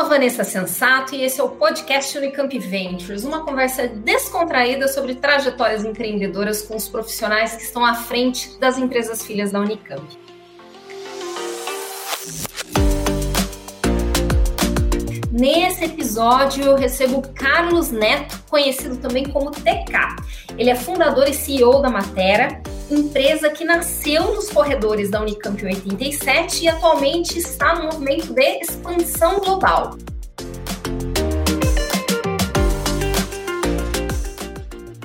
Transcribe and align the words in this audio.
sou 0.00 0.06
a 0.06 0.08
Vanessa 0.08 0.44
Sensato 0.44 1.14
e 1.14 1.22
esse 1.22 1.42
é 1.42 1.44
o 1.44 1.50
podcast 1.50 2.16
Unicamp 2.16 2.58
Ventures, 2.58 3.22
uma 3.22 3.44
conversa 3.44 3.86
descontraída 3.86 4.88
sobre 4.88 5.14
trajetórias 5.14 5.84
empreendedoras 5.84 6.62
com 6.62 6.74
os 6.74 6.88
profissionais 6.88 7.54
que 7.54 7.64
estão 7.64 7.84
à 7.84 7.94
frente 7.94 8.58
das 8.58 8.78
empresas 8.78 9.22
filhas 9.26 9.52
da 9.52 9.60
Unicamp. 9.60 10.02
Nesse 15.30 15.84
episódio 15.84 16.64
eu 16.64 16.76
recebo 16.76 17.20
Carlos 17.34 17.90
Neto, 17.90 18.42
conhecido 18.48 18.96
também 18.96 19.28
como 19.28 19.50
TK. 19.50 20.16
Ele 20.56 20.70
é 20.70 20.76
fundador 20.76 21.28
e 21.28 21.34
CEO 21.34 21.82
da 21.82 21.90
Matera, 21.90 22.62
empresa 22.94 23.50
que 23.50 23.64
nasceu 23.64 24.34
nos 24.34 24.50
corredores 24.50 25.10
da 25.10 25.20
Unicamp 25.20 25.64
87 25.64 26.64
e 26.64 26.68
atualmente 26.68 27.38
está 27.38 27.74
no 27.74 27.84
movimento 27.84 28.32
de 28.32 28.60
expansão 28.60 29.38
global. 29.38 29.96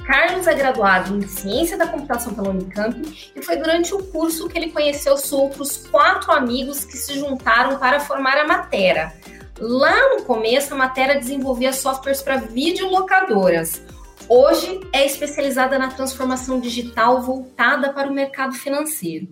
Carlos 0.05 0.47
é 0.47 0.53
graduado 0.53 1.17
em 1.17 1.27
Ciência 1.27 1.77
da 1.77 1.87
Computação 1.87 2.33
pela 2.33 2.49
Unicamp 2.49 3.01
e 3.35 3.41
foi 3.41 3.57
durante 3.57 3.93
o 3.93 4.03
curso 4.03 4.47
que 4.47 4.57
ele 4.57 4.71
conheceu 4.71 5.13
os 5.13 5.31
outros 5.33 5.87
quatro 5.87 6.31
amigos 6.31 6.85
que 6.85 6.95
se 6.95 7.19
juntaram 7.19 7.77
para 7.77 7.99
formar 7.99 8.37
a 8.37 8.47
Matera. 8.47 9.13
Lá 9.59 10.15
no 10.15 10.23
começo, 10.23 10.73
a 10.73 10.77
Matera 10.77 11.17
desenvolvia 11.17 11.71
softwares 11.71 12.21
para 12.21 12.37
videolocadoras. 12.37 13.81
Hoje 14.27 14.79
é 14.91 15.05
especializada 15.05 15.77
na 15.77 15.89
transformação 15.89 16.59
digital 16.59 17.21
voltada 17.21 17.93
para 17.93 18.09
o 18.09 18.13
mercado 18.13 18.55
financeiro. 18.55 19.27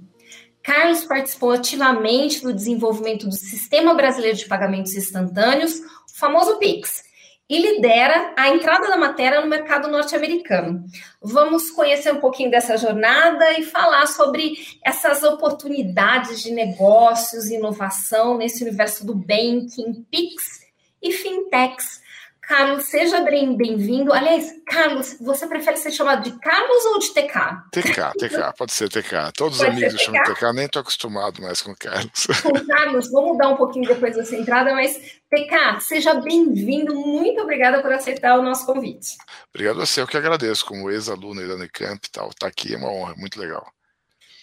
Carlos 0.61 1.03
participou 1.03 1.52
ativamente 1.52 2.44
do 2.44 2.53
desenvolvimento 2.53 3.25
do 3.25 3.33
Sistema 3.33 3.95
Brasileiro 3.95 4.38
de 4.38 4.45
Pagamentos 4.45 4.95
Instantâneos, 4.95 5.80
o 5.80 6.19
famoso 6.19 6.58
PIX, 6.58 7.02
e 7.50 7.59
lidera 7.59 8.35
a 8.38 8.50
entrada 8.50 8.88
da 8.88 8.95
matéria 8.95 9.41
no 9.41 9.47
mercado 9.47 9.89
norte-americano. 9.89 10.85
Vamos 11.19 11.72
conhecer 11.72 12.13
um 12.13 12.19
pouquinho 12.19 12.52
dessa 12.52 12.78
jornada 12.78 13.52
e 13.59 13.63
falar 13.63 14.05
sobre 14.05 14.53
essas 14.85 15.23
oportunidades 15.23 16.44
de 16.44 16.52
negócios 16.52 17.50
inovação 17.50 18.38
nesse 18.38 18.63
universo 18.63 19.05
do 19.05 19.16
banking, 19.16 20.05
PIX 20.09 20.61
e 21.02 21.11
fintechs 21.11 22.03
Carlos, 22.47 22.86
seja 22.86 23.22
bem-vindo. 23.22 24.11
Aliás, 24.11 24.52
Carlos, 24.66 25.17
você 25.19 25.47
prefere 25.47 25.77
ser 25.77 25.91
chamado 25.91 26.23
de 26.23 26.38
Carlos 26.39 26.85
ou 26.85 27.00
de 27.00 27.13
TK? 27.13 27.69
TK, 27.72 28.17
TK, 28.17 28.58
pode 28.58 28.73
ser 28.73 28.89
TK. 28.89 29.31
Todos 29.35 29.59
os 29.59 29.63
amigos 29.63 30.02
chamam 30.02 30.22
TK, 30.23 30.53
nem 30.53 30.66
estou 30.66 30.81
acostumado 30.81 31.41
mais 31.41 31.61
com 31.61 31.73
Carlos. 31.73 32.27
Com 32.44 32.66
Carlos, 32.66 33.09
vou 33.09 33.27
mudar 33.27 33.50
um 33.50 33.55
pouquinho 33.55 33.88
depois 33.88 34.16
dessa 34.16 34.35
entrada, 34.35 34.73
mas 34.73 34.95
TK, 35.30 35.80
seja 35.80 36.16
bem-vindo. 36.16 36.94
Muito 36.94 37.41
obrigada 37.41 37.81
por 37.81 37.94
aceitar 37.94 38.38
o 38.38 38.44
nosso 38.44 38.66
convite. 38.66 39.17
Obrigado 39.53 39.81
a 39.81 39.85
você, 39.85 40.02
eu 40.02 40.07
que 40.07 40.17
agradeço, 40.17 40.66
como 40.66 40.91
ex-aluno 40.91 41.47
da 41.47 41.55
Unicamp 41.55 42.05
e 42.05 42.11
tal. 42.11 42.30
Estar 42.30 42.45
tá 42.45 42.47
aqui 42.47 42.73
é 42.73 42.78
uma 42.78 42.91
honra, 42.91 43.16
muito 43.16 43.39
legal. 43.39 43.66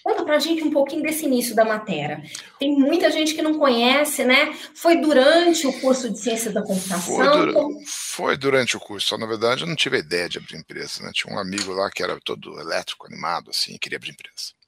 Conta 0.03 0.25
pra 0.25 0.39
gente 0.39 0.63
um 0.63 0.71
pouquinho 0.71 1.03
desse 1.03 1.27
início 1.27 1.55
da 1.55 1.65
matéria. 1.65 2.23
Tem 2.59 2.75
muita 2.75 3.11
gente 3.11 3.35
que 3.35 3.43
não 3.43 3.59
conhece, 3.59 4.25
né? 4.25 4.57
Foi 4.75 4.97
durante 4.97 5.67
o 5.67 5.73
curso 5.81 6.11
de 6.11 6.19
ciência 6.19 6.51
da 6.51 6.63
computação? 6.63 7.17
Foi, 7.17 7.27
dura 7.27 7.53
foi 7.87 8.37
durante 8.37 8.77
o 8.77 8.81
curso. 8.81 9.09
Só, 9.09 9.19
na 9.19 9.27
verdade, 9.27 9.63
eu 9.63 9.67
não 9.67 9.77
tive 9.77 9.97
a 9.97 10.01
ideia 10.01 10.29
de 10.29 10.39
abrir 10.39 10.57
empresa, 10.57 11.03
né? 11.03 11.11
Tinha 11.13 11.35
um 11.35 11.39
amigo 11.39 11.73
lá 11.73 11.91
que 11.91 12.03
era 12.03 12.19
todo 12.25 12.59
elétrico, 12.59 13.07
animado, 13.07 13.51
assim, 13.51 13.75
e 13.75 13.79
queria 13.79 13.97
abrir 13.97 14.11
empresa. 14.11 14.60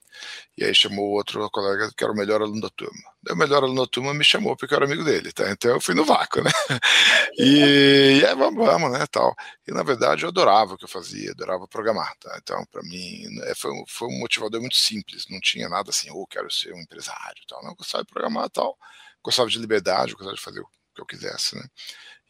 E 0.57 0.65
aí 0.65 0.75
chamou 0.75 1.11
outro 1.11 1.49
colega 1.51 1.91
que 1.97 2.05
era 2.05 2.13
o 2.13 2.17
melhor 2.17 2.43
aluno 2.43 2.61
da 2.61 2.71
turma. 2.71 3.03
o 3.31 3.37
melhor 3.37 3.63
aluno 3.63 3.81
da 3.83 3.87
turma 3.87 4.15
me 4.15 4.25
chamou 4.25 4.57
porque 4.57 4.75
eu 4.75 4.77
era 4.77 4.85
amigo 4.87 5.05
dele, 5.05 5.33
tá? 5.33 5.51
Então 5.51 5.73
eu 5.73 5.81
fui 5.81 5.95
no 5.95 6.05
vácuo, 6.05 6.43
né? 6.43 6.51
E, 7.39 8.21
e 8.21 8.27
aí, 8.27 8.35
vamos, 8.35 8.67
vamos, 8.67 8.93
né, 8.93 9.07
tal. 9.11 9.35
E 9.67 9.73
na 9.73 9.83
verdade 9.83 10.25
eu 10.25 10.29
adorava 10.29 10.75
o 10.75 10.77
que 10.77 10.85
eu 10.85 10.89
fazia, 10.89 11.31
adorava 11.31 11.67
programar, 11.67 12.15
tá? 12.19 12.39
Então 12.43 12.63
para 12.71 12.83
mim 12.83 13.25
é, 13.45 13.55
foi, 13.55 13.71
foi 13.89 14.09
um 14.09 14.19
motivador 14.19 14.61
muito 14.61 14.77
simples, 14.77 15.27
não 15.31 15.41
tinha 15.41 15.69
nada 15.69 15.91
assim, 15.91 16.11
ou 16.11 16.23
oh, 16.23 16.27
quero 16.27 16.51
ser 16.51 16.75
um 16.75 16.81
empresário, 16.81 17.43
tal. 17.49 17.63
Não, 17.63 17.71
eu 17.71 17.77
gostava 17.77 18.05
de 18.05 18.11
programar, 18.13 18.51
tal. 18.51 18.77
Gostava 19.23 19.49
de 19.49 19.59
liberdade, 19.59 20.13
gostava 20.15 20.37
de 20.37 20.43
fazer 20.43 20.61
o 20.61 20.69
que 20.95 21.01
eu 21.01 21.07
quisesse, 21.07 21.57
né? 21.57 21.65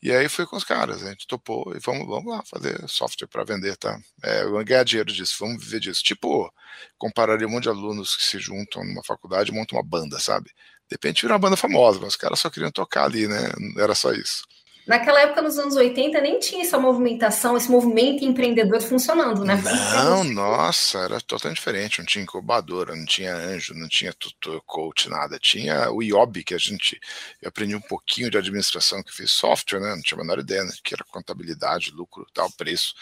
E 0.03 0.11
aí 0.11 0.29
foi 0.29 0.45
com 0.47 0.57
os 0.57 0.65
caras, 0.65 1.03
a 1.03 1.11
gente 1.11 1.29
topou 1.29 1.73
e 1.77 1.79
vamos, 1.79 2.07
vamos 2.09 2.27
lá 2.33 2.43
fazer 2.45 2.77
software 2.89 3.29
para 3.29 3.45
vender, 3.45 3.77
tá? 3.77 4.01
É, 4.23 4.45
ganhar 4.65 4.83
dinheiro 4.85 5.13
disso, 5.13 5.37
vamos 5.39 5.63
viver 5.65 5.79
disso. 5.79 6.03
Tipo, 6.03 6.53
compararia 6.99 7.47
um 7.47 7.51
monte 7.51 7.65
de 7.65 7.69
alunos 7.69 8.17
que 8.17 8.25
se 8.25 8.39
juntam 8.41 8.85
numa 8.85 9.05
faculdade 9.05 9.53
e 9.53 9.55
montam 9.55 9.79
uma 9.79 9.85
banda, 9.85 10.19
sabe? 10.19 10.47
De 10.91 10.95
repente 10.97 11.23
vira 11.23 11.35
uma 11.35 11.39
banda 11.39 11.57
famosa, 11.57 12.01
mas 12.01 12.11
os 12.11 12.17
caras 12.17 12.41
só 12.41 12.51
queriam 12.51 12.73
tocar 12.73 13.05
ali, 13.05 13.29
né? 13.29 13.53
Era 13.79 13.95
só 13.95 14.13
isso. 14.13 14.43
Naquela 14.87 15.21
época, 15.21 15.41
nos 15.43 15.59
anos 15.59 15.77
80, 15.77 16.21
nem 16.21 16.41
tinha 16.41 16.63
essa 16.63 16.77
movimentação, 16.77 17.57
esse 17.57 17.71
movimento 17.71 18.25
empreendedor 18.25 18.81
funcionando, 18.81 19.45
né? 19.45 19.63
Não, 19.95 20.25
nossa, 20.25 20.99
era 20.99 21.21
totalmente 21.21 21.59
diferente. 21.59 22.01
Não 22.01 22.07
tinha 22.07 22.25
incubadora, 22.25 22.97
não 22.97 23.07
tinha 23.07 23.33
anjo, 23.35 23.75
não 23.75 23.89
tinha 23.89 24.13
tutor, 24.13 24.61
coach, 24.67 25.09
nada. 25.09 25.39
Tinha 25.39 25.91
o 25.93 26.03
IOB, 26.03 26.43
que 26.43 26.55
a 26.55 26.59
gente. 26.59 27.01
Eu 27.41 27.49
aprendi 27.49 27.77
um 27.77 27.81
pouquinho 27.81 28.29
de 28.29 28.37
administração, 28.37 29.03
que 29.05 29.15
fiz 29.15 29.31
software, 29.31 29.81
né? 29.81 29.95
Não 29.95 30.03
tinha 30.03 30.19
a 30.19 30.23
menor 30.23 30.41
ideia, 30.41 30.65
né? 30.65 30.73
que 30.83 30.95
era 30.95 31.05
contabilidade, 31.05 31.93
lucro, 31.93 32.27
tal, 32.35 32.51
preço. 32.51 32.95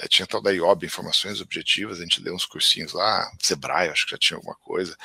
É, 0.00 0.08
tinha 0.08 0.26
tal 0.26 0.40
da 0.40 0.50
IOB, 0.50 0.86
Informações 0.86 1.40
Objetivas, 1.40 1.98
a 1.98 2.02
gente 2.02 2.22
leu 2.22 2.34
uns 2.34 2.46
cursinhos 2.46 2.92
lá, 2.92 3.30
Sebrae, 3.40 3.90
acho 3.90 4.06
que 4.06 4.12
já 4.12 4.18
tinha 4.18 4.36
alguma 4.36 4.54
coisa, 4.56 4.96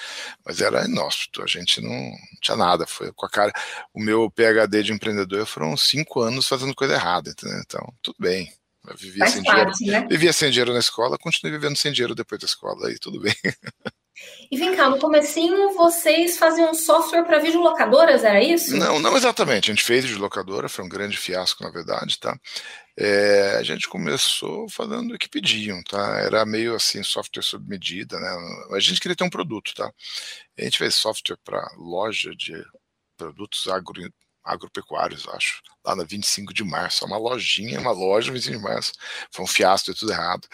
mas 0.45 0.61
era 0.61 0.85
inóspito, 0.85 1.43
a 1.43 1.47
gente 1.47 1.81
não 1.81 2.11
tinha 2.41 2.55
nada, 2.55 2.87
foi 2.87 3.11
com 3.11 3.25
a 3.25 3.29
cara. 3.29 3.51
O 3.93 3.99
meu 3.99 4.31
PHD 4.31 4.83
de 4.83 4.93
empreendedor 4.93 5.45
foram 5.45 5.75
cinco 5.75 6.21
anos 6.21 6.47
fazendo 6.47 6.73
coisa 6.73 6.93
errada, 6.93 7.29
entendeu? 7.29 7.59
Então, 7.59 7.93
tudo 8.01 8.15
bem. 8.19 8.51
Eu 8.87 8.95
vivia 8.95 9.19
Faz 9.23 9.33
sem 9.33 9.43
parte, 9.43 9.77
dinheiro. 9.79 10.01
Né? 10.01 10.07
Vivia 10.09 10.33
sem 10.33 10.49
dinheiro 10.49 10.73
na 10.73 10.79
escola, 10.79 11.17
continuei 11.17 11.57
vivendo 11.57 11.75
sem 11.75 11.91
dinheiro 11.91 12.15
depois 12.15 12.39
da 12.39 12.45
escola, 12.45 12.87
aí 12.87 12.97
tudo 12.99 13.19
bem. 13.19 13.35
E 14.49 14.57
vem 14.57 14.75
cá, 14.75 14.89
no 14.89 14.99
comecinho 14.99 15.73
vocês 15.73 16.37
faziam 16.37 16.73
software 16.73 17.23
para 17.23 17.39
videolocadoras, 17.39 18.23
era 18.23 18.41
isso? 18.41 18.75
Não, 18.75 18.99
não 18.99 19.17
exatamente. 19.17 19.69
A 19.69 19.73
gente 19.73 19.83
fez 19.83 20.05
videolocadora, 20.05 20.69
foi 20.69 20.85
um 20.85 20.89
grande 20.89 21.17
fiasco, 21.17 21.63
na 21.63 21.69
verdade, 21.69 22.19
tá? 22.19 22.37
É, 22.97 23.57
a 23.57 23.63
gente 23.63 23.89
começou 23.89 24.69
fazendo 24.69 25.13
o 25.13 25.17
que 25.17 25.27
pediam, 25.27 25.83
tá? 25.83 26.19
Era 26.19 26.45
meio 26.45 26.75
assim, 26.75 27.03
software 27.03 27.43
sob 27.43 27.67
medida, 27.67 28.17
né? 28.19 28.29
A 28.71 28.79
gente 28.79 29.01
queria 29.01 29.15
ter 29.15 29.25
um 29.25 29.29
produto, 29.29 29.73
tá? 29.75 29.91
A 30.57 30.63
gente 30.63 30.77
fez 30.77 30.95
software 30.95 31.37
para 31.43 31.61
loja 31.77 32.33
de 32.35 32.53
produtos 33.17 33.67
agro, 33.67 34.01
agropecuários, 34.45 35.27
acho, 35.29 35.61
lá 35.83 35.95
na 35.95 36.03
25 36.03 36.53
de 36.53 36.63
março, 36.63 37.05
uma 37.05 37.17
lojinha, 37.17 37.79
uma 37.79 37.91
loja 37.91 38.31
25 38.31 38.57
de 38.57 38.63
março, 38.63 38.93
foi 39.31 39.43
um 39.43 39.47
fiasco, 39.47 39.87
deu 39.87 39.95
tudo 39.95 40.11
errado. 40.11 40.47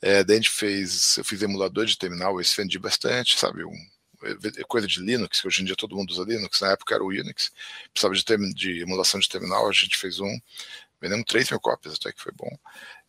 É, 0.00 0.24
daí 0.24 0.36
a 0.36 0.40
gente 0.40 0.50
fez, 0.50 1.18
eu 1.18 1.24
fiz 1.24 1.42
emulador 1.42 1.84
de 1.84 1.98
terminal, 1.98 2.40
eu 2.40 2.46
vendi 2.56 2.78
bastante, 2.78 3.38
sabe, 3.38 3.64
um, 3.64 3.76
coisa 4.66 4.86
de 4.86 5.00
Linux, 5.00 5.40
que 5.40 5.46
hoje 5.46 5.62
em 5.62 5.64
dia 5.66 5.76
todo 5.76 5.94
mundo 5.94 6.10
usa 6.10 6.24
Linux, 6.24 6.60
na 6.60 6.72
época 6.72 6.94
era 6.94 7.04
o 7.04 7.08
Unix, 7.08 7.52
precisava 7.92 8.14
de, 8.14 8.54
de 8.54 8.80
emulação 8.82 9.20
de 9.20 9.28
terminal, 9.28 9.68
a 9.68 9.72
gente 9.72 9.96
fez 9.96 10.20
um, 10.20 10.40
vendemos 11.00 11.26
3 11.26 11.50
mil 11.50 11.60
cópias, 11.60 11.94
até 11.94 12.12
que 12.12 12.22
foi 12.22 12.32
bom. 12.32 12.50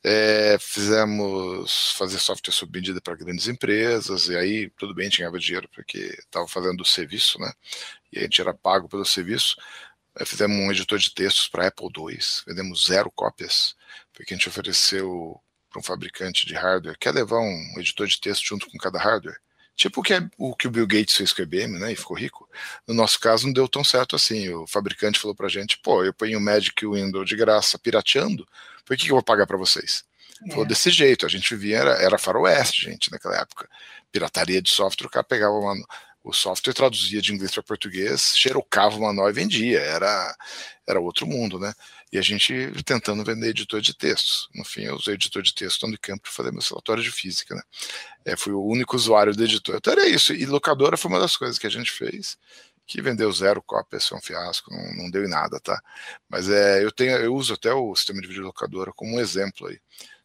É, 0.03 0.57
fizemos 0.59 1.94
fazer 1.94 2.19
software 2.19 2.53
sob 2.53 2.72
medida 2.72 3.01
para 3.01 3.16
grandes 3.16 3.47
empresas, 3.47 4.28
e 4.28 4.35
aí 4.38 4.69
tudo 4.78 4.94
bem, 4.94 5.09
tinha 5.09 5.31
dinheiro 5.31 5.68
porque 5.74 5.97
estava 6.19 6.47
fazendo 6.47 6.81
o 6.81 6.85
serviço, 6.85 7.40
né? 7.40 7.51
E 8.12 8.19
a 8.19 8.22
gente 8.24 8.40
era 8.40 8.53
pago 8.53 8.88
pelo 8.88 9.06
serviço. 9.06 9.56
É, 10.17 10.25
fizemos 10.25 10.57
um 10.57 10.71
editor 10.71 10.97
de 10.97 11.13
textos 11.13 11.47
para 11.47 11.67
Apple 11.67 11.89
II, 11.95 12.17
vendemos 12.47 12.87
zero 12.87 13.11
cópias, 13.11 13.75
porque 14.13 14.33
a 14.33 14.37
gente 14.37 14.47
ofereceu 14.47 15.39
para 15.69 15.79
um 15.79 15.83
fabricante 15.83 16.45
de 16.45 16.53
hardware, 16.53 16.97
quer 16.97 17.13
levar 17.13 17.39
um 17.39 17.73
editor 17.77 18.07
de 18.07 18.19
texto 18.19 18.45
junto 18.45 18.69
com 18.69 18.77
cada 18.77 18.97
hardware? 18.97 19.38
Tipo 19.75 20.00
o 20.00 20.03
que, 20.03 20.13
o 20.38 20.56
que 20.56 20.67
o 20.67 20.71
Bill 20.71 20.88
Gates 20.88 21.17
fez 21.17 21.33
com 21.33 21.41
o 21.41 21.44
IBM, 21.44 21.77
né, 21.77 21.91
e 21.91 21.97
ficou 21.97 22.15
rico. 22.15 22.50
No 22.88 22.94
nosso 22.94 23.19
caso, 23.19 23.45
não 23.45 23.51
deu 23.51 23.67
tão 23.67 23.83
certo 23.83 24.15
assim. 24.15 24.47
O 24.50 24.65
fabricante 24.65 25.19
falou 25.19 25.35
pra 25.35 25.50
gente, 25.50 25.77
pô, 25.79 26.01
eu 26.06 26.13
ponho 26.13 26.38
o 26.38 26.41
Magic 26.41 26.85
Window 26.88 27.25
de 27.25 27.35
graça 27.35 27.77
pirateando, 27.77 28.47
por 28.85 28.95
que, 28.95 29.03
que 29.03 29.11
eu 29.11 29.15
vou 29.15 29.23
pagar 29.23 29.45
para 29.45 29.57
vocês? 29.57 30.06
É. 30.47 30.51
Falou 30.51 30.65
desse 30.65 30.89
jeito, 30.89 31.25
a 31.25 31.29
gente 31.29 31.53
vivia, 31.56 31.79
era, 31.79 31.91
era 32.01 32.18
faroeste, 32.18 32.83
gente, 32.83 33.11
naquela 33.11 33.38
época. 33.38 33.69
Pirataria 34.11 34.61
de 34.61 34.69
software, 34.69 35.07
o 35.07 35.09
cara 35.09 35.25
pegava 35.25 35.53
uma, 35.53 35.75
o 36.25 36.33
software 36.33 36.74
traduzia 36.74 37.22
de 37.22 37.31
inglês 37.31 37.54
para 37.54 37.62
português, 37.62 38.33
xerocava 38.36 38.98
o 38.98 39.01
manual 39.01 39.30
e 39.30 39.33
vendia, 39.33 39.80
era, 39.80 40.36
era 40.88 41.00
outro 41.00 41.27
mundo, 41.27 41.60
né? 41.60 41.72
E 42.12 42.18
a 42.18 42.22
gente 42.22 42.72
tentando 42.83 43.24
vender 43.24 43.50
editor 43.50 43.80
de 43.80 43.94
textos. 43.94 44.50
No 44.56 44.66
fim, 44.66 44.81
eu 44.83 44.95
usei 44.95 45.13
editor 45.13 45.44
de 45.44 45.54
texto 45.54 45.88
no 45.88 45.98
campo 46.00 46.24
para 46.24 46.31
fazer 46.31 46.51
meu 46.51 46.62
relatório 46.62 47.04
de 47.04 47.12
física, 47.12 47.54
né? 47.54 47.62
É, 48.25 48.36
fui 48.36 48.54
o 48.54 48.63
único 48.63 48.95
usuário 48.95 49.36
do 49.36 49.44
editor. 49.44 49.75
Então 49.75 49.94
era 49.94 50.07
isso. 50.07 50.33
E 50.33 50.48
locadora 50.48 50.98
foi 50.98 51.12
uma 51.12 51.19
das 51.19 51.38
coisas 51.38 51.60
que 51.60 51.68
a 51.68 51.69
gente 51.69 51.92
fez, 51.92 52.38
que 52.88 53.01
vendeu 53.04 53.31
zero 53.31 53.62
cópias, 53.62 54.07
foi 54.07 54.18
um 54.18 54.21
fiasco, 54.21 54.74
não, 54.74 55.04
não 55.04 55.12
deu 55.12 55.24
em 55.24 55.30
nada, 55.30 55.60
tá? 55.60 55.80
Mas 56.28 56.50
é, 56.50 56.83
eu 56.83 56.92
tenho, 56.92 57.18
eu 57.18 57.36
uso 57.36 57.54
até 57.54 57.71
o 57.71 57.95
sistema 57.95 58.19
de 58.19 58.28
videolocadora 58.28 58.92
como 58.94 59.16
um 59.16 59.19
exemplo 59.19 59.68
aí 59.68 59.80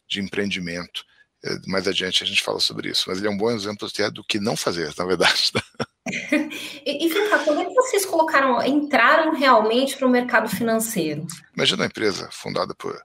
de 0.07 0.19
empreendimento. 0.19 1.05
É, 1.43 1.57
mais 1.67 1.87
adiante 1.87 2.23
a 2.23 2.27
gente 2.27 2.41
fala 2.41 2.59
sobre 2.59 2.89
isso, 2.89 3.05
mas 3.07 3.17
ele 3.17 3.27
é 3.27 3.31
um 3.31 3.37
bom 3.37 3.51
exemplo 3.51 3.87
até 3.87 4.09
do 4.09 4.23
que 4.23 4.39
não 4.39 4.55
fazer, 4.55 4.93
na 4.97 5.05
verdade. 5.05 5.51
Tá? 5.51 5.63
e, 6.85 7.05
e 7.05 7.13
quando 7.43 7.61
é 7.61 7.65
que 7.65 7.73
vocês 7.73 8.05
colocaram, 8.05 8.63
entraram 8.65 9.35
realmente 9.35 9.95
para 9.95 10.07
o 10.07 10.11
mercado 10.11 10.49
financeiro? 10.49 11.25
Imagina 11.55 11.83
uma 11.83 11.87
empresa 11.87 12.29
fundada 12.31 12.73
por 12.73 12.99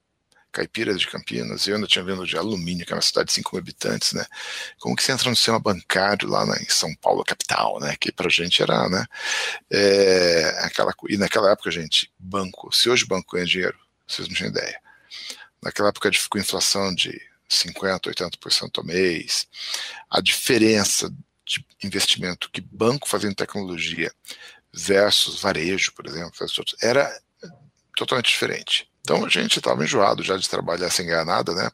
caipiras 0.56 0.98
de 0.98 1.06
Campinas, 1.06 1.66
eu 1.66 1.75
ainda 1.75 1.87
tinha 1.87 2.02
vindo 2.02 2.26
de 2.26 2.34
alumínio, 2.38 2.87
que 2.87 2.93
é 2.93 2.96
uma 2.96 3.02
cidade 3.02 3.26
de 3.26 3.34
5 3.34 3.54
mil 3.54 3.60
habitantes, 3.60 4.14
né? 4.14 4.25
Como 4.78 4.96
que 4.96 5.02
você 5.02 5.12
entra 5.12 5.28
no 5.28 5.37
sistema 5.37 5.58
bancário 5.58 6.26
lá 6.31 6.44
em 6.58 6.69
São 6.70 6.94
Paulo, 6.94 7.22
capital, 7.22 7.78
né? 7.78 7.94
Que 8.00 8.10
pra 8.10 8.31
gente 8.31 8.62
era, 8.62 8.88
né? 8.88 9.04
É, 9.70 10.60
aquela, 10.64 10.94
e 11.10 11.19
naquela 11.19 11.50
época, 11.52 11.70
gente, 11.70 12.10
banco, 12.19 12.75
se 12.75 12.88
hoje 12.88 13.04
banco 13.04 13.34
ganha 13.34 13.44
dinheiro, 13.44 13.78
vocês 14.08 14.26
não 14.28 14.34
tinham 14.34 14.50
ideia. 14.50 14.81
Naquela 15.62 15.90
época 15.90 16.10
com 16.31 16.38
inflação 16.38 16.94
de 16.94 17.20
50%, 17.50 18.00
80% 18.06 18.78
ao 18.78 18.84
mês, 18.84 19.46
a 20.10 20.22
diferença 20.22 21.14
de 21.46 21.64
investimento 21.82 22.50
que 22.50 22.60
banco 22.60 23.08
fazendo 23.08 23.34
tecnologia 23.34 24.12
versus 24.72 25.40
varejo, 25.40 25.93
por 25.93 26.06
exemplo, 26.06 26.32
era 26.82 27.10
totalmente 27.96 28.28
diferente. 28.28 28.90
Então 29.00 29.25
a 29.25 29.28
gente 29.28 29.58
estava 29.58 29.84
enjoado 29.84 30.22
já 30.22 30.37
de 30.37 30.48
trabalhar 30.48 30.90
sem 30.90 31.06
ganhar 31.06 31.25
nada, 31.25 31.54
né? 31.54 31.70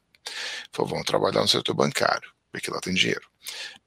Falou, 0.70 0.90
vamos 0.90 1.06
trabalhar 1.06 1.40
no 1.40 1.48
setor 1.48 1.74
bancário, 1.74 2.30
porque 2.52 2.70
lá 2.70 2.80
tem 2.80 2.94
dinheiro. 2.94 3.26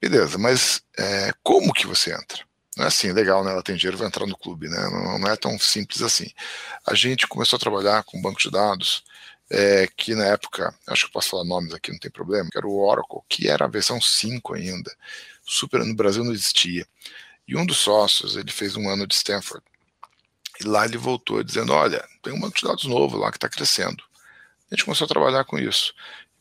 Beleza, 0.01 0.37
mas 0.37 0.81
é, 0.97 1.31
como 1.43 1.71
que 1.73 1.87
você 1.87 2.13
entra? 2.13 2.43
Não 2.75 2.83
é 2.83 2.87
assim, 2.87 3.11
legal, 3.13 3.43
né? 3.43 3.51
Ela 3.51 3.63
tem 3.63 3.75
dinheiro, 3.75 3.97
vai 3.97 4.07
entrar 4.07 4.25
no 4.25 4.37
clube, 4.37 4.67
né? 4.67 4.89
Não, 4.89 5.19
não 5.19 5.29
é 5.29 5.35
tão 5.37 5.57
simples 5.57 6.01
assim. 6.01 6.29
A 6.85 6.93
gente 6.93 7.27
começou 7.27 7.55
a 7.55 7.59
trabalhar 7.59 8.03
com 8.03 8.21
banco 8.21 8.39
de 8.39 8.51
dados, 8.51 9.03
é, 9.49 9.87
que 9.95 10.13
na 10.15 10.25
época, 10.25 10.75
acho 10.87 11.05
que 11.05 11.13
posso 11.13 11.29
falar 11.29 11.45
nomes 11.45 11.73
aqui, 11.73 11.91
não 11.91 11.99
tem 11.99 12.11
problema, 12.11 12.49
que 12.49 12.57
era 12.57 12.67
o 12.67 12.77
Oracle, 12.77 13.21
que 13.29 13.47
era 13.47 13.65
a 13.65 13.69
versão 13.69 14.01
5 14.01 14.55
ainda. 14.55 14.91
Super, 15.45 15.83
no 15.85 15.95
Brasil 15.95 16.23
não 16.23 16.33
existia. 16.33 16.87
E 17.47 17.55
um 17.55 17.65
dos 17.65 17.77
sócios, 17.77 18.35
ele 18.35 18.51
fez 18.51 18.75
um 18.75 18.89
ano 18.89 19.05
de 19.05 19.13
Stanford. 19.13 19.63
E 20.59 20.63
lá 20.63 20.85
ele 20.85 20.97
voltou 20.97 21.43
dizendo: 21.43 21.73
Olha, 21.73 22.07
tem 22.23 22.33
um 22.33 22.39
banco 22.39 22.57
de 22.57 22.65
dados 22.65 22.85
novo 22.85 23.17
lá 23.17 23.29
que 23.31 23.37
está 23.37 23.47
crescendo. 23.47 24.03
A 24.71 24.75
gente 24.75 24.85
começou 24.85 25.05
a 25.05 25.07
trabalhar 25.07 25.43
com 25.43 25.59
isso. 25.59 25.93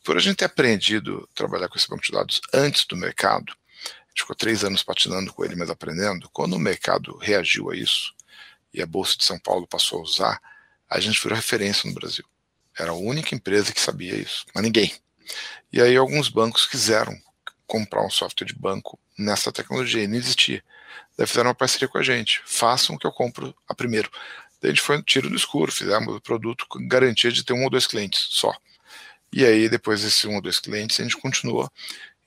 Por 0.02 0.16
a 0.16 0.20
gente 0.20 0.36
ter 0.36 0.46
aprendido 0.46 1.28
a 1.30 1.34
trabalhar 1.34 1.68
com 1.68 1.76
esse 1.76 1.88
banco 1.88 2.02
de 2.02 2.12
dados 2.12 2.40
antes 2.52 2.84
do 2.86 2.96
mercado, 2.96 3.52
a 3.52 4.08
gente 4.08 4.20
ficou 4.20 4.36
três 4.36 4.64
anos 4.64 4.82
patinando 4.82 5.32
com 5.32 5.44
ele, 5.44 5.56
mas 5.56 5.70
aprendendo. 5.70 6.28
Quando 6.30 6.54
o 6.54 6.58
mercado 6.58 7.16
reagiu 7.18 7.70
a 7.70 7.76
isso 7.76 8.14
e 8.72 8.80
a 8.80 8.86
Bolsa 8.86 9.16
de 9.18 9.24
São 9.24 9.38
Paulo 9.38 9.66
passou 9.66 10.00
a 10.00 10.02
usar, 10.02 10.40
a 10.88 11.00
gente 11.00 11.20
virou 11.22 11.36
referência 11.36 11.88
no 11.88 11.94
Brasil. 11.94 12.24
Era 12.78 12.90
a 12.90 12.94
única 12.94 13.34
empresa 13.34 13.72
que 13.72 13.80
sabia 13.80 14.14
isso, 14.14 14.46
mas 14.54 14.64
ninguém. 14.64 14.94
E 15.72 15.80
aí 15.80 15.96
alguns 15.96 16.28
bancos 16.28 16.66
quiseram 16.66 17.16
comprar 17.74 18.06
um 18.06 18.10
software 18.10 18.46
de 18.46 18.54
banco 18.54 18.96
nessa 19.18 19.50
tecnologia 19.50 20.04
e 20.04 20.06
não 20.06 20.14
existia. 20.14 20.62
Daí 21.18 21.26
fizeram 21.26 21.48
uma 21.48 21.54
parceria 21.56 21.88
com 21.88 21.98
a 21.98 22.02
gente. 22.04 22.40
Façam 22.46 22.96
que 22.96 23.04
eu 23.04 23.10
compro 23.10 23.52
a 23.68 23.74
primeiro. 23.74 24.08
Daí 24.62 24.70
a 24.70 24.74
gente 24.74 24.80
foi 24.80 24.96
um 24.96 25.02
tiro 25.02 25.28
no 25.28 25.34
escuro, 25.34 25.72
fizemos 25.72 26.14
o 26.14 26.20
produto 26.20 26.66
com 26.68 26.86
garantia 26.86 27.32
de 27.32 27.44
ter 27.44 27.52
um 27.52 27.64
ou 27.64 27.70
dois 27.70 27.88
clientes 27.88 28.28
só. 28.30 28.54
E 29.32 29.44
aí, 29.44 29.68
depois 29.68 30.02
desses 30.02 30.24
um 30.24 30.36
ou 30.36 30.40
dois 30.40 30.60
clientes, 30.60 31.00
a 31.00 31.02
gente 31.02 31.16
continuou 31.16 31.68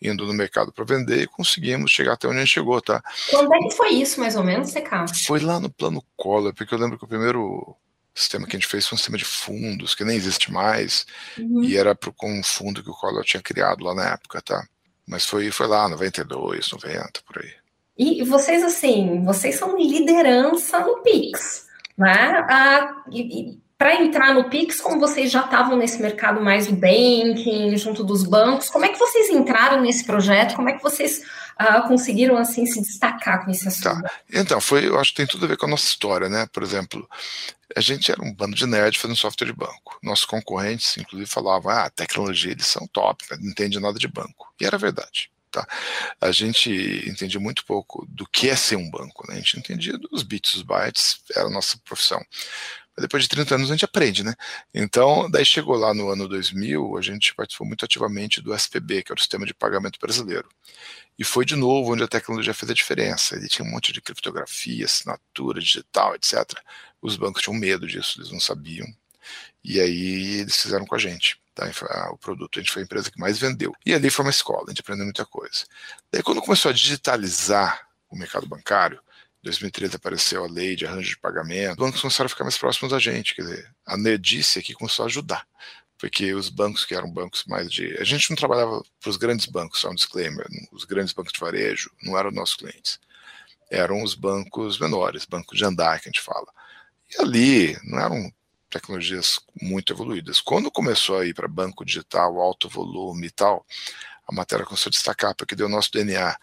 indo 0.01 0.25
no 0.25 0.33
mercado 0.33 0.73
para 0.73 0.83
vender 0.83 1.21
e 1.21 1.27
conseguimos 1.27 1.91
chegar 1.91 2.13
até 2.13 2.27
onde 2.27 2.37
a 2.37 2.39
gente 2.41 2.53
chegou, 2.53 2.81
tá? 2.81 3.01
Quando 3.29 3.53
é 3.53 3.59
que 3.59 3.71
foi 3.71 3.93
isso, 3.93 4.19
mais 4.19 4.35
ou 4.35 4.43
menos, 4.43 4.71
CK? 4.71 5.25
Foi 5.25 5.39
lá 5.39 5.61
no 5.61 5.69
plano 5.69 6.03
Collor, 6.17 6.53
porque 6.53 6.73
eu 6.73 6.77
lembro 6.77 6.97
que 6.97 7.05
o 7.05 7.07
primeiro 7.07 7.73
sistema 8.13 8.45
que 8.45 8.57
a 8.57 8.59
gente 8.59 8.69
fez 8.69 8.85
foi 8.85 8.95
um 8.95 8.97
sistema 8.97 9.17
de 9.17 9.23
fundos, 9.23 9.95
que 9.95 10.03
nem 10.03 10.17
existe 10.17 10.51
mais, 10.51 11.05
uhum. 11.37 11.63
e 11.63 11.77
era 11.77 11.95
com 11.95 12.37
um 12.37 12.43
fundo 12.43 12.83
que 12.83 12.89
o 12.89 12.93
Collor 12.93 13.23
tinha 13.23 13.41
criado 13.41 13.83
lá 13.85 13.95
na 13.95 14.09
época, 14.09 14.41
tá? 14.41 14.67
Mas 15.07 15.25
foi, 15.25 15.49
foi 15.51 15.67
lá, 15.67 15.87
92, 15.87 16.71
90, 16.71 17.21
por 17.25 17.41
aí. 17.41 17.51
E 17.97 18.23
vocês, 18.23 18.63
assim, 18.63 19.23
vocês 19.23 19.55
são 19.55 19.77
liderança 19.77 20.79
no 20.81 21.01
Pix, 21.01 21.65
né? 21.97 22.45
Ah, 22.47 23.03
para 23.77 23.95
entrar 23.95 24.33
no 24.33 24.49
Pix, 24.49 24.81
como 24.81 24.99
vocês 24.99 25.31
já 25.31 25.41
estavam 25.41 25.77
nesse 25.77 26.01
mercado 26.01 26.41
mais 26.41 26.67
do 26.67 26.75
banking, 26.75 27.75
junto 27.77 28.03
dos 28.03 28.23
bancos, 28.23 28.69
como 28.69 28.85
é 28.85 28.89
que 28.89 28.99
vocês 28.99 29.29
entraram 29.29 29.81
nesse 29.81 30.05
projeto? 30.05 30.55
Como 30.55 30.69
é 30.69 30.73
que 30.73 30.83
vocês 30.83 31.23
ah, 31.57 31.81
conseguiram 31.81 32.37
assim 32.37 32.65
se 32.65 32.81
destacar 32.81 33.43
com 33.43 33.51
esse 33.51 33.67
assunto? 33.67 34.01
Tá. 34.01 34.11
Então, 34.31 34.61
foi, 34.61 34.87
eu 34.87 34.99
acho 34.99 35.11
que 35.11 35.17
tem 35.17 35.27
tudo 35.27 35.45
a 35.45 35.47
ver 35.47 35.57
com 35.57 35.65
a 35.65 35.69
nossa 35.69 35.85
história, 35.85 36.29
né? 36.29 36.47
Por 36.51 36.63
exemplo, 36.63 37.07
a 37.75 37.81
gente 37.81 38.11
era 38.11 38.23
um 38.23 38.33
bando 38.33 38.55
de 38.55 38.65
nerds 38.65 39.01
fazendo 39.01 39.17
software 39.17 39.47
de 39.47 39.53
banco. 39.53 39.99
Nossos 40.01 40.25
concorrentes, 40.25 40.97
inclusive, 40.97 41.29
falavam: 41.29 41.71
ah, 41.71 41.89
tecnologia 41.89 42.51
eles 42.51 42.67
são 42.67 42.87
top, 42.87 43.23
não 43.39 43.49
entende 43.49 43.79
nada 43.79 43.97
de 43.97 44.07
banco. 44.07 44.53
E 44.59 44.65
era 44.65 44.77
verdade. 44.77 45.31
Tá? 45.51 45.65
A 46.21 46.31
gente 46.31 46.69
entendia 47.09 47.39
muito 47.39 47.65
pouco 47.65 48.05
do 48.09 48.27
que 48.27 48.49
é 48.49 48.55
ser 48.55 48.75
um 48.75 48.89
banco, 48.91 49.25
né? 49.27 49.35
a 49.35 49.37
gente 49.37 49.57
entendia 49.57 49.97
dos 49.97 50.21
bits, 50.21 50.53
dos 50.53 50.61
bytes, 50.61 51.21
era 51.35 51.47
a 51.47 51.49
nossa 51.49 51.77
profissão. 51.85 52.23
Mas 52.95 53.03
depois 53.03 53.23
de 53.23 53.29
30 53.29 53.55
anos 53.55 53.69
a 53.69 53.73
gente 53.73 53.85
aprende, 53.85 54.23
né? 54.23 54.33
Então, 54.73 55.29
daí 55.29 55.45
chegou 55.45 55.75
lá 55.75 55.93
no 55.93 56.09
ano 56.09 56.27
2000, 56.27 56.97
a 56.97 57.01
gente 57.01 57.33
participou 57.35 57.65
muito 57.65 57.85
ativamente 57.85 58.41
do 58.41 58.53
SPB, 58.53 59.03
que 59.03 59.11
é 59.11 59.15
o 59.15 59.19
Sistema 59.19 59.45
de 59.45 59.53
Pagamento 59.53 59.99
Brasileiro. 59.99 60.49
E 61.17 61.23
foi 61.23 61.45
de 61.45 61.55
novo 61.55 61.93
onde 61.93 62.03
a 62.03 62.07
tecnologia 62.07 62.53
fez 62.53 62.69
a 62.69 62.75
diferença. 62.75 63.35
Ele 63.35 63.47
tinha 63.47 63.67
um 63.67 63.71
monte 63.71 63.91
de 63.91 64.01
criptografia, 64.01 64.85
assinatura 64.85 65.59
digital, 65.59 66.15
etc. 66.15 66.53
Os 67.01 67.15
bancos 67.15 67.41
tinham 67.41 67.57
medo 67.57 67.87
disso, 67.87 68.19
eles 68.19 68.31
não 68.31 68.39
sabiam. 68.39 68.87
E 69.63 69.79
aí 69.79 70.39
eles 70.41 70.61
fizeram 70.61 70.85
com 70.85 70.95
a 70.95 70.99
gente 70.99 71.39
tá? 71.57 72.11
o 72.11 72.17
produto. 72.17 72.59
A 72.59 72.61
gente 72.61 72.71
foi 72.71 72.83
a 72.83 72.85
empresa 72.85 73.11
que 73.11 73.19
mais 73.19 73.39
vendeu. 73.39 73.73
E 73.85 73.93
ali 73.93 74.09
foi 74.09 74.23
uma 74.23 74.31
escola, 74.31 74.65
a 74.67 74.69
gente 74.69 74.81
aprendeu 74.81 75.05
muita 75.05 75.25
coisa. 75.25 75.65
Daí, 76.11 76.21
quando 76.21 76.41
começou 76.41 76.69
a 76.69 76.73
digitalizar 76.73 77.87
o 78.09 78.15
mercado 78.15 78.47
bancário, 78.47 78.99
em 79.41 79.43
2013 79.43 79.95
apareceu 79.95 80.43
a 80.43 80.47
lei 80.47 80.75
de 80.75 80.85
arranjo 80.85 81.09
de 81.09 81.17
pagamento, 81.17 81.71
os 81.71 81.77
bancos 81.77 82.01
começaram 82.01 82.27
a 82.27 82.29
ficar 82.29 82.43
mais 82.43 82.57
próximos 82.57 82.91
da 82.91 82.99
gente. 82.99 83.35
Quer 83.35 83.41
dizer, 83.41 83.71
a 83.85 83.97
nerdice 83.97 84.59
aqui 84.59 84.73
começou 84.73 85.03
a 85.03 85.07
ajudar. 85.07 85.47
Porque 85.97 86.33
os 86.33 86.49
bancos 86.49 86.85
que 86.85 86.93
eram 86.93 87.09
bancos 87.09 87.43
mais 87.45 87.71
de. 87.71 87.97
A 87.99 88.03
gente 88.03 88.29
não 88.29 88.37
trabalhava 88.37 88.83
para 88.99 89.09
os 89.09 89.17
grandes 89.17 89.47
bancos, 89.47 89.79
só 89.79 89.89
um 89.89 89.95
disclaimer. 89.95 90.45
Os 90.71 90.85
grandes 90.85 91.13
bancos 91.13 91.33
de 91.33 91.39
varejo 91.39 91.91
não 92.03 92.17
eram 92.17 92.31
nossos 92.31 92.55
clientes. 92.55 92.99
Eram 93.69 94.03
os 94.03 94.13
bancos 94.13 94.79
menores, 94.79 95.25
bancos 95.25 95.57
de 95.57 95.65
andar 95.65 95.99
que 95.99 96.07
a 96.07 96.11
gente 96.11 96.21
fala. 96.21 96.47
E 97.09 97.21
ali 97.21 97.77
não 97.83 97.99
eram 97.99 98.31
tecnologias 98.69 99.39
muito 99.61 99.91
evoluídas. 99.91 100.39
Quando 100.41 100.71
começou 100.71 101.19
a 101.19 101.25
ir 101.25 101.33
para 101.33 101.47
banco 101.47 101.85
digital, 101.85 102.39
alto 102.39 102.69
volume 102.69 103.27
e 103.27 103.31
tal, 103.31 103.65
a 104.27 104.33
matéria 104.33 104.65
começou 104.65 104.89
a 104.89 104.91
destacar, 104.91 105.35
porque 105.35 105.55
deu 105.55 105.69
nosso 105.69 105.91
DNA 105.91 106.37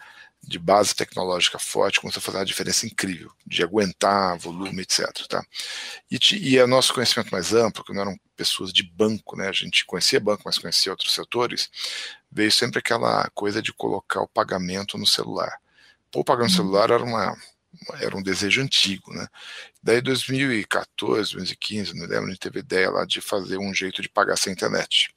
de 0.47 0.59
base 0.59 0.95
tecnológica 0.95 1.59
forte, 1.59 2.01
começou 2.01 2.21
a 2.21 2.23
fazer 2.23 2.39
uma 2.39 2.45
diferença 2.45 2.87
incrível, 2.87 3.31
de 3.47 3.63
aguentar 3.63 4.39
volume, 4.39 4.83
etc. 4.83 5.11
Tá? 5.29 5.45
E, 6.11 6.19
e 6.33 6.61
o 6.61 6.67
nosso 6.67 6.93
conhecimento 6.93 7.31
mais 7.31 7.53
amplo, 7.53 7.85
que 7.85 7.93
não 7.93 8.03
eram 8.03 8.17
pessoas 8.37 8.73
de 8.73 8.83
banco, 8.83 9.37
né? 9.37 9.49
a 9.49 9.53
gente 9.53 9.85
conhecia 9.87 10.21
banco, 10.21 10.43
mas 10.45 10.59
conhecia 10.59 10.93
outros 10.93 11.15
setores, 11.15 11.71
veio 12.31 12.53
sempre 12.53 12.79
aquela 12.79 13.29
coisa 13.35 13.63
de 13.63 13.73
colocar 13.73 14.21
o 14.21 14.29
pagamento 14.29 14.99
no 14.99 15.07
celular. 15.07 15.59
Pô, 16.11 16.21
o 16.21 16.25
pagamento 16.25 16.53
no 16.53 16.65
uhum. 16.65 16.71
celular 16.71 16.91
era 16.91 17.05
uma 17.05 17.37
era 18.01 18.17
um 18.17 18.23
desejo 18.23 18.63
antigo, 18.63 19.13
né? 19.13 19.27
Daí 19.83 20.01
2014, 20.01 21.33
2015, 21.33 21.95
não 21.95 22.07
lembro, 22.07 22.27
a 22.27 22.29
gente 22.29 22.39
teve 22.39 22.61
ideia 22.61 22.91
lá 22.91 23.05
de 23.05 23.21
fazer 23.21 23.59
um 23.59 23.75
jeito 23.75 24.01
de 24.01 24.09
pagar 24.09 24.37
sem 24.37 24.53
internet. 24.53 25.15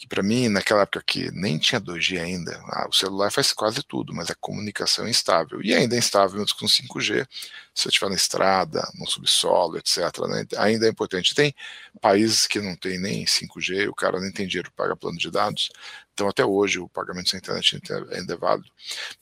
Que 0.00 0.06
para 0.06 0.22
mim, 0.22 0.48
naquela 0.48 0.80
época 0.80 1.02
que 1.06 1.30
nem 1.30 1.58
tinha 1.58 1.78
2G 1.78 2.18
ainda, 2.18 2.58
ah, 2.68 2.88
o 2.88 2.92
celular 2.92 3.30
faz 3.30 3.52
quase 3.52 3.82
tudo, 3.82 4.14
mas 4.14 4.30
a 4.30 4.34
comunicação 4.34 5.06
é 5.06 5.10
instável. 5.10 5.60
E 5.62 5.74
ainda 5.74 5.94
é 5.94 5.98
instável 5.98 6.40
mesmo 6.40 6.56
com 6.58 6.64
5G, 6.64 7.26
se 7.74 7.82
você 7.82 7.88
estiver 7.90 8.08
na 8.08 8.16
estrada, 8.16 8.90
no 8.94 9.06
subsolo, 9.06 9.76
etc. 9.76 9.98
Né? 10.26 10.46
Ainda 10.56 10.86
é 10.86 10.88
importante. 10.88 11.34
Tem 11.34 11.54
países 12.00 12.46
que 12.46 12.62
não 12.62 12.74
tem 12.74 12.98
nem 12.98 13.26
5G, 13.26 13.90
o 13.90 13.94
cara 13.94 14.18
nem 14.18 14.32
tem 14.32 14.46
dinheiro 14.46 14.72
para 14.72 14.86
pagar 14.86 14.96
plano 14.96 15.18
de 15.18 15.30
dados. 15.30 15.68
Então, 16.14 16.30
até 16.30 16.46
hoje, 16.46 16.78
o 16.78 16.88
pagamento 16.88 17.28
sem 17.28 17.36
internet 17.36 17.78
ainda 18.10 18.32
é 18.32 18.36
válido. 18.38 18.70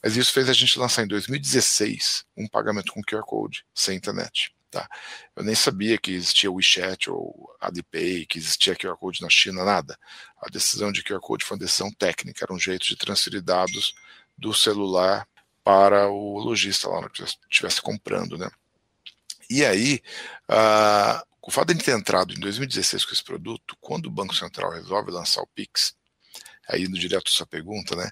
Mas 0.00 0.16
isso 0.16 0.32
fez 0.32 0.48
a 0.48 0.52
gente 0.52 0.78
lançar 0.78 1.02
em 1.02 1.08
2016 1.08 2.24
um 2.36 2.46
pagamento 2.46 2.92
com 2.92 3.02
QR 3.02 3.24
Code 3.24 3.64
sem 3.74 3.96
internet. 3.96 4.54
Tá? 4.70 4.86
Eu 5.34 5.44
nem 5.44 5.54
sabia 5.54 5.96
que 5.96 6.12
existia 6.12 6.50
WeChat 6.50 7.10
ou 7.10 7.54
Alipay, 7.58 8.26
que 8.26 8.38
existia 8.38 8.76
QR 8.76 8.96
Code 8.96 9.22
na 9.22 9.30
China, 9.30 9.64
nada. 9.64 9.98
A 10.42 10.50
decisão 10.50 10.92
de 10.92 11.02
QR 11.02 11.20
Code 11.20 11.44
foi 11.44 11.56
uma 11.56 11.64
decisão 11.64 11.90
técnica, 11.90 12.44
era 12.44 12.52
um 12.52 12.58
jeito 12.58 12.86
de 12.86 12.96
transferir 12.96 13.42
dados 13.42 13.94
do 14.36 14.52
celular 14.52 15.26
para 15.64 16.08
o 16.08 16.38
lojista 16.38 16.88
lá 16.88 17.08
que 17.08 17.22
estivesse 17.22 17.80
comprando, 17.80 18.36
né? 18.36 18.50
E 19.50 19.64
aí, 19.64 20.02
uh, 20.50 21.26
o 21.42 21.50
fato 21.50 21.72
de 21.72 21.82
ter 21.82 21.96
entrado 21.96 22.34
em 22.34 22.38
2016 22.38 23.06
com 23.06 23.12
esse 23.12 23.24
produto, 23.24 23.74
quando 23.80 24.06
o 24.06 24.10
Banco 24.10 24.34
Central 24.34 24.70
resolve 24.70 25.10
lançar 25.10 25.40
o 25.40 25.46
Pix, 25.46 25.96
aí 26.68 26.84
indo 26.84 26.98
direto 26.98 27.28
à 27.28 27.30
sua 27.30 27.46
pergunta, 27.46 27.96
né? 27.96 28.10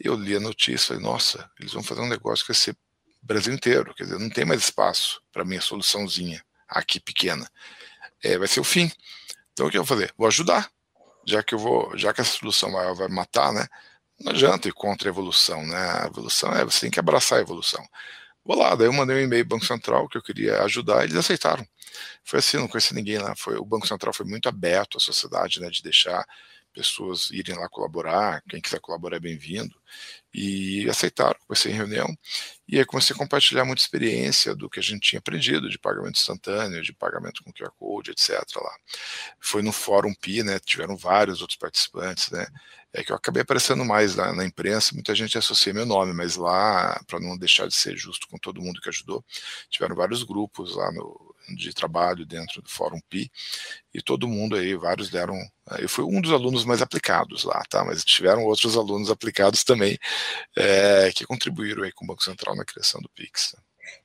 Eu 0.00 0.16
li 0.16 0.34
a 0.34 0.40
notícia 0.40 0.86
e 0.86 0.88
falei, 0.88 1.02
nossa, 1.02 1.48
eles 1.60 1.72
vão 1.72 1.82
fazer 1.82 2.00
um 2.00 2.08
negócio 2.08 2.44
que 2.44 2.52
vai 2.52 2.60
ser 2.60 2.76
Brasil 3.22 3.54
inteiro, 3.54 3.94
quer 3.94 4.04
dizer, 4.04 4.18
não 4.18 4.28
tem 4.28 4.44
mais 4.44 4.62
espaço 4.62 5.22
para 5.32 5.44
minha 5.44 5.60
soluçãozinha 5.60 6.44
aqui 6.68 6.98
pequena. 6.98 7.48
É, 8.22 8.36
vai 8.36 8.48
ser 8.48 8.60
o 8.60 8.64
fim. 8.64 8.90
Então 9.52 9.66
o 9.66 9.70
que 9.70 9.78
eu 9.78 9.84
vou 9.84 9.96
fazer? 9.96 10.12
Vou 10.16 10.26
ajudar. 10.26 10.70
Já 11.26 11.42
que 11.42 11.54
eu 11.54 11.58
vou, 11.58 11.96
já 11.96 12.12
que 12.12 12.20
essa 12.20 12.36
solução 12.36 12.72
vai, 12.72 12.92
vai 12.94 13.08
matar, 13.08 13.52
né? 13.52 13.66
Não 14.20 14.32
adianta 14.32 14.68
ir 14.68 14.72
contra 14.72 15.08
a 15.08 15.10
evolução, 15.10 15.64
né? 15.66 16.02
A 16.02 16.06
evolução 16.06 16.52
é 16.52 16.64
você 16.64 16.80
tem 16.80 16.90
que 16.90 17.00
abraçar 17.00 17.38
a 17.38 17.42
evolução. 17.42 17.84
vou 18.44 18.56
lá. 18.58 18.74
Daí 18.74 18.88
eu 18.88 18.92
mandei 18.92 19.16
um 19.16 19.20
e-mail 19.20 19.44
Banco 19.44 19.64
Central 19.64 20.08
que 20.08 20.18
eu 20.18 20.22
queria 20.22 20.62
ajudar, 20.64 21.02
e 21.02 21.06
eles 21.06 21.16
aceitaram. 21.16 21.66
Foi 22.24 22.38
assim, 22.40 22.56
não 22.56 22.68
conheci 22.68 22.94
ninguém 22.94 23.18
lá. 23.18 23.34
Foi, 23.36 23.56
o 23.56 23.64
Banco 23.64 23.86
Central 23.86 24.12
foi 24.12 24.26
muito 24.26 24.48
aberto 24.48 24.96
à 24.98 25.00
sociedade, 25.00 25.60
né, 25.60 25.70
de 25.70 25.82
deixar 25.82 26.26
pessoas 26.72 27.30
irem 27.30 27.56
lá 27.56 27.68
colaborar, 27.68 28.42
quem 28.48 28.60
quiser 28.60 28.80
colaborar 28.80 29.16
é 29.16 29.20
bem-vindo. 29.20 29.74
E 30.34 30.88
aceitaram, 30.88 31.38
comecei 31.46 31.72
em 31.72 31.76
reunião, 31.76 32.08
e 32.66 32.78
aí 32.78 32.84
comecei 32.86 33.14
a 33.14 33.18
compartilhar 33.18 33.64
muita 33.66 33.82
experiência 33.82 34.54
do 34.54 34.68
que 34.70 34.80
a 34.80 34.82
gente 34.82 35.10
tinha 35.10 35.18
aprendido 35.18 35.68
de 35.68 35.78
pagamento 35.78 36.18
instantâneo, 36.18 36.82
de 36.82 36.92
pagamento 36.92 37.44
com 37.44 37.52
QR 37.52 37.70
Code, 37.78 38.12
etc. 38.12 38.40
lá. 38.56 38.74
Foi 39.38 39.62
no 39.62 39.72
Fórum 39.72 40.14
Pi, 40.14 40.42
né, 40.42 40.58
tiveram 40.58 40.96
vários 40.96 41.42
outros 41.42 41.58
participantes, 41.58 42.30
né, 42.30 42.46
é 42.94 43.02
que 43.02 43.12
eu 43.12 43.16
acabei 43.16 43.42
aparecendo 43.42 43.84
mais 43.84 44.16
na, 44.16 44.32
na 44.34 44.44
imprensa, 44.44 44.94
muita 44.94 45.14
gente 45.14 45.36
associa 45.38 45.72
meu 45.72 45.86
nome, 45.86 46.12
mas 46.12 46.36
lá, 46.36 47.00
para 47.06 47.20
não 47.20 47.36
deixar 47.38 47.66
de 47.66 47.74
ser 47.74 47.96
justo 47.96 48.28
com 48.28 48.38
todo 48.38 48.60
mundo 48.60 48.80
que 48.80 48.88
ajudou, 48.88 49.24
tiveram 49.70 49.96
vários 49.96 50.22
grupos 50.22 50.76
lá 50.76 50.92
no, 50.92 51.31
de 51.48 51.72
trabalho 51.72 52.24
dentro 52.26 52.62
do 52.62 52.68
Fórum 52.68 53.00
Pi, 53.08 53.30
e 53.94 54.00
todo 54.00 54.28
mundo 54.28 54.56
aí, 54.56 54.74
vários 54.74 55.10
deram. 55.10 55.36
Eu 55.78 55.88
fui 55.88 56.04
um 56.04 56.20
dos 56.20 56.32
alunos 56.32 56.64
mais 56.64 56.82
aplicados 56.82 57.44
lá, 57.44 57.62
tá? 57.68 57.84
Mas 57.84 58.04
tiveram 58.04 58.44
outros 58.44 58.76
alunos 58.76 59.10
aplicados 59.10 59.64
também 59.64 59.98
é, 60.56 61.10
que 61.14 61.26
contribuíram 61.26 61.82
aí 61.82 61.92
com 61.92 62.04
o 62.04 62.08
Banco 62.08 62.24
Central 62.24 62.56
na 62.56 62.64
criação 62.64 63.00
do 63.00 63.08
Pix. 63.10 63.54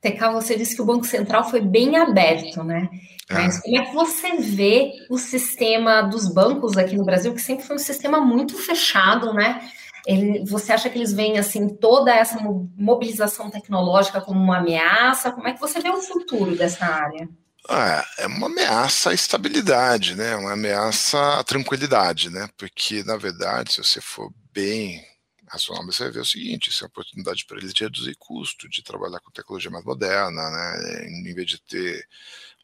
TK, 0.01 0.31
você 0.33 0.55
disse 0.55 0.75
que 0.75 0.81
o 0.81 0.85
Banco 0.85 1.05
Central 1.05 1.49
foi 1.49 1.61
bem 1.61 1.95
aberto, 1.97 2.63
né? 2.63 2.89
Mas 3.29 3.57
ah. 3.57 3.61
como 3.61 3.77
é 3.77 3.85
que 3.85 3.93
você 3.93 4.37
vê 4.37 4.91
o 5.09 5.17
sistema 5.17 6.01
dos 6.01 6.31
bancos 6.31 6.77
aqui 6.77 6.95
no 6.95 7.05
Brasil, 7.05 7.33
que 7.33 7.41
sempre 7.41 7.65
foi 7.65 7.75
um 7.75 7.79
sistema 7.79 8.21
muito 8.21 8.57
fechado, 8.57 9.33
né? 9.33 9.69
Ele, 10.07 10.45
você 10.45 10.71
acha 10.71 10.89
que 10.89 10.97
eles 10.97 11.11
veem 11.11 11.37
assim 11.37 11.67
toda 11.67 12.15
essa 12.15 12.39
mobilização 12.77 13.49
tecnológica 13.49 14.21
como 14.21 14.39
uma 14.39 14.59
ameaça? 14.59 15.31
Como 15.33 15.49
é 15.49 15.53
que 15.53 15.59
você 15.59 15.81
vê 15.81 15.89
o 15.89 16.01
futuro 16.01 16.55
dessa 16.55 16.85
área? 16.85 17.27
Ah, 17.69 18.05
é 18.17 18.25
uma 18.25 18.47
ameaça 18.47 19.09
à 19.09 19.13
estabilidade, 19.13 20.15
né? 20.15 20.37
Uma 20.37 20.53
ameaça 20.53 21.39
à 21.39 21.43
tranquilidade, 21.43 22.29
né? 22.29 22.47
Porque, 22.57 23.03
na 23.03 23.17
verdade, 23.17 23.73
se 23.73 23.83
você 23.83 23.99
for 23.99 24.31
bem 24.53 25.03
racional, 25.47 25.85
você 25.85 26.09
ver 26.11 26.19
o 26.19 26.25
seguinte: 26.25 26.69
isso 26.69 26.83
é 26.83 26.85
uma 26.85 26.89
oportunidade 26.89 27.45
para 27.45 27.57
eles 27.57 27.73
de 27.73 27.83
reduzir 27.83 28.15
custo, 28.17 28.69
de 28.69 28.83
trabalhar 28.83 29.19
com 29.19 29.31
tecnologia 29.31 29.71
mais 29.71 29.85
moderna, 29.85 30.49
né? 30.49 31.07
Em 31.07 31.33
vez 31.33 31.47
de 31.47 31.61
ter 31.61 32.07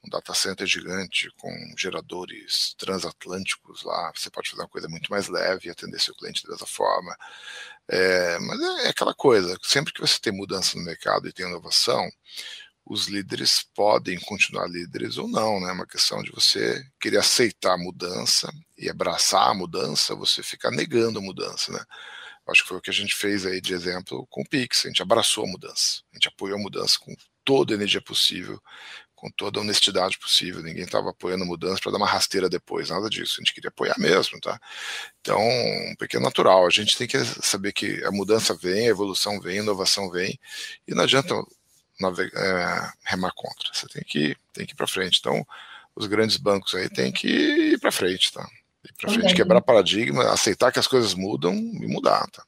um 0.04 0.10
data 0.10 0.34
center 0.34 0.68
gigante 0.68 1.30
com 1.38 1.50
geradores 1.78 2.76
transatlânticos 2.78 3.84
lá, 3.84 4.12
você 4.14 4.30
pode 4.30 4.50
fazer 4.50 4.62
uma 4.62 4.68
coisa 4.68 4.90
muito 4.90 5.10
mais 5.10 5.30
leve 5.30 5.68
e 5.68 5.72
atender 5.72 6.00
seu 6.00 6.14
cliente 6.16 6.46
dessa 6.48 6.66
forma. 6.66 7.16
É, 7.88 8.38
mas 8.40 8.62
é, 8.62 8.88
é 8.88 8.90
aquela 8.90 9.14
coisa, 9.14 9.58
sempre 9.62 9.94
que 9.94 10.02
você 10.02 10.20
tem 10.20 10.34
mudança 10.34 10.78
no 10.78 10.84
mercado 10.84 11.28
e 11.28 11.34
tem 11.34 11.46
inovação, 11.46 12.10
os 12.86 13.08
líderes 13.08 13.64
podem 13.74 14.20
continuar 14.20 14.68
líderes 14.68 15.18
ou 15.18 15.28
não, 15.28 15.60
né? 15.60 15.70
É 15.70 15.74
uma 15.74 15.88
questão 15.88 16.22
de 16.22 16.32
você 16.32 16.86
querer 17.00 17.18
aceitar 17.18 17.74
a 17.74 17.78
mudança 17.78 18.52
e 18.78 18.90
abraçar 18.90 19.50
a 19.50 19.54
mudança, 19.54 20.16
você 20.16 20.44
ficar 20.44 20.72
negando 20.72 21.20
a 21.20 21.22
mudança, 21.22 21.72
né? 21.72 21.84
Acho 22.48 22.64
que 22.64 22.70
foi 22.70 22.78
o 22.78 22.82
que 22.82 22.90
a 22.90 22.94
gente 22.94 23.16
fez 23.16 23.46
aí 23.46 23.62
de 23.62 23.74
exemplo 23.74 24.28
com 24.30 24.42
o 24.42 24.48
Pix, 24.48 24.86
a 24.86 24.90
gente 24.90 25.02
abraçou 25.02 25.46
a 25.46 25.48
mudança, 25.48 26.02
a 26.12 26.16
gente 26.16 26.28
apoiou 26.28 26.58
a 26.58 26.62
mudança 26.62 26.98
com 27.00 27.16
toda 27.44 27.74
a 27.74 27.76
energia 27.76 28.02
possível, 28.02 28.62
com 29.16 29.32
toda 29.32 29.58
a 29.60 29.62
honestidade 29.62 30.20
possível. 30.20 30.62
Ninguém 30.62 30.84
estava 30.84 31.12
apoiando 31.12 31.46
mudança 31.46 31.80
para 31.82 31.94
dar 31.94 31.98
uma 31.98 32.08
rasteira 32.08 32.50
depois, 32.50 32.90
nada 32.90 33.10
disso. 33.10 33.36
A 33.38 33.42
gente 33.42 33.54
queria 33.54 33.70
apoiar 33.70 33.98
mesmo, 33.98 34.38
tá? 34.42 34.60
Então, 35.22 35.40
um 35.40 35.96
pequeno 35.98 36.24
natural. 36.26 36.68
A 36.68 36.70
gente 36.70 36.98
tem 36.98 37.08
que 37.08 37.24
saber 37.24 37.72
que 37.72 38.04
a 38.04 38.12
mudança 38.12 38.54
vem, 38.54 38.88
a 38.88 38.92
evolução 38.92 39.40
vem, 39.40 39.60
a 39.60 39.64
inovação 39.64 40.10
vem, 40.12 40.38
e 40.86 40.94
não 40.94 41.04
adianta 41.04 41.34
é, 42.36 42.92
remar 43.06 43.32
contra. 43.34 43.74
Você 43.74 43.88
tem 43.88 44.04
que, 44.04 44.36
tem 44.52 44.66
que 44.66 44.74
ir 44.74 44.76
para 44.76 44.88
frente. 44.88 45.20
Então, 45.20 45.46
os 45.96 46.06
grandes 46.06 46.36
bancos 46.36 46.76
aí 46.76 46.90
têm 46.90 47.12
que 47.12 47.28
ir 47.28 47.80
para 47.80 47.92
frente, 47.94 48.32
tá? 48.34 48.46
Para 49.00 49.14
frente, 49.14 49.36
quebrar 49.36 49.62
paradigma, 49.62 50.32
aceitar 50.32 50.72
que 50.72 50.80
as 50.80 50.88
coisas 50.88 51.14
mudam 51.14 51.54
e 51.54 51.88
mudar, 51.88 52.28
tá? 52.32 52.44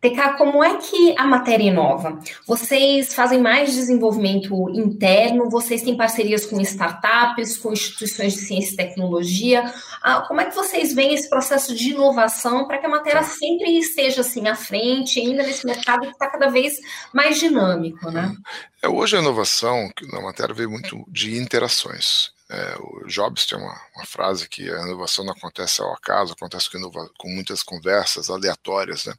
TK, 0.00 0.38
como 0.38 0.64
é 0.64 0.78
que 0.78 1.14
a 1.18 1.26
matéria 1.26 1.64
inova? 1.64 2.18
Vocês 2.46 3.12
fazem 3.12 3.38
mais 3.38 3.74
desenvolvimento 3.74 4.70
interno? 4.70 5.50
Vocês 5.50 5.82
têm 5.82 5.94
parcerias 5.94 6.46
com 6.46 6.58
startups, 6.62 7.58
com 7.58 7.70
instituições 7.70 8.32
de 8.32 8.40
ciência 8.40 8.72
e 8.72 8.76
tecnologia? 8.76 9.62
Ah, 10.02 10.22
como 10.22 10.40
é 10.40 10.46
que 10.46 10.54
vocês 10.56 10.94
veem 10.94 11.12
esse 11.12 11.28
processo 11.28 11.74
de 11.74 11.90
inovação 11.90 12.66
para 12.66 12.78
que 12.78 12.86
a 12.86 12.88
matéria 12.88 13.22
sempre 13.22 13.78
esteja 13.78 14.22
assim 14.22 14.48
à 14.48 14.54
frente, 14.54 15.20
ainda 15.20 15.42
nesse 15.42 15.66
mercado 15.66 16.06
que 16.06 16.12
está 16.12 16.30
cada 16.30 16.48
vez 16.48 16.78
mais 17.12 17.38
dinâmico, 17.38 18.10
né? 18.10 18.34
É, 18.82 18.88
hoje 18.88 19.18
a 19.18 19.20
inovação 19.20 19.90
na 20.10 20.22
matéria 20.22 20.54
veio 20.54 20.70
muito 20.70 21.04
de 21.08 21.36
interações. 21.36 22.32
É, 22.52 22.76
o 22.80 23.06
Jobs 23.06 23.46
tem 23.46 23.56
uma, 23.56 23.80
uma, 23.94 24.04
frase 24.04 24.48
que 24.48 24.68
a 24.68 24.82
inovação 24.82 25.24
não 25.24 25.32
acontece 25.32 25.80
ao 25.80 25.94
acaso, 25.94 26.32
acontece 26.32 26.68
com, 26.68 26.78
inova, 26.78 27.08
com 27.16 27.28
muitas 27.28 27.62
conversas 27.62 28.28
aleatórias. 28.28 29.04
Né? 29.04 29.14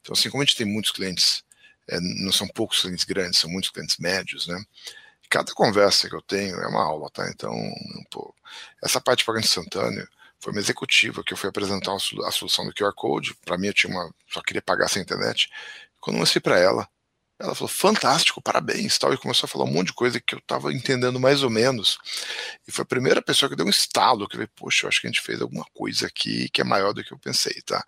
Então, 0.00 0.14
assim, 0.14 0.30
como 0.30 0.42
a 0.42 0.46
gente 0.46 0.56
tem 0.56 0.66
muitos 0.66 0.90
clientes, 0.90 1.44
é, 1.86 2.00
não 2.00 2.32
são 2.32 2.48
poucos 2.48 2.80
clientes 2.80 3.04
grandes, 3.04 3.40
são 3.40 3.50
muitos 3.50 3.70
clientes 3.70 3.98
médios, 3.98 4.46
né? 4.46 4.58
Cada 5.28 5.52
conversa 5.52 6.08
que 6.08 6.14
eu 6.14 6.22
tenho 6.22 6.56
é 6.60 6.66
uma 6.66 6.82
aula, 6.82 7.10
tá? 7.10 7.28
Então, 7.28 7.52
essa 8.82 9.00
parte 9.00 9.20
de 9.20 9.24
pagamento 9.26 9.48
instantâneo 9.48 10.08
foi 10.40 10.52
uma 10.52 10.60
executiva 10.60 11.22
que 11.24 11.32
eu 11.32 11.36
fui 11.36 11.48
apresentar 11.50 11.94
a 11.94 12.30
solução 12.30 12.66
do 12.66 12.74
QR 12.74 12.92
Code. 12.94 13.34
Para 13.44 13.58
mim, 13.58 13.68
eu 13.68 13.74
tinha 13.74 13.92
uma, 13.92 14.14
só 14.28 14.42
queria 14.42 14.62
pagar 14.62 14.88
sem 14.88 15.02
internet. 15.02 15.50
Quando 16.00 16.16
eu 16.16 16.20
mostrei 16.20 16.40
para 16.40 16.58
ela, 16.58 16.88
ela 17.42 17.54
falou, 17.54 17.68
fantástico, 17.68 18.40
parabéns, 18.40 18.96
tal, 18.98 19.12
e 19.12 19.18
começou 19.18 19.46
a 19.46 19.50
falar 19.50 19.64
um 19.64 19.72
monte 19.72 19.88
de 19.88 19.92
coisa 19.94 20.20
que 20.20 20.34
eu 20.34 20.38
estava 20.38 20.72
entendendo 20.72 21.18
mais 21.18 21.42
ou 21.42 21.50
menos. 21.50 21.98
E 22.66 22.72
foi 22.72 22.84
a 22.84 22.86
primeira 22.86 23.20
pessoa 23.20 23.50
que 23.50 23.56
deu 23.56 23.66
um 23.66 23.70
estalo, 23.70 24.28
que 24.28 24.36
veio, 24.36 24.48
poxa, 24.54 24.86
eu 24.86 24.88
acho 24.88 25.00
que 25.00 25.06
a 25.08 25.10
gente 25.10 25.20
fez 25.20 25.40
alguma 25.42 25.64
coisa 25.74 26.06
aqui 26.06 26.48
que 26.50 26.60
é 26.60 26.64
maior 26.64 26.92
do 26.92 27.02
que 27.02 27.12
eu 27.12 27.18
pensei, 27.18 27.60
tá? 27.62 27.84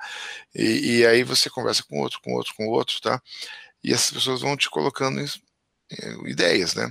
E, 0.54 0.98
e 0.98 1.06
aí 1.06 1.22
você 1.22 1.48
conversa 1.48 1.84
com 1.84 2.00
outro, 2.00 2.20
com 2.22 2.32
outro, 2.34 2.54
com 2.56 2.66
outro, 2.68 3.00
tá? 3.00 3.22
E 3.82 3.92
essas 3.92 4.10
pessoas 4.12 4.40
vão 4.40 4.56
te 4.56 4.68
colocando 4.70 5.20
em, 5.20 5.26
ideias, 6.26 6.74
né? 6.74 6.90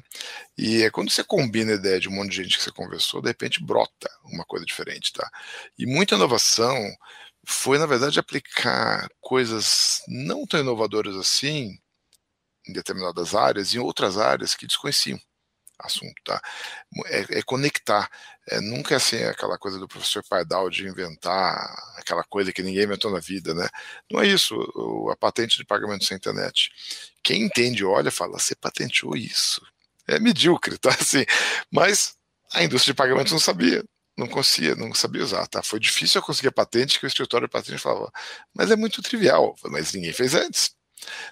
E 0.57 0.83
é 0.83 0.89
quando 0.91 1.09
você 1.11 1.23
combina 1.23 1.71
a 1.73 1.75
ideia 1.75 1.99
de 1.99 2.09
um 2.09 2.13
monte 2.13 2.31
de 2.31 2.43
gente 2.43 2.57
que 2.57 2.63
você 2.63 2.71
conversou, 2.71 3.21
de 3.21 3.29
repente 3.29 3.63
brota 3.63 4.09
uma 4.25 4.45
coisa 4.45 4.65
diferente, 4.65 5.11
tá? 5.13 5.29
E 5.77 5.85
muita 5.85 6.15
inovação 6.15 6.77
foi, 7.45 7.77
na 7.77 7.85
verdade, 7.85 8.19
aplicar 8.19 9.07
coisas 9.19 10.01
não 10.07 10.45
tão 10.45 10.59
inovadoras 10.59 11.15
assim, 11.15 11.77
em 12.67 12.73
determinadas 12.73 13.35
áreas 13.35 13.69
e 13.69 13.79
outras 13.79 14.17
áreas 14.17 14.55
que 14.55 14.67
desconheciam 14.67 15.19
assunto, 15.79 16.15
tá? 16.23 16.41
É, 17.07 17.39
é 17.39 17.43
conectar. 17.43 18.09
É, 18.47 18.59
nunca 18.61 18.93
é 18.93 18.97
assim 18.97 19.23
aquela 19.23 19.57
coisa 19.57 19.79
do 19.79 19.87
professor 19.87 20.23
Pardal 20.29 20.69
de 20.69 20.87
inventar 20.87 21.55
aquela 21.97 22.23
coisa 22.23 22.51
que 22.53 22.63
ninguém 22.63 22.83
inventou 22.83 23.11
na 23.11 23.19
vida, 23.19 23.53
né? 23.53 23.67
Não 24.11 24.21
é 24.21 24.27
isso. 24.27 24.55
O, 24.75 25.09
a 25.11 25.15
patente 25.15 25.57
de 25.57 25.65
pagamento 25.65 26.05
sem 26.05 26.17
internet. 26.17 26.71
Quem 27.23 27.43
entende, 27.43 27.85
olha, 27.85 28.11
fala, 28.11 28.39
você 28.39 28.55
patenteou 28.55 29.15
isso. 29.15 29.61
É 30.07 30.19
medíocre, 30.19 30.77
tá? 30.77 30.89
Assim, 30.99 31.25
mas 31.71 32.15
a 32.53 32.63
indústria 32.63 32.93
de 32.93 32.97
pagamentos 32.97 33.31
não 33.31 33.39
sabia 33.39 33.83
não 34.15 34.27
conseguia, 34.27 34.75
não 34.75 34.93
sabia 34.93 35.23
usar, 35.23 35.47
tá? 35.47 35.63
Foi 35.63 35.79
difícil 35.79 36.19
eu 36.21 36.25
conseguir 36.25 36.49
a 36.49 36.51
patente 36.51 36.99
que 36.99 37.05
o 37.05 37.07
escritório 37.07 37.47
de 37.47 37.51
patente 37.51 37.79
falava, 37.79 38.11
mas 38.53 38.69
é 38.69 38.75
muito 38.75 39.01
trivial, 39.01 39.55
mas 39.65 39.93
ninguém 39.93 40.13
fez 40.13 40.35
antes. 40.35 40.75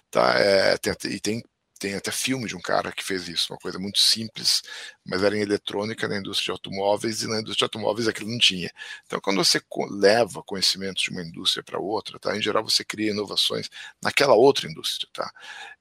Tá? 0.10 0.34
É, 0.40 0.78
tem, 0.78 0.94
e 1.12 1.20
tem, 1.20 1.44
tem 1.80 1.96
até 1.96 2.12
filme 2.12 2.48
de 2.48 2.56
um 2.56 2.62
cara 2.62 2.92
que 2.92 3.04
fez 3.04 3.28
isso, 3.28 3.52
uma 3.52 3.60
coisa 3.60 3.80
muito 3.80 4.00
simples, 4.00 4.62
mas 5.06 5.24
era 5.24 5.36
em 5.36 5.42
eletrônica 5.42 6.08
na 6.08 6.18
indústria 6.18 6.46
de 6.46 6.52
automóveis, 6.52 7.24
e 7.24 7.28
na 7.28 7.40
indústria 7.40 7.68
de 7.68 7.76
automóveis 7.76 8.08
aquilo 8.08 8.30
não 8.30 8.38
tinha. 8.38 8.72
Então, 9.06 9.20
quando 9.20 9.44
você 9.44 9.60
leva 9.90 10.44
conhecimentos 10.44 11.02
de 11.02 11.10
uma 11.10 11.24
indústria 11.24 11.64
para 11.64 11.80
outra, 11.80 12.20
tá? 12.20 12.38
em 12.38 12.42
geral 12.42 12.64
você 12.64 12.84
cria 12.84 13.12
inovações 13.12 13.70
naquela 14.02 14.36
outra 14.36 14.70
indústria. 14.70 15.10
Tá? 15.12 15.32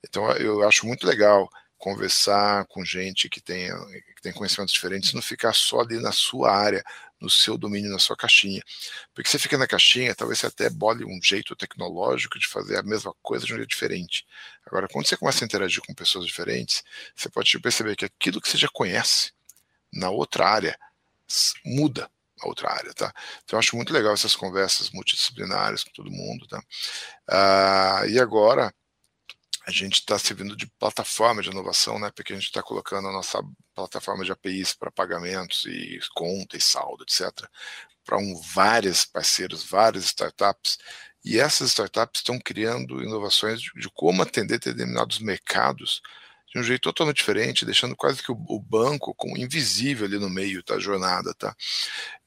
Então, 0.03 0.31
eu 0.33 0.67
acho 0.67 0.87
muito 0.87 1.07
legal 1.07 1.51
conversar 1.81 2.67
com 2.67 2.85
gente 2.85 3.29
que 3.29 3.41
tenha 3.41 3.75
que 4.15 4.23
tem 4.23 4.33
conhecimentos 4.33 4.75
diferentes, 4.75 5.15
não 5.15 5.23
ficar 5.23 5.55
só 5.55 5.81
ali 5.81 5.99
na 5.99 6.13
sua 6.13 6.51
área, 6.55 6.85
no 7.21 7.29
seu 7.29 7.59
domínio, 7.59 7.91
na 7.91 7.99
sua 7.99 8.17
caixinha. 8.17 8.63
Porque 9.15 9.29
você 9.29 9.39
fica 9.39 9.59
na 9.59 9.67
caixinha, 9.67 10.15
talvez 10.15 10.39
você 10.39 10.47
até 10.47 10.71
bole 10.71 11.05
um 11.05 11.21
jeito 11.23 11.55
tecnológico 11.55 12.39
de 12.39 12.47
fazer 12.47 12.79
a 12.79 12.83
mesma 12.83 13.15
coisa 13.23 13.45
de 13.45 13.53
um 13.53 13.57
jeito 13.57 13.69
diferente. 13.69 14.27
Agora, 14.67 14.89
quando 14.89 15.07
você 15.07 15.17
começa 15.17 15.45
a 15.45 15.47
interagir 15.47 15.83
com 15.87 15.95
pessoas 15.95 16.27
diferentes, 16.27 16.83
você 17.15 17.29
pode 17.29 17.59
perceber 17.61 17.97
que 17.97 18.05
aquilo 18.05 18.41
que 18.41 18.49
você 18.49 18.57
já 18.57 18.69
conhece 18.69 19.33
na 19.93 20.11
outra 20.11 20.49
área 20.49 20.79
muda 21.65 22.11
a 22.41 22.49
outra 22.49 22.73
área, 22.73 22.93
tá? 22.95 23.13
Então 23.45 23.57
eu 23.57 23.59
acho 23.59 23.77
muito 23.77 23.93
legal 23.93 24.15
essas 24.15 24.35
conversas 24.35 24.91
multidisciplinares 24.91 25.85
com 25.85 25.91
todo 25.91 26.11
mundo, 26.11 26.47
tá? 26.47 26.63
Ah, 27.29 28.03
e 28.09 28.19
agora 28.19 28.75
a 29.71 29.73
gente 29.73 29.95
está 29.95 30.19
servindo 30.19 30.57
de 30.57 30.67
plataforma 30.67 31.43
de 31.43 31.51
inovação, 31.51 31.99
né? 31.99 32.11
Porque 32.15 32.33
a 32.33 32.37
gente 32.37 32.47
está 32.47 32.63
colocando 32.63 33.09
a 33.09 33.13
nossa 33.13 33.43
plataforma 33.75 34.25
de 34.25 34.33
APIs 34.33 34.75
para 34.75 34.91
pagamentos 34.91 35.65
e 35.67 35.99
conta 36.15 36.57
e 36.57 36.61
saldo, 36.61 37.05
etc., 37.05 37.49
para 38.05 38.19
um, 38.19 38.41
vários 38.55 39.05
parceiros, 39.05 39.63
várias 39.65 40.05
startups. 40.07 40.79
E 41.25 41.39
essas 41.39 41.69
startups 41.71 42.21
estão 42.21 42.39
criando 42.39 43.03
inovações 43.03 43.61
de, 43.61 43.71
de 43.77 43.89
como 43.91 44.23
atender 44.23 44.59
determinados 44.59 45.19
mercados 45.19 46.03
de 46.53 46.59
um 46.59 46.63
jeito 46.63 46.83
totalmente 46.83 47.19
diferente, 47.19 47.65
deixando 47.65 47.95
quase 47.95 48.23
que 48.23 48.33
o, 48.33 48.45
o 48.49 48.59
banco 48.59 49.15
com 49.15 49.37
invisível 49.37 50.07
ali 50.07 50.19
no 50.19 50.29
meio 50.29 50.63
da 50.65 50.79
jornada, 50.79 51.33
tá? 51.35 51.55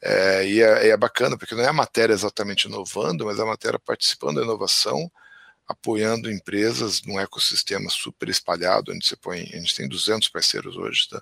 É, 0.02 0.48
e 0.48 0.62
é, 0.62 0.90
é, 0.90 0.98
bacana 0.98 1.38
porque 1.38 1.56
não 1.56 1.64
é 1.64 1.68
a 1.68 1.74
matéria 1.74 2.14
exatamente 2.14 2.68
inovando, 2.68 3.26
mas 3.26 3.40
a 3.40 3.46
matéria 3.46 3.80
participando 3.80 4.38
da 4.38 4.44
inovação, 4.44 5.12
apoiando 5.68 6.32
empresas 6.32 7.02
num 7.04 7.20
ecossistema 7.20 7.90
super 7.90 8.30
espalhado, 8.30 8.92
onde 8.92 9.08
você 9.08 9.16
põe, 9.16 9.42
a 9.42 9.58
gente 9.58 9.76
tem 9.76 9.88
200 9.88 10.30
parceiros 10.30 10.76
hoje, 10.76 11.10
tá? 11.10 11.22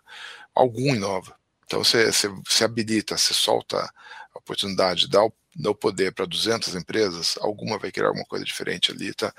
Algum 0.54 0.96
inova. 0.96 1.36
Então 1.66 1.84
você, 1.84 2.12
você 2.12 2.64
habilita, 2.64 3.18
você 3.18 3.34
solta 3.34 3.78
a 3.78 4.40
oportunidade, 4.40 5.08
dá 5.08 5.24
o 5.24 5.34
dá 5.56 5.70
o 5.70 5.76
poder 5.76 6.14
para 6.14 6.26
200 6.26 6.76
empresas, 6.76 7.38
alguma 7.42 7.78
vai 7.78 7.92
criar 7.92 8.08
alguma 8.08 8.26
coisa 8.26 8.46
diferente 8.46 8.92
ali, 8.92 9.14
tá? 9.14 9.34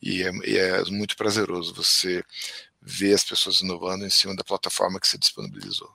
E 0.00 0.22
é, 0.22 0.30
e 0.46 0.56
é, 0.56 0.82
muito 0.90 1.16
prazeroso 1.16 1.74
você 1.74 2.24
ver 2.80 3.14
as 3.14 3.24
pessoas 3.24 3.60
inovando 3.60 4.06
em 4.06 4.10
cima 4.10 4.34
da 4.34 4.42
plataforma 4.42 4.98
que 4.98 5.06
você 5.06 5.18
disponibilizou. 5.18 5.90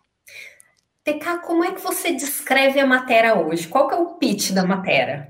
TK, 1.04 1.40
como 1.46 1.64
é 1.64 1.72
que 1.72 1.82
você 1.82 2.12
descreve 2.14 2.80
a 2.80 2.86
matéria 2.86 3.36
hoje? 3.36 3.68
Qual 3.68 3.92
é 3.92 3.96
o 3.96 4.16
pitch 4.16 4.52
da 4.52 4.66
matéria? 4.66 5.30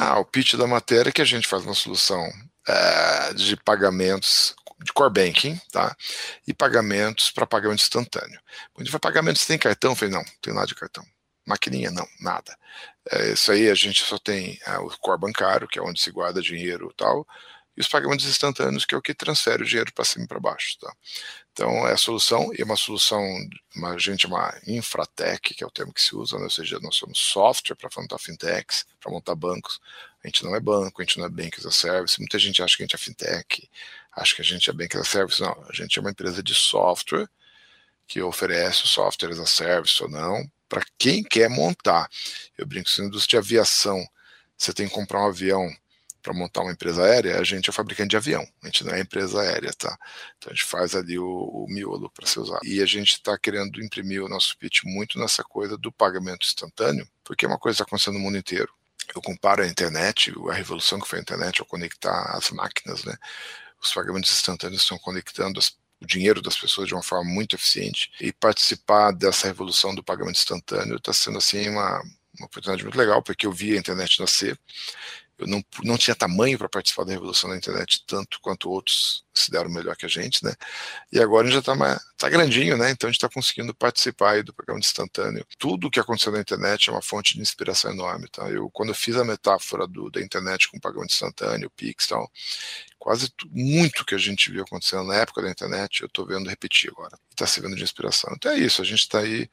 Ah, 0.00 0.20
o 0.20 0.24
pitch 0.24 0.54
da 0.54 0.64
matéria 0.64 1.10
é 1.10 1.12
que 1.12 1.20
a 1.20 1.24
gente 1.24 1.48
faz 1.48 1.64
uma 1.64 1.74
solução 1.74 2.24
é, 2.68 3.34
de 3.34 3.56
pagamentos 3.56 4.54
de 4.80 4.92
core 4.92 5.12
banking, 5.12 5.60
tá? 5.72 5.96
E 6.46 6.54
pagamentos 6.54 7.32
para 7.32 7.44
pagamento 7.44 7.82
instantâneo. 7.82 8.40
Quando 8.72 8.94
a 8.94 9.00
pagamento, 9.00 9.40
você 9.40 9.46
tem 9.48 9.58
cartão? 9.58 9.90
Eu 9.90 9.96
falei, 9.96 10.14
não, 10.14 10.20
não 10.22 10.32
tem 10.40 10.54
nada 10.54 10.68
de 10.68 10.76
cartão. 10.76 11.04
Maquininha, 11.44 11.90
não, 11.90 12.06
nada. 12.20 12.56
É, 13.10 13.32
isso 13.32 13.50
aí 13.50 13.68
a 13.68 13.74
gente 13.74 14.04
só 14.04 14.18
tem 14.18 14.56
é, 14.64 14.78
o 14.78 14.88
core 15.00 15.18
bancário, 15.18 15.66
que 15.66 15.80
é 15.80 15.82
onde 15.82 16.00
se 16.00 16.12
guarda 16.12 16.40
dinheiro 16.40 16.90
e 16.92 16.94
tal, 16.94 17.26
e 17.76 17.80
os 17.80 17.88
pagamentos 17.88 18.26
instantâneos, 18.26 18.84
que 18.84 18.94
é 18.94 18.98
o 18.98 19.02
que 19.02 19.12
transfere 19.14 19.64
o 19.64 19.66
dinheiro 19.66 19.92
para 19.92 20.04
cima 20.04 20.26
e 20.26 20.28
para 20.28 20.38
baixo. 20.38 20.78
Tá? 20.80 20.92
Então, 21.58 21.88
é 21.88 21.92
a 21.92 21.96
solução, 21.96 22.52
e 22.54 22.62
é 22.62 22.64
uma 22.64 22.76
solução, 22.76 23.20
a 23.82 23.98
gente 23.98 24.22
chama 24.22 24.54
infratech, 24.64 25.54
que 25.54 25.64
é 25.64 25.66
o 25.66 25.70
termo 25.72 25.92
que 25.92 26.00
se 26.00 26.14
usa, 26.14 26.36
né? 26.38 26.44
ou 26.44 26.50
seja, 26.50 26.78
nós 26.78 26.94
somos 26.94 27.18
software 27.18 27.74
para 27.74 27.90
montar 28.00 28.16
fintechs, 28.16 28.86
para 29.00 29.10
montar 29.10 29.34
bancos. 29.34 29.80
A 30.22 30.28
gente 30.28 30.44
não 30.44 30.54
é 30.54 30.60
banco, 30.60 31.02
a 31.02 31.04
gente 31.04 31.18
não 31.18 31.26
é 31.26 31.28
bank 31.28 31.58
as 31.58 31.66
a 31.66 31.72
service. 31.72 32.20
Muita 32.20 32.38
gente 32.38 32.62
acha 32.62 32.76
que 32.76 32.84
a 32.84 32.86
gente 32.86 32.94
é 32.94 32.98
fintech, 32.98 33.68
acha 34.12 34.36
que 34.36 34.40
a 34.40 34.44
gente 34.44 34.70
é 34.70 34.72
bank 34.72 34.96
as 34.96 35.00
a 35.00 35.10
service. 35.10 35.40
Não, 35.40 35.66
a 35.68 35.72
gente 35.72 35.98
é 35.98 36.00
uma 36.00 36.12
empresa 36.12 36.44
de 36.44 36.54
software 36.54 37.28
que 38.06 38.22
oferece 38.22 38.84
o 38.84 38.86
software 38.86 39.32
as 39.32 39.40
a 39.40 39.46
service 39.46 40.00
ou 40.00 40.08
não, 40.08 40.48
para 40.68 40.84
quem 40.96 41.24
quer 41.24 41.50
montar. 41.50 42.08
Eu 42.56 42.68
brinco, 42.68 42.88
se 42.88 43.00
na 43.00 43.08
indústria 43.08 43.40
de 43.40 43.44
aviação 43.44 44.06
você 44.56 44.72
tem 44.72 44.86
que 44.86 44.94
comprar 44.94 45.24
um 45.24 45.26
avião 45.26 45.68
para 46.22 46.32
montar 46.32 46.62
uma 46.62 46.72
empresa 46.72 47.02
aérea, 47.04 47.38
a 47.38 47.44
gente 47.44 47.70
é 47.70 47.72
fabricante 47.72 48.10
de 48.10 48.16
avião, 48.16 48.46
a 48.62 48.66
gente 48.66 48.84
não 48.84 48.94
é 48.94 49.00
empresa 49.00 49.40
aérea, 49.40 49.72
tá? 49.72 49.96
Então 50.36 50.50
a 50.50 50.54
gente 50.54 50.64
faz 50.64 50.94
ali 50.94 51.18
o, 51.18 51.26
o 51.26 51.66
miolo 51.68 52.10
para 52.10 52.26
ser 52.26 52.40
usado. 52.40 52.64
E 52.64 52.82
a 52.82 52.86
gente 52.86 53.12
está 53.12 53.38
querendo 53.38 53.82
imprimir 53.82 54.22
o 54.22 54.28
nosso 54.28 54.56
pitch 54.58 54.82
muito 54.84 55.18
nessa 55.18 55.42
coisa 55.44 55.76
do 55.76 55.92
pagamento 55.92 56.46
instantâneo, 56.46 57.08
porque 57.24 57.44
é 57.44 57.48
uma 57.48 57.58
coisa 57.58 57.76
que 57.76 57.82
está 57.82 57.88
acontecendo 57.88 58.14
no 58.14 58.20
mundo 58.20 58.38
inteiro. 58.38 58.72
Eu 59.14 59.22
comparo 59.22 59.62
a 59.62 59.66
internet, 59.66 60.34
a 60.50 60.52
revolução 60.52 61.00
que 61.00 61.08
foi 61.08 61.18
a 61.18 61.22
internet 61.22 61.60
ao 61.60 61.66
conectar 61.66 62.36
as 62.36 62.50
máquinas, 62.50 63.04
né? 63.04 63.16
Os 63.82 63.92
pagamentos 63.92 64.30
instantâneos 64.30 64.82
estão 64.82 64.98
conectando 64.98 65.58
as 65.58 65.76
o 66.00 66.06
dinheiro 66.06 66.40
das 66.40 66.56
pessoas 66.56 66.86
de 66.86 66.94
uma 66.94 67.02
forma 67.02 67.28
muito 67.28 67.56
eficiente 67.56 68.10
e 68.20 68.32
participar 68.32 69.12
dessa 69.12 69.46
revolução 69.46 69.94
do 69.94 70.02
pagamento 70.02 70.36
instantâneo 70.36 70.96
está 70.96 71.12
sendo 71.12 71.38
assim 71.38 71.68
uma, 71.68 72.00
uma 72.38 72.46
oportunidade 72.46 72.84
muito 72.84 72.98
legal 72.98 73.22
porque 73.22 73.46
eu 73.46 73.52
vi 73.52 73.74
a 73.74 73.80
internet 73.80 74.20
nascer 74.20 74.58
eu 75.38 75.46
não, 75.46 75.62
não 75.84 75.96
tinha 75.96 76.16
tamanho 76.16 76.58
para 76.58 76.68
participar 76.68 77.04
da 77.04 77.12
revolução 77.12 77.48
da 77.48 77.56
internet 77.56 78.04
tanto 78.06 78.40
quanto 78.40 78.68
outros 78.68 79.24
se 79.32 79.50
deram 79.50 79.70
melhor 79.70 79.96
que 79.96 80.04
a 80.04 80.08
gente, 80.08 80.44
né? 80.44 80.52
E 81.12 81.20
agora 81.20 81.46
a 81.46 81.50
gente 81.50 81.64
já 81.64 81.72
está 81.72 82.00
tá 82.16 82.28
grandinho, 82.28 82.76
né? 82.76 82.90
Então 82.90 83.08
a 83.08 83.12
gente 83.12 83.18
está 83.18 83.28
conseguindo 83.28 83.72
participar 83.74 84.42
do 84.42 84.52
programa 84.52 84.80
instantâneo. 84.80 85.46
Tudo 85.58 85.86
o 85.86 85.90
que 85.90 86.00
aconteceu 86.00 86.32
na 86.32 86.40
internet 86.40 86.90
é 86.90 86.92
uma 86.92 87.02
fonte 87.02 87.34
de 87.34 87.40
inspiração 87.40 87.92
enorme, 87.92 88.28
tá? 88.28 88.50
Eu, 88.50 88.68
quando 88.70 88.88
eu 88.88 88.94
fiz 88.94 89.16
a 89.16 89.24
metáfora 89.24 89.86
do, 89.86 90.10
da 90.10 90.20
internet 90.20 90.68
com 90.68 90.78
o 90.78 90.80
pagamento 90.80 91.12
instantâneo, 91.12 91.68
o 91.68 91.70
Pix 91.70 92.04
e 92.04 92.08
tal, 92.08 92.30
quase 93.08 93.32
muito 93.50 94.04
que 94.04 94.14
a 94.14 94.18
gente 94.18 94.52
viu 94.52 94.64
acontecendo 94.64 95.04
na 95.04 95.14
época 95.14 95.40
da 95.40 95.50
internet, 95.50 96.02
eu 96.02 96.08
estou 96.08 96.26
vendo 96.26 96.50
repetir 96.50 96.90
agora. 96.90 97.18
Está 97.30 97.46
servindo 97.46 97.74
de 97.74 97.82
inspiração. 97.82 98.30
Então 98.36 98.52
é 98.52 98.58
isso, 98.58 98.82
a 98.82 98.84
gente 98.84 99.00
está 99.00 99.20
aí 99.20 99.48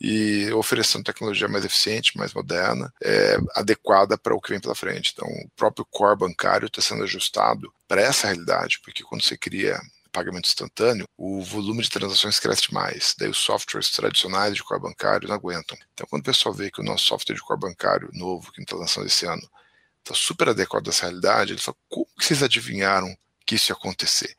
e 0.00 0.50
oferecendo 0.54 1.04
tecnologia 1.04 1.46
mais 1.46 1.64
eficiente, 1.64 2.18
mais 2.18 2.34
moderna, 2.34 2.92
é, 3.00 3.36
adequada 3.54 4.18
para 4.18 4.34
o 4.34 4.40
que 4.40 4.50
vem 4.50 4.58
pela 4.58 4.74
frente. 4.74 5.12
Então 5.14 5.28
o 5.28 5.48
próprio 5.54 5.86
core 5.88 6.18
bancário 6.18 6.66
está 6.66 6.82
sendo 6.82 7.04
ajustado 7.04 7.72
para 7.86 8.02
essa 8.02 8.26
realidade, 8.26 8.80
porque 8.82 9.04
quando 9.04 9.22
você 9.22 9.36
cria 9.36 9.80
pagamento 10.10 10.48
instantâneo, 10.48 11.06
o 11.16 11.42
volume 11.42 11.84
de 11.84 11.90
transações 11.90 12.40
cresce 12.40 12.74
mais. 12.74 13.14
Daí 13.16 13.28
os 13.28 13.38
softwares 13.38 13.88
tradicionais 13.90 14.56
de 14.56 14.64
core 14.64 14.82
bancário 14.82 15.28
não 15.28 15.36
aguentam. 15.36 15.78
Então, 15.94 16.08
quando 16.10 16.22
o 16.22 16.24
pessoal 16.24 16.52
vê 16.52 16.72
que 16.72 16.80
o 16.80 16.84
nosso 16.84 17.04
software 17.04 17.36
de 17.36 17.42
core 17.42 17.60
bancário 17.60 18.10
novo, 18.12 18.50
que 18.50 18.62
está 18.62 18.74
lançando 18.74 19.06
esse 19.06 19.26
ano, 19.26 19.48
está 20.06 20.14
super 20.14 20.48
adequado 20.48 20.86
a 20.86 20.90
essa 20.90 21.06
realidade, 21.06 21.52
ele 21.52 21.60
fala, 21.60 21.76
como 21.88 22.06
que 22.16 22.24
vocês 22.24 22.42
adivinharam 22.42 23.16
que 23.44 23.56
isso 23.56 23.72
ia 23.72 23.76
acontecer? 23.76 24.36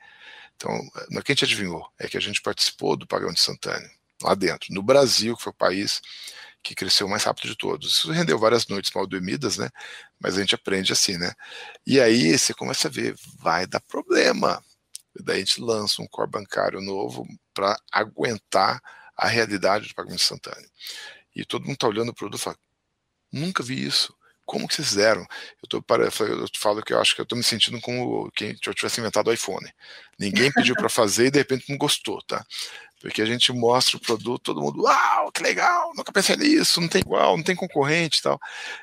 Então, 0.56 0.71
não 1.10 1.19
é 1.19 1.23
que 1.23 1.32
a 1.32 1.36
gente 1.36 1.43
adivinhou, 1.43 1.86
é 1.99 2.08
que 2.08 2.17
a 2.17 2.21
gente 2.21 2.41
participou 2.41 2.95
do 2.95 3.06
pagamento 3.06 3.38
instantâneo 3.38 3.89
lá 4.23 4.34
dentro. 4.34 4.73
No 4.73 4.82
Brasil, 4.82 5.36
que 5.36 5.43
foi 5.43 5.51
o 5.51 5.56
país 5.56 6.01
que 6.63 6.73
cresceu 6.73 7.08
mais 7.08 7.23
rápido 7.23 7.49
de 7.49 7.56
todos. 7.56 7.97
Isso 7.97 8.12
rendeu 8.12 8.39
várias 8.39 8.65
noites 8.67 8.91
mal 8.91 9.06
dormidas, 9.06 9.58
né? 9.58 9.69
Mas 10.19 10.38
a 10.38 10.39
gente 10.39 10.56
aprende 10.56 10.91
assim, 10.91 11.17
né? 11.17 11.34
E 11.86 11.99
aí 11.99 12.38
você 12.38 12.53
começa 12.53 12.88
a 12.88 12.91
ver, 12.91 13.15
vai 13.39 13.67
dar 13.67 13.80
problema. 13.82 14.63
E 15.19 15.23
daí 15.23 15.38
a 15.38 15.39
gente 15.39 15.62
lança 15.62 16.01
um 16.01 16.08
core 16.08 16.32
bancário 16.32 16.82
novo 16.82 17.27
para 17.53 17.80
aguentar 17.91 18.82
a 19.15 19.27
realidade 19.27 19.89
do 19.89 19.95
pagamento 19.95 20.21
instantâneo. 20.21 20.69
E 21.36 21.45
todo 21.45 21.63
mundo 21.63 21.73
está 21.73 21.88
olhando 21.88 22.10
o 22.10 22.15
produto 22.15 22.39
e 22.39 22.43
fala, 22.43 22.58
nunca 23.32 23.62
vi 23.62 23.86
isso 23.86 24.16
como 24.47 24.67
que 24.67 24.73
vocês 24.73 24.88
fizeram? 24.88 25.21
Eu, 25.62 25.69
tô, 25.69 25.83
eu 25.97 26.12
falo 26.57 26.81
que 26.81 26.93
eu 26.93 27.01
acho 27.01 27.13
que 27.13 27.19
eu 27.21 27.23
estou 27.23 27.38
me 27.38 27.43
sentindo 27.43 27.79
como 27.81 28.31
quem 28.31 28.57
eu 28.65 28.73
tivesse 28.73 28.99
inventado 29.01 29.27
o 29.27 29.33
iPhone. 29.33 29.69
Ninguém 30.17 30.51
pediu 30.51 30.73
para 30.73 30.88
fazer 30.89 31.27
e 31.27 31.31
de 31.31 31.39
repente 31.39 31.69
não 31.69 31.77
gostou, 31.77 32.21
tá? 32.23 32.45
Porque 33.01 33.21
a 33.21 33.25
gente 33.25 33.51
mostra 33.51 33.97
o 33.97 33.99
produto, 33.99 34.45
todo 34.45 34.62
mundo, 34.62 34.83
uau, 34.83 35.31
que 35.31 35.43
legal, 35.43 35.91
nunca 35.95 36.13
pensei 36.13 36.38
nisso, 36.38 36.79
não 36.79 36.88
tem 36.88 37.01
igual, 37.01 37.36
não 37.36 37.43
tem 37.43 37.55
concorrente 37.55 38.19
e 38.19 38.21
tal. 38.23 38.39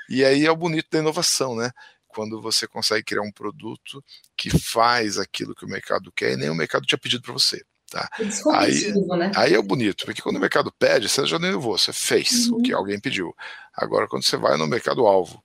E 0.08 0.24
aí 0.24 0.44
é 0.44 0.50
o 0.50 0.56
bonito 0.56 0.88
da 0.90 0.98
inovação, 0.98 1.56
né? 1.56 1.70
Quando 2.06 2.40
você 2.40 2.68
consegue 2.68 3.02
criar 3.02 3.22
um 3.22 3.32
produto 3.32 4.04
que 4.36 4.50
faz 4.56 5.18
aquilo 5.18 5.54
que 5.54 5.64
o 5.64 5.68
mercado 5.68 6.12
quer 6.12 6.32
e 6.32 6.36
nem 6.36 6.50
o 6.50 6.54
mercado 6.54 6.86
tinha 6.86 6.98
pedido 6.98 7.22
para 7.22 7.32
você. 7.32 7.64
Tá? 7.94 8.10
É 8.18 8.56
aí, 8.56 8.92
né? 9.16 9.30
aí 9.36 9.54
é 9.54 9.58
o 9.58 9.62
bonito, 9.62 10.04
porque 10.04 10.20
quando 10.20 10.34
o 10.34 10.40
mercado 10.40 10.72
pede, 10.76 11.08
você 11.08 11.24
já 11.24 11.38
nem 11.38 11.50
inovou, 11.50 11.78
você 11.78 11.92
fez 11.92 12.48
uhum. 12.48 12.58
o 12.58 12.62
que 12.62 12.72
alguém 12.72 12.98
pediu. 12.98 13.32
Agora, 13.72 14.08
quando 14.08 14.24
você 14.24 14.36
vai 14.36 14.56
no 14.56 14.66
mercado-alvo, 14.66 15.40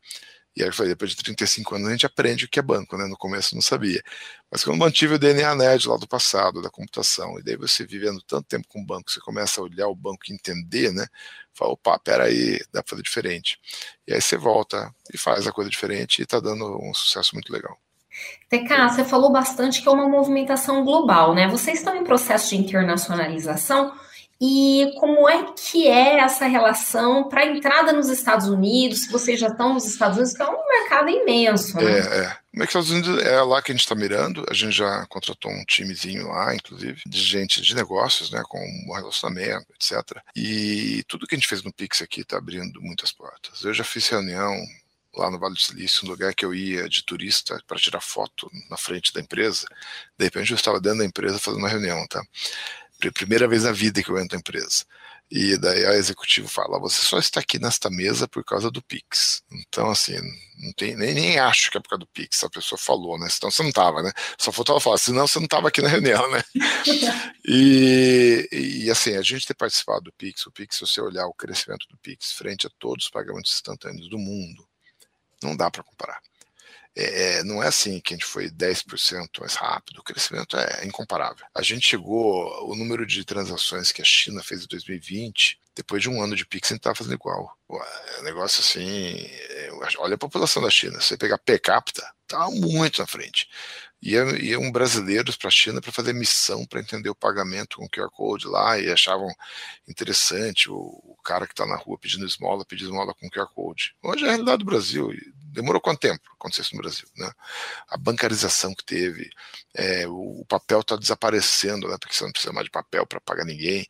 e 0.58 0.64
aí 0.64 0.72
foi 0.72 0.88
depois 0.88 1.12
de 1.12 1.18
35 1.18 1.76
anos 1.76 1.88
a 1.88 1.92
gente 1.92 2.08
aprende 2.08 2.46
o 2.46 2.50
que 2.50 2.58
é 2.58 2.64
banco, 2.64 2.98
né? 2.98 3.06
No 3.06 3.16
começo 3.16 3.54
não 3.54 3.62
sabia. 3.62 4.02
Mas 4.50 4.64
quando 4.64 4.80
mantive 4.80 5.14
o 5.14 5.20
DNA 5.20 5.54
nerd 5.54 5.88
lá 5.88 5.96
do 5.96 6.08
passado, 6.08 6.60
da 6.60 6.72
computação, 6.72 7.38
e 7.38 7.44
daí 7.44 7.56
você 7.56 7.86
vivendo 7.86 8.20
tanto 8.24 8.48
tempo 8.48 8.68
com 8.68 8.82
o 8.82 8.86
banco, 8.86 9.12
você 9.12 9.20
começa 9.20 9.62
a 9.62 9.64
olhar 9.64 9.88
o 9.88 9.96
banco 9.96 10.24
e 10.28 10.34
entender, 10.34 10.92
né? 10.92 11.06
Fala, 11.54 11.74
opa, 11.74 12.00
peraí, 12.00 12.58
dá 12.74 12.82
para 12.82 12.90
fazer 12.90 13.04
diferente. 13.04 13.60
E 14.08 14.14
aí 14.14 14.20
você 14.20 14.38
volta 14.38 14.92
e 15.14 15.20
faz 15.20 15.46
a 15.46 15.52
coisa 15.52 15.70
diferente 15.70 16.18
e 16.18 16.24
está 16.24 16.40
dando 16.40 16.66
um 16.82 16.96
sucesso 16.96 17.36
muito 17.36 17.54
legal. 17.54 17.80
TK, 18.50 18.90
você 18.90 19.04
falou 19.04 19.32
bastante 19.32 19.82
que 19.82 19.88
é 19.88 19.92
uma 19.92 20.08
movimentação 20.08 20.84
global, 20.84 21.36
né? 21.36 21.48
Vocês 21.48 21.80
estão 21.80 21.96
em 21.96 22.04
processo 22.04 22.50
de 22.50 22.58
internacionalização 22.58 23.94
e 24.42 24.94
como 24.98 25.28
é 25.28 25.52
que 25.54 25.86
é 25.90 26.20
essa 26.20 26.48
relação 26.48 27.28
para 27.28 27.46
entrada 27.46 27.92
nos 27.92 28.08
Estados 28.08 28.48
Unidos? 28.48 29.06
Vocês 29.12 29.38
já 29.38 29.48
estão 29.48 29.74
nos 29.74 29.86
Estados 29.86 30.18
Unidos, 30.18 30.34
que 30.34 30.42
é 30.42 30.48
um 30.48 30.68
mercado 30.68 31.10
imenso, 31.10 31.76
né? 31.76 32.00
É, 32.00 32.20
é. 32.24 32.38
Nos 32.54 32.68
Estados 32.70 32.90
Unidos 32.90 33.22
é 33.22 33.42
lá 33.42 33.62
que 33.62 33.72
a 33.72 33.76
gente 33.76 33.82
está 33.82 33.96
mirando. 33.96 34.46
A 34.50 34.54
gente 34.54 34.72
já 34.72 35.06
contratou 35.08 35.52
um 35.52 35.66
timezinho 35.66 36.30
lá, 36.30 36.56
inclusive, 36.56 37.02
de 37.06 37.22
gente 37.22 37.62
de 37.62 37.76
negócios, 37.76 38.32
né, 38.32 38.42
com 38.48 38.60
relacionamento, 38.96 39.68
etc. 39.74 40.22
E 40.34 41.04
tudo 41.10 41.28
que 41.28 41.36
a 41.36 41.38
gente 41.38 41.48
fez 41.48 41.62
no 41.62 41.74
Pix 41.74 42.02
aqui 42.02 42.22
está 42.22 42.38
abrindo 42.38 42.82
muitas 42.82 43.12
portas. 43.12 43.62
Eu 43.66 43.74
já 43.74 43.84
fiz 43.84 44.08
reunião 44.08 44.56
lá 45.16 45.30
no 45.32 45.40
Vale 45.40 45.56
do 45.56 45.60
Silício, 45.60 46.06
um 46.06 46.10
lugar 46.10 46.34
que 46.34 46.46
eu 46.46 46.54
ia 46.54 46.88
de 46.88 47.04
turista 47.04 47.62
para 47.68 47.80
tirar 47.80 48.02
foto 48.02 48.50
na 48.70 48.78
frente 48.78 49.14
da 49.14 49.22
empresa. 49.22 49.68
De 50.18 50.26
repente 50.26 50.52
eu 50.52 50.56
estava 50.56 50.80
dentro 50.80 51.00
da 51.00 51.06
empresa 51.06 51.40
fazendo 51.40 51.62
uma 51.62 51.70
reunião, 51.70 52.06
tá? 52.08 52.22
Primeira 53.14 53.48
vez 53.48 53.64
na 53.64 53.72
vida 53.72 54.04
que 54.04 54.10
eu 54.10 54.18
entro 54.18 54.36
na 54.36 54.40
empresa. 54.40 54.86
E 55.32 55.56
daí 55.58 55.86
a 55.86 55.94
executivo 55.94 56.48
fala: 56.48 56.80
você 56.80 57.04
só 57.04 57.20
está 57.20 57.40
aqui 57.40 57.60
nesta 57.60 57.90
mesa 57.90 58.28
por 58.28 58.44
causa 58.44 58.72
do 58.72 58.82
Pix. 58.82 59.44
Então, 59.52 59.92
assim, 59.92 60.18
não 60.58 60.74
tem, 60.74 60.96
nem, 60.96 61.14
nem 61.14 61.40
acho 61.40 61.70
que 61.70 61.78
é 61.78 61.82
por 61.82 61.90
causa 61.90 62.00
do 62.00 62.08
Pix, 62.08 62.44
a 62.44 62.50
pessoa 62.50 62.80
falou, 62.80 63.18
né? 63.20 63.30
Senão 63.30 63.52
você 63.52 63.62
não 63.62 63.70
estava, 63.70 64.02
né? 64.02 64.12
Só 64.40 64.52
faltava 64.52 64.80
falar, 64.80 64.98
senão 64.98 65.28
você 65.28 65.38
não 65.38 65.46
estava 65.46 65.68
aqui 65.68 65.82
na 65.84 65.90
reunião, 65.90 66.30
né? 66.32 66.44
e, 67.48 68.50
e, 68.52 68.90
assim, 68.90 69.16
a 69.16 69.22
gente 69.22 69.46
ter 69.46 69.54
participado 69.54 70.06
do 70.06 70.14
Pix, 70.14 70.48
o 70.48 70.52
Pix, 70.52 70.78
se 70.78 70.82
você 70.82 71.00
olhar 71.00 71.28
o 71.28 71.34
crescimento 71.34 71.86
do 71.90 71.98
Pix 71.98 72.32
frente 72.32 72.66
a 72.66 72.70
todos 72.80 73.06
os 73.06 73.12
pagamentos 73.12 73.52
instantâneos 73.52 74.10
do 74.10 74.18
mundo, 74.18 74.68
não 75.44 75.56
dá 75.56 75.70
para 75.72 75.84
comparar. 75.84 76.22
é, 76.96 77.40
é, 77.40 77.44
não 77.44 77.64
é 77.64 77.68
assim 77.68 78.00
que 78.00 78.14
a 78.14 78.18
gente 78.18 78.26
foi 78.26 78.50
10% 78.50 79.40
mais 79.40 79.56
rápido, 79.56 80.00
o 80.00 80.04
crescimento 80.04 80.58
é 80.58 80.86
incomparável. 80.86 81.46
A 81.56 81.62
gente 81.62 81.88
chegou, 81.88 82.70
o 82.70 82.76
número 82.76 83.06
de 83.06 83.24
transações 83.24 83.92
que 83.92 84.02
a 84.02 84.06
China 84.06 84.44
fez 84.44 84.64
em 84.64 84.68
2020, 84.68 85.60
depois 85.76 86.02
de 86.02 86.10
um 86.10 86.22
ano 86.22 86.36
de 86.36 86.46
Pix, 86.46 86.72
a 86.72 86.74
gente 86.76 86.82
estava 86.82 86.96
fazendo 86.96 87.14
igual. 87.14 87.58
É 87.72 88.20
um 88.20 88.24
negócio 88.24 88.60
assim, 88.62 89.16
é, 89.22 89.70
olha 90.00 90.16
a 90.16 90.18
população 90.18 90.62
da 90.62 90.70
China, 90.70 91.00
você 91.00 91.18
pegar 91.18 91.38
per 91.38 91.62
capita, 91.62 92.06
tá 92.28 92.50
muito 92.50 93.00
na 93.00 93.08
frente. 93.08 93.48
Iam, 94.02 94.30
iam 94.38 94.72
brasileiros 94.72 95.36
para 95.36 95.50
a 95.50 95.52
China 95.52 95.82
para 95.82 95.92
fazer 95.92 96.14
missão 96.14 96.66
para 96.66 96.80
entender 96.80 97.10
o 97.10 97.16
pagamento 97.16 97.78
com 97.78 97.90
QR 97.90 98.10
Code 98.10 98.48
lá 98.48 98.80
e 98.80 98.90
achavam 98.90 99.28
interessante 99.88 100.72
o, 100.72 100.76
o 100.76 101.18
cara 101.22 101.46
que 101.46 101.52
está 101.52 101.66
na 101.66 101.76
rua 101.76 101.98
pedindo 101.98 102.26
esmola, 102.26 102.64
pedir 102.64 102.86
esmola 102.86 103.14
com 103.14 103.30
QR 103.30 103.48
Code. 103.54 103.94
Hoje 104.02 104.24
é 104.24 104.28
a 104.28 104.30
realidade 104.32 104.60
do 104.60 104.66
Brasil. 104.66 105.12
Demorou 105.52 105.82
quanto 105.82 106.00
tempo 106.00 106.22
acontecer 106.34 106.62
isso 106.62 106.76
no 106.76 106.82
Brasil? 106.82 107.08
Né? 107.18 107.30
A 107.90 107.98
bancarização 107.98 108.74
que 108.74 108.86
teve, 108.86 109.30
é, 109.74 110.08
o, 110.08 110.42
o, 110.42 110.46
papel 110.46 110.80
está 110.80 110.96
desaparecendo, 110.96 111.90
né, 111.90 111.98
porque 112.00 112.16
você 112.16 112.24
não 112.24 112.32
precisa 112.32 112.54
mais 112.54 112.66
de 112.66 112.72
papel 112.72 113.06
para 113.06 113.20
pagar 113.20 113.44
ninguém. 113.44 113.86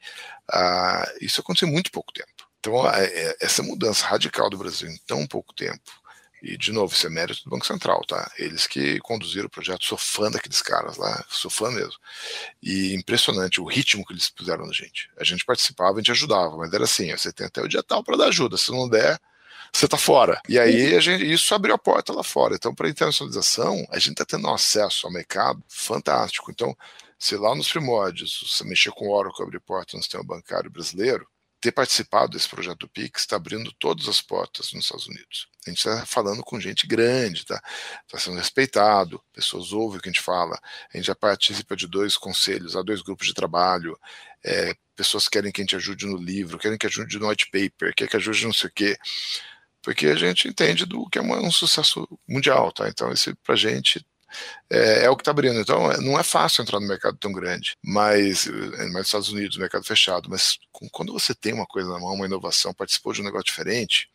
Ah, 0.51 1.07
isso 1.21 1.39
aconteceu 1.39 1.67
em 1.67 1.71
muito 1.71 1.91
pouco 1.91 2.11
tempo. 2.11 2.49
Então, 2.59 2.89
é, 2.89 3.37
essa 3.39 3.61
mudança 3.61 4.07
radical 4.07 4.49
do 4.49 4.57
Brasil 4.57 4.89
em 4.89 4.97
tão 5.05 5.27
pouco 5.27 5.53
tempo 5.53 5.99
e, 6.41 6.57
de 6.57 6.71
novo, 6.71 6.93
isso 6.93 7.05
é 7.05 7.09
mérito 7.09 7.43
do 7.43 7.49
Banco 7.49 7.65
Central, 7.65 8.01
tá? 8.05 8.31
Eles 8.37 8.65
que 8.65 8.99
conduziram 8.99 9.47
o 9.47 9.49
projeto, 9.49 9.83
sou 9.83 9.97
fã 9.97 10.31
daqueles 10.31 10.61
caras 10.61 10.97
lá, 10.97 11.25
sou 11.29 11.51
fã 11.51 11.69
mesmo. 11.69 11.99
E 12.63 12.93
impressionante 12.93 13.59
o 13.59 13.65
ritmo 13.65 14.05
que 14.05 14.13
eles 14.13 14.29
puseram 14.29 14.65
na 14.65 14.73
gente. 14.73 15.09
A 15.17 15.23
gente 15.23 15.45
participava, 15.45 15.93
a 15.93 15.97
gente 15.97 16.11
ajudava, 16.11 16.55
mas 16.57 16.73
era 16.73 16.85
assim: 16.85 17.11
você 17.11 17.31
tem 17.31 17.47
até 17.47 17.61
o 17.61 17.67
dia 17.67 17.83
tal 17.83 18.03
para 18.03 18.17
dar 18.17 18.27
ajuda, 18.27 18.57
se 18.57 18.71
não 18.71 18.87
der, 18.87 19.19
você 19.71 19.87
tá 19.87 19.97
fora. 19.97 20.41
E 20.47 20.57
aí 20.57 20.95
a 20.95 20.99
gente, 20.99 21.31
isso 21.31 21.53
abriu 21.53 21.75
a 21.75 21.77
porta 21.77 22.13
lá 22.13 22.23
fora. 22.23 22.55
Então, 22.55 22.73
para 22.73 22.89
internacionalização, 22.89 23.85
a 23.89 23.99
gente 23.99 24.13
está 24.13 24.25
tendo 24.25 24.47
um 24.47 24.53
acesso 24.53 25.07
ao 25.07 25.13
mercado 25.13 25.63
fantástico. 25.67 26.51
Então, 26.51 26.75
se 27.17 27.35
lá 27.35 27.53
nos 27.53 27.69
primórdios 27.69 28.45
você 28.47 28.63
mexer 28.63 28.91
com 28.91 29.07
o 29.07 29.11
Oracle 29.11 29.43
abrir 29.43 29.59
porta 29.59 29.97
no 29.97 30.03
sistema 30.03 30.23
bancário 30.23 30.71
brasileiro, 30.71 31.27
ter 31.59 31.71
participado 31.71 32.31
desse 32.31 32.47
projeto 32.47 32.79
do 32.79 32.89
Pix 32.89 33.21
está 33.21 33.35
abrindo 33.35 33.71
todas 33.73 34.07
as 34.07 34.21
portas 34.21 34.71
nos 34.73 34.85
Estados 34.85 35.07
Unidos. 35.07 35.47
A 35.65 35.69
gente 35.69 35.79
está 35.79 36.05
falando 36.05 36.41
com 36.41 36.59
gente 36.59 36.87
grande, 36.87 37.45
tá? 37.45 37.61
Está 38.05 38.17
sendo 38.17 38.37
respeitado, 38.37 39.21
pessoas 39.33 39.73
ouvem 39.73 39.99
o 39.99 40.01
que 40.01 40.09
a 40.09 40.11
gente 40.11 40.21
fala. 40.21 40.57
A 40.93 40.97
gente 40.97 41.07
já 41.07 41.15
participa 41.15 41.75
de 41.75 41.85
dois 41.85 42.15
conselhos, 42.15 42.75
há 42.75 42.81
dois 42.81 43.01
grupos 43.01 43.27
de 43.27 43.33
trabalho. 43.33 43.99
É, 44.43 44.73
pessoas 44.95 45.27
querem 45.27 45.51
que 45.51 45.61
a 45.61 45.63
gente 45.63 45.75
ajude 45.75 46.05
no 46.05 46.17
livro, 46.17 46.57
querem 46.57 46.77
que 46.77 46.87
ajude 46.87 47.19
no 47.19 47.29
white 47.29 47.49
paper, 47.51 47.93
querem 47.93 48.09
que 48.09 48.17
ajude 48.17 48.45
não 48.45 48.53
sei 48.53 48.69
o 48.69 48.73
quê. 48.73 48.97
Porque 49.81 50.07
a 50.07 50.15
gente 50.15 50.47
entende 50.47 50.85
do 50.85 51.09
que 51.09 51.19
é 51.19 51.21
um 51.21 51.51
sucesso 51.51 52.07
mundial, 52.27 52.71
tá? 52.71 52.87
Então, 52.87 53.11
isso 53.11 53.35
para 53.43 53.55
a 53.55 53.57
gente 53.57 54.05
é, 54.69 55.05
é, 55.05 55.09
o 55.09 55.15
que 55.15 55.21
está 55.21 55.31
abrindo. 55.31 55.59
Então, 55.59 55.91
é, 55.91 55.99
não 55.99 56.19
é 56.19 56.23
fácil 56.23 56.61
entrar 56.61 56.79
no 56.79 56.87
mercado 56.87 57.17
tão 57.17 57.31
grande, 57.31 57.77
mas, 57.83 58.47
é, 58.47 58.85
nos 58.85 59.05
Estados 59.07 59.29
Unidos, 59.29 59.57
mercado 59.57 59.83
fechado, 59.83 60.29
mas 60.29 60.57
quando 60.91 61.13
você 61.13 61.33
tem 61.33 61.53
uma 61.53 61.65
coisa 61.65 61.89
na 61.89 61.99
mão, 61.99 62.13
uma 62.13 62.25
inovação, 62.25 62.73
participou 62.73 63.13
de 63.13 63.21
um 63.21 63.25
negócio 63.25 63.45
diferente, 63.45 64.09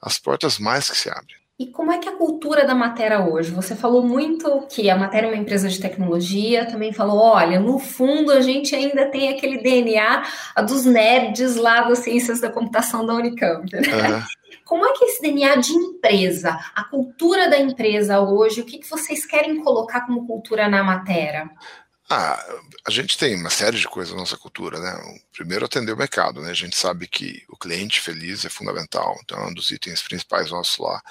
as 0.00 0.18
portas 0.18 0.58
mais 0.58 0.90
que 0.90 0.96
se 0.96 1.10
abrem. 1.10 1.36
E 1.58 1.66
como 1.66 1.90
é 1.90 1.98
que 1.98 2.08
é 2.08 2.12
a 2.12 2.16
cultura 2.16 2.64
da 2.64 2.74
Matéria 2.74 3.20
hoje? 3.20 3.50
Você 3.50 3.74
falou 3.74 4.00
muito 4.00 4.64
que 4.70 4.88
a 4.88 4.96
Matéria 4.96 5.26
é 5.26 5.30
uma 5.30 5.42
empresa 5.42 5.68
de 5.68 5.80
tecnologia, 5.80 6.66
também 6.66 6.92
falou, 6.92 7.18
olha, 7.18 7.58
no 7.58 7.80
fundo 7.80 8.30
a 8.30 8.40
gente 8.40 8.76
ainda 8.76 9.06
tem 9.06 9.28
aquele 9.30 9.58
DNA 9.58 10.22
dos 10.68 10.84
nerds 10.84 11.56
lá 11.56 11.80
das 11.80 11.98
ciências 11.98 12.40
da 12.40 12.48
computação 12.48 13.04
da 13.04 13.12
Unicamp, 13.12 13.66
né? 13.72 13.80
Uhum. 13.80 14.22
Como 14.64 14.86
é 14.86 14.92
que 14.92 15.04
esse 15.04 15.22
DNA 15.22 15.56
de 15.56 15.72
empresa, 15.72 16.58
a 16.74 16.84
cultura 16.84 17.48
da 17.48 17.58
empresa 17.58 18.20
hoje, 18.20 18.60
o 18.60 18.64
que 18.64 18.80
vocês 18.88 19.24
querem 19.24 19.62
colocar 19.62 20.02
como 20.02 20.26
cultura 20.26 20.68
na 20.68 20.82
matéria? 20.82 21.50
Ah, 22.10 22.42
a 22.86 22.90
gente 22.90 23.18
tem 23.18 23.34
uma 23.36 23.50
série 23.50 23.78
de 23.78 23.86
coisas 23.86 24.14
na 24.14 24.20
nossa 24.20 24.36
cultura, 24.38 24.80
né? 24.80 25.20
Primeiro, 25.30 25.66
atender 25.66 25.92
o 25.92 25.96
mercado, 25.96 26.40
né? 26.40 26.50
A 26.50 26.54
gente 26.54 26.74
sabe 26.74 27.06
que 27.06 27.44
o 27.50 27.56
cliente 27.56 28.00
feliz 28.00 28.46
é 28.46 28.48
fundamental, 28.48 29.18
então 29.22 29.38
é 29.38 29.46
um 29.46 29.52
dos 29.52 29.70
itens 29.70 30.00
principais 30.00 30.50
nossos 30.50 30.78
lá. 30.78 31.02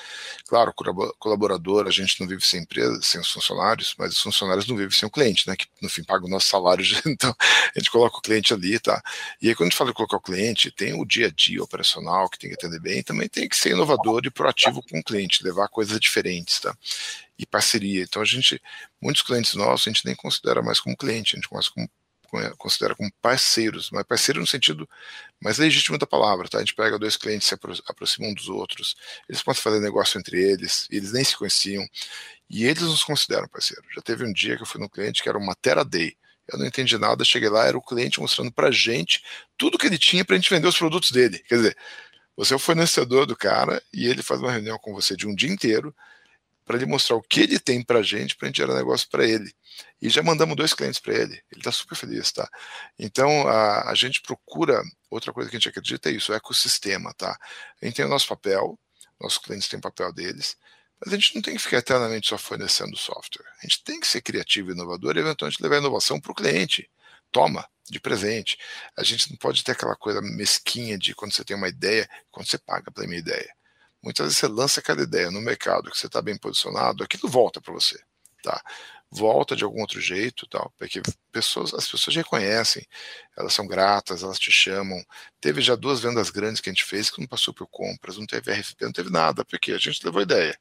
Claro, 0.47 0.73
colaborador, 1.19 1.85
a 1.85 1.91
gente 1.91 2.19
não 2.19 2.27
vive 2.27 2.43
sem 2.43 2.61
empresa, 2.63 2.99
sem 3.03 3.21
os 3.21 3.29
funcionários, 3.31 3.93
mas 3.99 4.13
os 4.13 4.23
funcionários 4.23 4.65
não 4.65 4.75
vivem 4.75 4.97
sem 4.97 5.07
o 5.07 5.11
cliente, 5.11 5.47
né? 5.47 5.55
Que 5.55 5.67
no 5.83 5.87
fim 5.87 6.03
paga 6.03 6.25
o 6.25 6.29
nosso 6.29 6.47
salário, 6.47 6.83
então 7.05 7.35
a 7.39 7.79
gente 7.79 7.91
coloca 7.91 8.17
o 8.17 8.21
cliente 8.21 8.51
ali, 8.51 8.79
tá? 8.79 8.99
E 9.39 9.49
aí, 9.49 9.55
quando 9.55 9.67
a 9.67 9.69
gente 9.69 9.77
fala 9.77 9.91
de 9.91 9.95
colocar 9.95 10.17
o 10.17 10.21
cliente, 10.21 10.71
tem 10.71 10.99
o 10.99 11.05
dia 11.05 11.27
a 11.27 11.31
dia 11.31 11.61
operacional 11.61 12.27
que 12.27 12.39
tem 12.39 12.49
que 12.49 12.55
atender 12.55 12.79
bem, 12.79 13.03
também 13.03 13.29
tem 13.29 13.47
que 13.47 13.55
ser 13.55 13.69
inovador 13.69 14.21
e 14.25 14.31
proativo 14.31 14.81
com 14.81 14.97
o 14.97 15.03
cliente, 15.03 15.43
levar 15.43 15.67
coisas 15.67 15.99
diferentes, 15.99 16.59
tá? 16.59 16.75
E 17.37 17.45
parceria. 17.45 18.03
Então 18.03 18.21
a 18.21 18.25
gente, 18.25 18.61
muitos 19.01 19.21
clientes 19.21 19.53
nossos, 19.53 19.87
a 19.87 19.91
gente 19.91 20.05
nem 20.05 20.15
considera 20.15 20.61
mais 20.61 20.79
como 20.79 20.97
cliente, 20.97 21.35
a 21.35 21.39
gente 21.39 21.47
como, 21.47 21.89
considera 22.57 22.95
como 22.95 23.11
parceiros, 23.21 23.89
mas 23.91 24.03
parceiro 24.03 24.39
no 24.39 24.47
sentido 24.47 24.89
mais 25.41 25.57
legítimo 25.57 25.97
da 25.97 26.05
palavra, 26.05 26.49
tá? 26.49 26.57
A 26.57 26.61
gente 26.61 26.75
pega 26.75 26.99
dois 26.99 27.15
clientes, 27.15 27.47
se 27.47 27.53
aproximam 27.87 28.31
um 28.31 28.33
dos 28.33 28.49
outros, 28.49 28.95
eles 29.29 29.41
podem 29.41 29.61
fazer 29.61 29.79
negócio 29.79 30.19
entre 30.19 30.41
eles, 30.41 30.87
eles 30.91 31.13
nem 31.13 31.23
se 31.23 31.37
conheciam, 31.37 31.87
e 32.49 32.65
eles 32.65 32.83
nos 32.83 33.03
consideram 33.03 33.47
parceiro. 33.47 33.83
Já 33.95 34.01
teve 34.01 34.25
um 34.25 34.33
dia 34.33 34.55
que 34.55 34.63
eu 34.63 34.67
fui 34.67 34.81
no 34.81 34.89
cliente 34.89 35.21
que 35.21 35.29
era 35.29 35.37
uma 35.37 35.55
Terra 35.55 35.83
Day, 35.83 36.17
eu 36.51 36.57
não 36.57 36.65
entendi 36.65 36.97
nada, 36.97 37.25
cheguei 37.25 37.49
lá, 37.49 37.65
era 37.65 37.77
o 37.77 37.81
cliente 37.81 38.19
mostrando 38.19 38.51
pra 38.51 38.71
gente 38.71 39.21
tudo 39.57 39.77
que 39.77 39.85
ele 39.85 39.97
tinha 39.97 40.23
pra 40.23 40.35
gente 40.35 40.49
vender 40.49 40.67
os 40.67 40.77
produtos 40.77 41.11
dele. 41.11 41.39
Quer 41.39 41.55
dizer, 41.55 41.77
você 42.37 42.53
é 42.53 42.55
o 42.55 42.59
fornecedor 42.59 43.25
do 43.25 43.35
cara 43.35 43.81
e 43.91 44.07
ele 44.07 44.23
faz 44.23 44.39
uma 44.39 44.51
reunião 44.51 44.77
com 44.77 44.93
você 44.93 45.15
de 45.15 45.27
um 45.27 45.35
dia 45.35 45.49
inteiro, 45.49 45.93
para 46.67 46.75
ele 46.75 46.85
mostrar 46.85 47.15
o 47.15 47.21
que 47.21 47.39
ele 47.39 47.57
tem 47.57 47.81
para 47.81 47.99
a 47.99 48.03
gente, 48.03 48.35
para 48.35 48.45
a 48.45 48.49
gente 48.49 48.57
gerar 48.57 48.75
negócio 48.75 49.07
para 49.09 49.25
ele. 49.25 49.49
E 50.01 50.09
já 50.09 50.21
mandamos 50.21 50.55
dois 50.57 50.73
clientes 50.73 50.99
para 50.99 51.13
ele. 51.13 51.41
Ele 51.49 51.61
está 51.61 51.71
super 51.71 51.95
feliz, 51.95 52.29
tá? 52.33 52.47
Então 52.99 53.47
a, 53.47 53.89
a 53.89 53.95
gente 53.95 54.21
procura 54.21 54.83
outra 55.09 55.31
coisa 55.31 55.49
que 55.49 55.55
a 55.55 55.59
gente 55.59 55.69
acredita 55.69 56.09
é 56.09 56.13
isso, 56.13 56.33
o 56.33 56.35
ecossistema, 56.35 57.13
tá? 57.13 57.39
A 57.81 57.85
gente 57.85 57.95
tem 57.95 58.05
o 58.05 58.09
nosso 58.09 58.27
papel, 58.27 58.77
nossos 59.19 59.39
clientes 59.39 59.69
têm 59.69 59.79
o 59.79 59.81
papel 59.81 60.11
deles, 60.11 60.57
mas 60.99 61.13
a 61.13 61.15
gente 61.15 61.35
não 61.35 61.41
tem 61.41 61.55
que 61.55 61.61
ficar 61.61 61.77
eternamente 61.77 62.27
só 62.27 62.37
fornecendo 62.37 62.97
software. 62.97 63.45
A 63.63 63.65
gente 63.65 63.83
tem 63.83 63.99
que 63.99 64.07
ser 64.07 64.21
criativo 64.21 64.69
e 64.69 64.73
inovador 64.73 65.15
e 65.15 65.21
eventualmente 65.21 65.63
levar 65.63 65.75
a 65.75 65.79
inovação 65.79 66.19
para 66.19 66.33
o 66.33 66.35
cliente. 66.35 66.89
Toma, 67.31 67.65
de 67.89 67.99
presente. 67.99 68.57
A 68.97 69.03
gente 69.03 69.29
não 69.29 69.37
pode 69.37 69.63
ter 69.63 69.71
aquela 69.71 69.95
coisa 69.95 70.21
mesquinha 70.21 70.97
de 70.97 71.15
quando 71.15 71.31
você 71.31 71.45
tem 71.45 71.55
uma 71.55 71.69
ideia, 71.69 72.09
quando 72.29 72.47
você 72.47 72.57
paga 72.57 72.91
pela 72.91 73.07
minha 73.07 73.19
ideia. 73.19 73.56
Muitas 74.07 74.27
vezes 74.27 74.39
você 74.39 74.47
lança 74.47 74.79
aquela 74.79 75.01
ideia 75.01 75.29
no 75.29 75.41
mercado 75.41 75.91
que 75.91 75.97
você 75.97 76.07
está 76.07 76.21
bem 76.21 76.37
posicionado, 76.37 77.03
aquilo 77.03 77.27
volta 77.27 77.59
para 77.59 77.73
você, 77.73 77.99
tá? 78.41 78.63
Volta 79.11 79.53
de 79.53 79.65
algum 79.65 79.81
outro 79.81 79.99
jeito, 79.99 80.47
tal, 80.47 80.73
porque 80.77 81.01
pessoas, 81.29 81.73
as 81.73 81.85
pessoas 81.89 82.15
reconhecem, 82.15 82.87
elas 83.37 83.53
são 83.53 83.67
gratas, 83.67 84.23
elas 84.23 84.39
te 84.39 84.49
chamam. 84.49 85.03
Teve 85.41 85.61
já 85.61 85.75
duas 85.75 85.99
vendas 85.99 86.29
grandes 86.29 86.61
que 86.61 86.69
a 86.69 86.73
gente 86.73 86.85
fez 86.85 87.09
que 87.09 87.19
não 87.19 87.27
passou 87.27 87.53
por 87.53 87.67
compras, 87.67 88.17
não 88.17 88.25
teve 88.25 88.49
RFP, 88.53 88.85
não 88.85 88.93
teve 88.93 89.09
nada, 89.09 89.43
porque 89.43 89.73
a 89.73 89.77
gente 89.77 90.05
levou 90.05 90.21
ideia. 90.21 90.57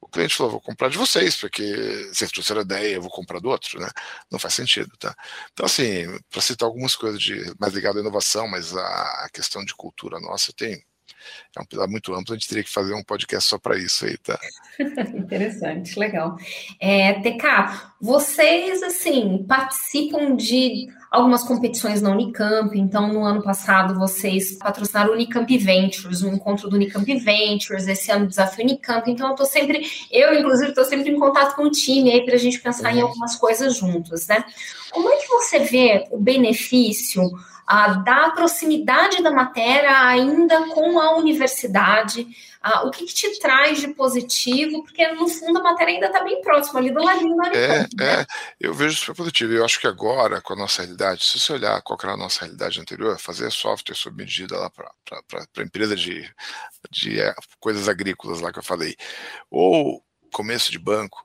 O 0.00 0.08
cliente 0.08 0.34
falou, 0.34 0.50
vou 0.52 0.60
comprar 0.60 0.88
de 0.88 0.98
vocês, 0.98 1.36
porque 1.36 2.10
vocês 2.12 2.32
trouxeram 2.32 2.62
a 2.62 2.64
ideia, 2.64 2.96
eu 2.96 3.02
vou 3.02 3.10
comprar 3.12 3.38
do 3.38 3.48
outro, 3.48 3.80
né? 3.80 3.88
Não 4.28 4.40
faz 4.40 4.54
sentido, 4.54 4.96
tá? 4.98 5.14
Então, 5.52 5.66
assim, 5.66 6.18
para 6.30 6.40
citar 6.42 6.66
algumas 6.66 6.96
coisas 6.96 7.22
de 7.22 7.54
mais 7.60 7.72
ligado 7.74 7.98
à 7.98 8.00
inovação, 8.00 8.48
mas 8.48 8.76
a, 8.76 9.24
a 9.24 9.30
questão 9.32 9.64
de 9.64 9.74
cultura 9.74 10.18
nossa 10.18 10.52
tem 10.52 10.84
é 11.56 11.60
um 11.60 11.64
pilar 11.64 11.88
muito 11.88 12.14
amplo, 12.14 12.34
a 12.34 12.36
gente 12.36 12.48
teria 12.48 12.64
que 12.64 12.70
fazer 12.70 12.94
um 12.94 13.02
podcast 13.02 13.48
só 13.48 13.58
para 13.58 13.76
isso 13.76 14.04
aí, 14.06 14.16
tá? 14.18 14.38
Interessante, 15.14 15.98
legal. 15.98 16.36
É, 16.80 17.14
TK, 17.20 17.92
vocês, 18.00 18.82
assim, 18.82 19.44
participam 19.46 20.34
de 20.34 20.88
algumas 21.10 21.44
competições 21.44 22.00
na 22.00 22.10
Unicamp, 22.10 22.76
então 22.78 23.12
no 23.12 23.22
ano 23.22 23.42
passado 23.42 23.94
vocês 23.94 24.56
patrocinaram 24.56 25.10
o 25.10 25.12
Unicamp 25.12 25.58
Ventures, 25.58 26.22
o 26.22 26.28
encontro 26.28 26.70
do 26.70 26.76
Unicamp 26.76 27.14
Ventures, 27.18 27.86
esse 27.86 28.10
ano 28.10 28.24
o 28.24 28.28
Desafio 28.28 28.64
Unicamp, 28.64 29.10
então 29.10 29.28
eu 29.28 29.34
tô 29.34 29.44
sempre, 29.44 29.86
eu 30.10 30.32
inclusive 30.32 30.70
estou 30.70 30.86
sempre 30.86 31.10
em 31.10 31.18
contato 31.18 31.54
com 31.54 31.64
o 31.64 31.70
time 31.70 32.10
aí 32.10 32.24
para 32.24 32.34
a 32.34 32.38
gente 32.38 32.58
pensar 32.60 32.90
uhum. 32.90 32.98
em 32.98 33.02
algumas 33.02 33.36
coisas 33.36 33.76
juntos, 33.76 34.26
né? 34.26 34.42
Como 34.90 35.08
é 35.10 35.16
que 35.16 35.28
você 35.28 35.58
vê 35.58 36.06
o 36.10 36.18
benefício 36.18 37.30
da 37.66 38.30
proximidade 38.30 39.22
da 39.22 39.30
matéria 39.30 40.06
ainda 40.06 40.68
com 40.68 41.00
a 41.00 41.16
universidade, 41.16 42.26
o 42.84 42.90
que, 42.90 43.06
que, 43.06 43.14
te 43.14 43.38
traz 43.40 43.80
de 43.80 43.88
positivo, 43.88 44.82
porque 44.84 45.06
no 45.12 45.28
fundo 45.28 45.58
a 45.58 45.62
matéria 45.62 45.94
ainda 45.94 46.06
está 46.06 46.22
bem 46.22 46.40
próxima, 46.42 46.78
ali 46.78 46.92
do 46.92 47.02
ladinho 47.02 47.36
da 47.36 47.48
é, 47.48 47.78
né? 47.80 47.88
é, 48.00 48.26
eu 48.60 48.72
vejo 48.72 48.96
super 48.96 49.16
positivo. 49.16 49.52
Eu 49.52 49.64
acho 49.64 49.80
que 49.80 49.86
agora, 49.86 50.40
com 50.40 50.52
a 50.52 50.56
nossa 50.56 50.82
realidade, 50.82 51.24
se 51.24 51.40
você 51.40 51.54
olhar 51.54 51.82
qual 51.82 51.98
era 52.02 52.12
a 52.12 52.16
nossa 52.16 52.40
realidade 52.40 52.80
anterior, 52.80 53.18
fazer 53.18 53.50
software 53.50 53.96
sob 53.96 54.16
medida 54.16 54.56
lá 54.56 54.70
para 54.70 54.90
a 55.58 55.62
empresa 55.62 55.96
de, 55.96 56.30
de 56.90 57.20
é, 57.20 57.34
coisas 57.58 57.88
agrícolas 57.88 58.40
lá 58.40 58.52
que 58.52 58.58
eu 58.58 58.64
falei, 58.64 58.96
ou 59.50 60.02
começo 60.32 60.70
de 60.70 60.78
banco, 60.78 61.24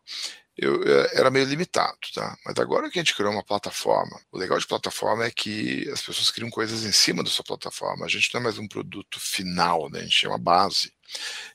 eu, 0.58 0.84
eh, 0.84 1.12
era 1.13 1.30
meio 1.32 1.46
limitado, 1.46 1.98
tá? 2.13 2.38
Mas 2.46 2.58
agora 2.58 2.89
que 2.89 3.00
a 3.00 3.02
gente 3.04 3.15
criou 3.15 3.32
uma 3.32 3.43
plataforma, 3.43 4.20
o 4.32 4.38
legal 4.38 4.58
de 4.60 4.67
plataforma 4.67 5.26
é 5.26 5.32
que 5.32 5.89
as 5.91 6.02
pessoas 6.02 6.32
criam 6.32 6.50
coisas 6.50 6.84
em 6.84 6.91
cima 6.91 7.24
da 7.24 7.30
sua 7.30 7.46
plataforma. 7.46 8.06
A 8.06 8.10
gente 8.10 8.34
não 8.34 8.41
é 8.41 8.43
mais 8.46 8.58
um 8.58 8.67
produto 8.67 9.20
final, 9.20 9.89
né? 9.89 10.00
A 10.00 10.04
gente 10.04 10.26
é 10.26 10.30
uma 10.30 10.38
base. 10.38 10.93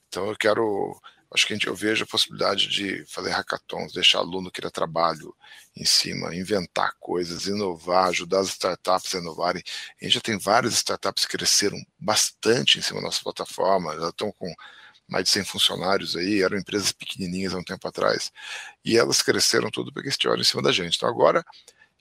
Então 0.08 0.28
eu 0.28 0.36
quero 0.36 1.00
Acho 1.34 1.46
que 1.46 1.54
a 1.54 1.56
gente, 1.56 1.66
eu 1.66 1.74
vejo 1.74 2.04
a 2.04 2.06
possibilidade 2.06 2.68
de 2.68 3.06
fazer 3.06 3.30
hackathons, 3.30 3.92
deixar 3.94 4.18
aluno 4.18 4.50
criar 4.50 4.70
trabalho 4.70 5.34
em 5.74 5.84
cima, 5.84 6.34
inventar 6.34 6.92
coisas, 7.00 7.46
inovar, 7.46 8.08
ajudar 8.08 8.40
as 8.40 8.48
startups 8.48 9.14
a 9.14 9.18
inovarem. 9.18 9.62
A 10.00 10.04
gente 10.04 10.14
já 10.14 10.20
tem 10.20 10.38
várias 10.38 10.74
startups 10.74 11.24
que 11.24 11.38
cresceram 11.38 11.78
bastante 11.98 12.78
em 12.78 12.82
cima 12.82 13.00
da 13.00 13.06
nossa 13.06 13.22
plataforma, 13.22 13.98
já 13.98 14.10
estão 14.10 14.30
com 14.32 14.52
mais 15.08 15.24
de 15.24 15.30
100 15.30 15.44
funcionários 15.44 16.16
aí, 16.16 16.42
eram 16.42 16.58
empresas 16.58 16.92
pequenininhas 16.92 17.54
há 17.54 17.58
um 17.58 17.64
tempo 17.64 17.86
atrás, 17.86 18.32
e 18.84 18.96
elas 18.96 19.22
cresceram 19.22 19.70
tudo 19.70 19.92
porque 19.92 20.08
olham 20.26 20.40
em 20.40 20.44
cima 20.44 20.62
da 20.62 20.72
gente. 20.72 20.96
Então 20.96 21.08
agora 21.08 21.44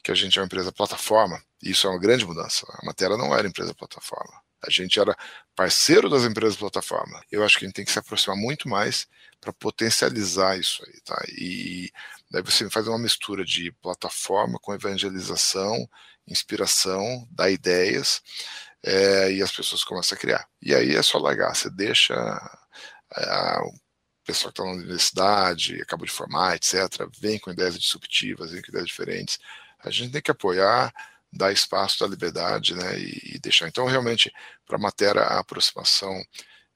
que 0.04 0.12
a 0.12 0.16
gente 0.16 0.38
é 0.38 0.42
uma 0.42 0.46
empresa 0.46 0.72
plataforma, 0.72 1.42
isso 1.62 1.88
é 1.88 1.90
uma 1.90 2.00
grande 2.00 2.26
mudança. 2.26 2.66
A 2.82 2.86
Matéria 2.86 3.18
não 3.18 3.36
era 3.36 3.48
empresa 3.48 3.74
plataforma. 3.74 4.42
A 4.66 4.70
gente 4.70 5.00
era 5.00 5.16
parceiro 5.56 6.10
das 6.10 6.24
empresas 6.24 6.56
plataforma. 6.56 7.24
Eu 7.32 7.44
acho 7.44 7.58
que 7.58 7.66
a 7.66 7.68
gente 7.68 7.76
tem 7.76 7.86
que 7.86 7.92
se 7.92 8.00
aproximar 8.00 8.38
muito 8.38 8.70
mais 8.70 9.08
para 9.40 9.52
potencializar 9.52 10.58
isso 10.60 10.84
aí, 10.86 11.02
tá? 11.02 11.20
E 11.30 11.92
daí 12.30 12.44
você 12.44 12.70
faz 12.70 12.88
uma 12.88 13.00
mistura 13.00 13.44
de 13.44 13.72
plataforma 13.82 14.60
com 14.60 14.74
evangelização, 14.74 15.90
inspiração, 16.28 17.28
dá 17.32 17.50
ideias, 17.50 18.22
é, 18.84 19.32
e 19.32 19.42
as 19.42 19.52
pessoas 19.52 19.84
começam 19.84 20.16
a 20.16 20.20
criar. 20.20 20.48
E 20.62 20.74
aí 20.74 20.96
é 20.96 21.02
só 21.02 21.18
largar, 21.18 21.56
você 21.56 21.70
deixa 21.70 22.14
é, 23.16 23.60
o 23.60 23.74
pessoal 24.26 24.52
que 24.52 24.62
está 24.62 24.64
na 24.64 24.78
universidade, 24.78 25.82
acabou 25.82 26.06
de 26.06 26.12
formar, 26.12 26.56
etc., 26.56 27.08
vem 27.20 27.40
com 27.40 27.52
ideias 27.52 27.80
disruptivas, 27.80 28.52
vem 28.52 28.62
com 28.62 28.70
ideias 28.70 28.88
diferentes. 28.88 29.40
A 29.80 29.90
gente 29.90 30.12
tem 30.12 30.22
que 30.22 30.32
apoiar, 30.32 30.94
dar 31.32 31.52
espaço 31.52 32.00
da 32.00 32.08
liberdade, 32.08 32.76
né, 32.76 33.00
e, 33.00 33.36
e 33.36 33.40
deixar. 33.40 33.68
Então, 33.68 33.86
realmente, 33.86 34.32
para 34.66 34.78
a 34.78 34.80
matéria, 34.80 35.22
a 35.22 35.40
aproximação 35.40 36.22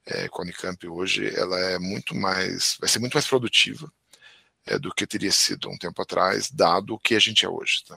é, 0.05 0.27
com 0.29 0.41
a 0.41 0.45
Unicamp 0.45 0.87
hoje, 0.87 1.33
ela 1.35 1.59
é 1.59 1.79
muito 1.79 2.15
mais, 2.15 2.77
vai 2.79 2.89
ser 2.89 2.99
muito 2.99 3.13
mais 3.13 3.27
produtiva, 3.27 3.91
é, 4.65 4.79
do 4.79 4.93
que 4.93 5.05
teria 5.05 5.31
sido 5.31 5.69
um 5.69 5.77
tempo 5.77 6.01
atrás, 6.01 6.49
dado 6.49 6.95
o 6.95 6.99
que 6.99 7.15
a 7.15 7.19
gente 7.19 7.45
é 7.45 7.49
hoje. 7.49 7.83
Tá? 7.87 7.95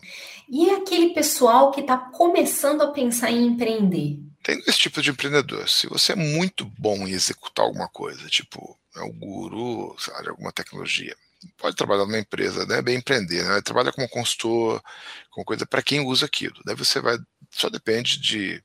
E 0.48 0.68
é 0.68 0.76
aquele 0.76 1.14
pessoal 1.14 1.70
que 1.70 1.80
está 1.80 1.96
começando 1.96 2.82
a 2.82 2.90
pensar 2.90 3.30
em 3.30 3.46
empreender? 3.46 4.18
Tem 4.42 4.60
dois 4.60 4.76
tipos 4.76 5.02
de 5.02 5.10
empreendedor. 5.10 5.68
Se 5.68 5.86
você 5.86 6.12
é 6.12 6.16
muito 6.16 6.64
bom 6.78 7.06
em 7.06 7.10
executar 7.10 7.64
alguma 7.64 7.88
coisa, 7.88 8.28
tipo, 8.28 8.78
é 8.96 9.00
o 9.00 9.12
guru, 9.12 9.96
sabe, 9.98 10.28
alguma 10.28 10.52
tecnologia, 10.52 11.16
pode 11.56 11.76
trabalhar 11.76 12.04
numa 12.04 12.18
empresa, 12.18 12.66
né, 12.66 12.82
bem 12.82 12.96
empreender, 12.96 13.44
né, 13.44 13.60
trabalha 13.60 13.92
como 13.92 14.08
consultor, 14.08 14.82
com 15.30 15.44
coisa 15.44 15.66
para 15.66 15.82
quem 15.82 16.00
usa 16.00 16.26
aquilo. 16.26 16.60
Daí 16.64 16.74
você 16.74 17.00
vai, 17.00 17.18
só 17.50 17.68
depende 17.68 18.18
de 18.18 18.62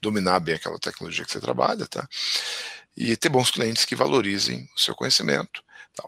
dominar 0.00 0.40
bem 0.40 0.54
aquela 0.54 0.78
tecnologia 0.78 1.24
que 1.24 1.32
você 1.32 1.40
trabalha, 1.40 1.86
tá? 1.86 2.06
E 2.96 3.16
ter 3.16 3.28
bons 3.28 3.50
clientes 3.50 3.84
que 3.84 3.96
valorizem 3.96 4.68
o 4.76 4.80
seu 4.80 4.94
conhecimento. 4.94 5.62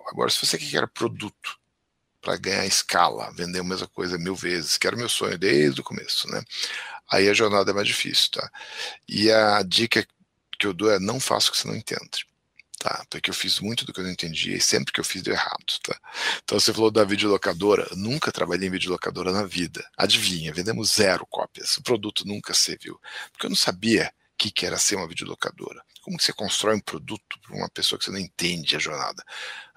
Agora, 0.08 0.30
se 0.30 0.44
você 0.44 0.58
quer 0.58 0.86
produto 0.88 1.58
para 2.20 2.36
ganhar 2.36 2.66
escala, 2.66 3.32
vender 3.32 3.60
a 3.60 3.64
mesma 3.64 3.88
coisa 3.88 4.18
mil 4.18 4.34
vezes, 4.34 4.76
que 4.76 4.86
era 4.86 4.96
o 4.96 4.98
meu 4.98 5.08
sonho 5.08 5.38
desde 5.38 5.80
o 5.80 5.84
começo, 5.84 6.28
né? 6.28 6.42
Aí 7.10 7.28
a 7.28 7.34
jornada 7.34 7.70
é 7.70 7.74
mais 7.74 7.86
difícil, 7.86 8.30
tá? 8.32 8.50
E 9.08 9.30
a 9.30 9.62
dica 9.62 10.06
que 10.58 10.66
eu 10.66 10.74
dou 10.74 10.90
é 10.90 10.98
não 10.98 11.20
faça 11.20 11.48
o 11.48 11.52
que 11.52 11.58
você 11.58 11.68
não 11.68 11.76
entende 11.76 12.28
tá? 12.78 13.04
Porque 13.10 13.30
eu 13.30 13.34
fiz 13.34 13.60
muito 13.60 13.84
do 13.84 13.92
que 13.92 14.00
eu 14.00 14.04
não 14.04 14.10
entendia 14.10 14.56
e 14.56 14.60
sempre 14.60 14.92
que 14.92 15.00
eu 15.00 15.04
fiz 15.04 15.22
deu 15.22 15.34
errado, 15.34 15.78
tá? 15.82 15.98
Então 16.42 16.58
você 16.58 16.72
falou 16.72 16.90
da 16.90 17.04
videolocadora, 17.04 17.88
nunca 17.96 18.32
trabalhei 18.32 18.68
em 18.68 18.72
videolocadora 18.72 19.32
na 19.32 19.42
vida. 19.42 19.84
Adivinha, 19.96 20.52
vendemos 20.52 20.92
zero 20.92 21.26
cópias. 21.26 21.76
O 21.76 21.82
produto 21.82 22.26
nunca 22.26 22.54
serviu, 22.54 22.98
porque 23.32 23.46
eu 23.46 23.50
não 23.50 23.56
sabia 23.56 24.12
o 24.34 24.38
que, 24.38 24.50
que 24.50 24.64
era 24.64 24.78
ser 24.78 24.96
uma 24.96 25.08
videolocadora. 25.08 25.82
Como 26.02 26.16
que 26.16 26.24
você 26.24 26.32
constrói 26.32 26.76
um 26.76 26.80
produto 26.80 27.38
para 27.42 27.56
uma 27.56 27.68
pessoa 27.68 27.98
que 27.98 28.04
você 28.04 28.10
não 28.10 28.18
entende 28.18 28.76
a 28.76 28.78
jornada? 28.78 29.22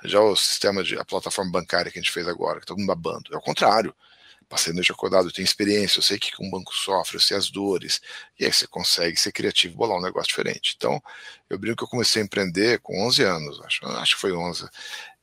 Já 0.04 0.20
o 0.22 0.36
sistema 0.36 0.84
de 0.84 0.98
a 0.98 1.06
plataforma 1.06 1.52
bancária 1.52 1.92
que 1.92 2.00
a 2.00 2.02
gente 2.02 2.12
fez 2.12 2.28
agora, 2.28 2.60
que 2.60 2.64
está 2.64 2.74
todo 2.74 2.80
mundo 2.80 2.88
babando, 2.88 3.34
é 3.34 3.38
o 3.38 3.42
contrário 3.42 3.94
passei 4.52 4.74
noite 4.74 4.92
acordado, 4.92 5.30
eu 5.30 5.32
tenho 5.32 5.46
experiência, 5.46 6.00
eu 6.00 6.04
sei 6.04 6.18
o 6.18 6.20
que 6.20 6.34
um 6.44 6.50
banco 6.50 6.76
sofre, 6.76 7.16
eu 7.16 7.22
sei 7.22 7.38
as 7.38 7.50
dores, 7.50 8.02
e 8.38 8.44
aí 8.44 8.52
você 8.52 8.68
consegue 8.68 9.18
ser 9.18 9.32
criativo, 9.32 9.78
bolar 9.78 9.98
um 9.98 10.02
negócio 10.02 10.28
diferente. 10.28 10.74
Então, 10.76 11.02
eu 11.50 11.58
brinco 11.58 11.78
que 11.78 11.84
eu 11.86 11.88
comecei 11.88 12.22
a 12.22 12.26
empreender 12.26 12.80
com 12.82 13.02
11 13.08 13.24
anos, 13.24 13.62
acho, 13.62 13.86
acho 13.88 14.16
que 14.16 14.22
foi 14.22 14.34
11, 14.34 14.68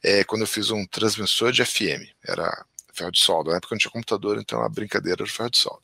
é, 0.02 0.24
quando 0.24 0.42
eu 0.42 0.46
fiz 0.46 0.70
um 0.70 0.86
transmissor 0.86 1.52
de 1.52 1.62
FM, 1.62 2.08
era 2.26 2.64
ferro 2.94 3.12
de 3.12 3.20
solda, 3.20 3.50
na 3.50 3.58
época 3.58 3.74
não 3.74 3.78
tinha 3.78 3.90
computador, 3.90 4.38
então 4.38 4.62
a 4.62 4.68
brincadeira 4.68 5.22
era 5.22 5.30
ferro 5.30 5.50
de 5.50 5.58
solda. 5.58 5.82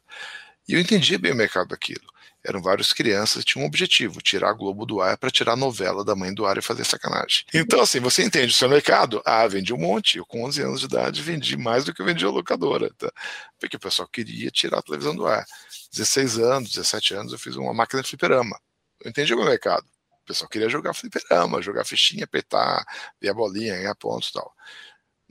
E 0.66 0.72
eu 0.72 0.80
entendia 0.80 1.18
bem 1.18 1.33
o 1.33 1.37
mercado 1.37 1.68
daquilo 1.68 2.13
eram 2.44 2.61
várias 2.61 2.92
crianças 2.92 3.42
que 3.42 3.52
tinham 3.52 3.64
um 3.64 3.66
objetivo, 3.66 4.20
tirar 4.20 4.50
a 4.50 4.52
Globo 4.52 4.85
do 4.85 5.00
ar 5.00 5.16
para 5.16 5.30
tirar 5.30 5.52
a 5.52 5.57
novela 5.57 6.04
da 6.04 6.14
mãe 6.14 6.33
do 6.33 6.44
ar 6.44 6.59
e 6.59 6.62
fazer 6.62 6.85
sacanagem. 6.85 7.44
Então, 7.54 7.80
assim, 7.80 8.00
você 8.00 8.22
entende 8.22 8.52
o 8.52 8.57
seu 8.57 8.68
mercado? 8.68 9.22
Ah, 9.24 9.46
vendi 9.46 9.72
um 9.72 9.78
monte. 9.78 10.18
Eu, 10.18 10.26
com 10.26 10.44
11 10.44 10.62
anos 10.62 10.80
de 10.80 10.87
idade, 10.87 11.22
vendi 11.22 11.57
mais 11.57 11.85
do 11.85 11.94
que 11.94 12.02
vendi 12.04 12.24
a 12.24 12.28
locadora, 12.28 12.90
tá? 12.98 13.11
Porque 13.59 13.76
o 13.76 13.80
pessoal 13.80 14.07
queria 14.07 14.50
tirar 14.50 14.78
a 14.78 14.83
televisão 14.83 15.16
do 15.16 15.26
ar. 15.26 15.44
16 15.92 16.38
anos, 16.38 16.70
17 16.70 17.14
anos, 17.14 17.33
eu 17.33 17.38
fiz 17.38 17.57
uma 17.57 17.72
máquina 17.72 18.02
de 18.02 18.09
fliperama. 18.09 18.59
Eu 19.02 19.11
entendi 19.11 19.33
o 19.33 19.37
meu 19.38 19.46
mercado. 19.46 19.87
O 20.22 20.26
pessoal 20.26 20.48
queria 20.48 20.68
jogar 20.68 20.92
fliperama, 20.94 21.62
jogar 21.62 21.85
fichinha, 21.85 22.24
apertar, 22.24 22.85
ver 23.20 23.30
a 23.30 23.35
bolinha, 23.35 23.76
ganhar 23.76 23.94
pontos 23.94 24.28
e 24.30 24.33
tal. 24.33 24.52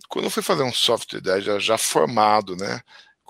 Quando 0.08 0.26
eu 0.26 0.32
fui 0.32 0.44
fazer 0.44 0.64
um 0.64 0.74
software 0.74 1.42
já, 1.42 1.60
já 1.60 1.78
formado, 1.78 2.56
né? 2.56 2.82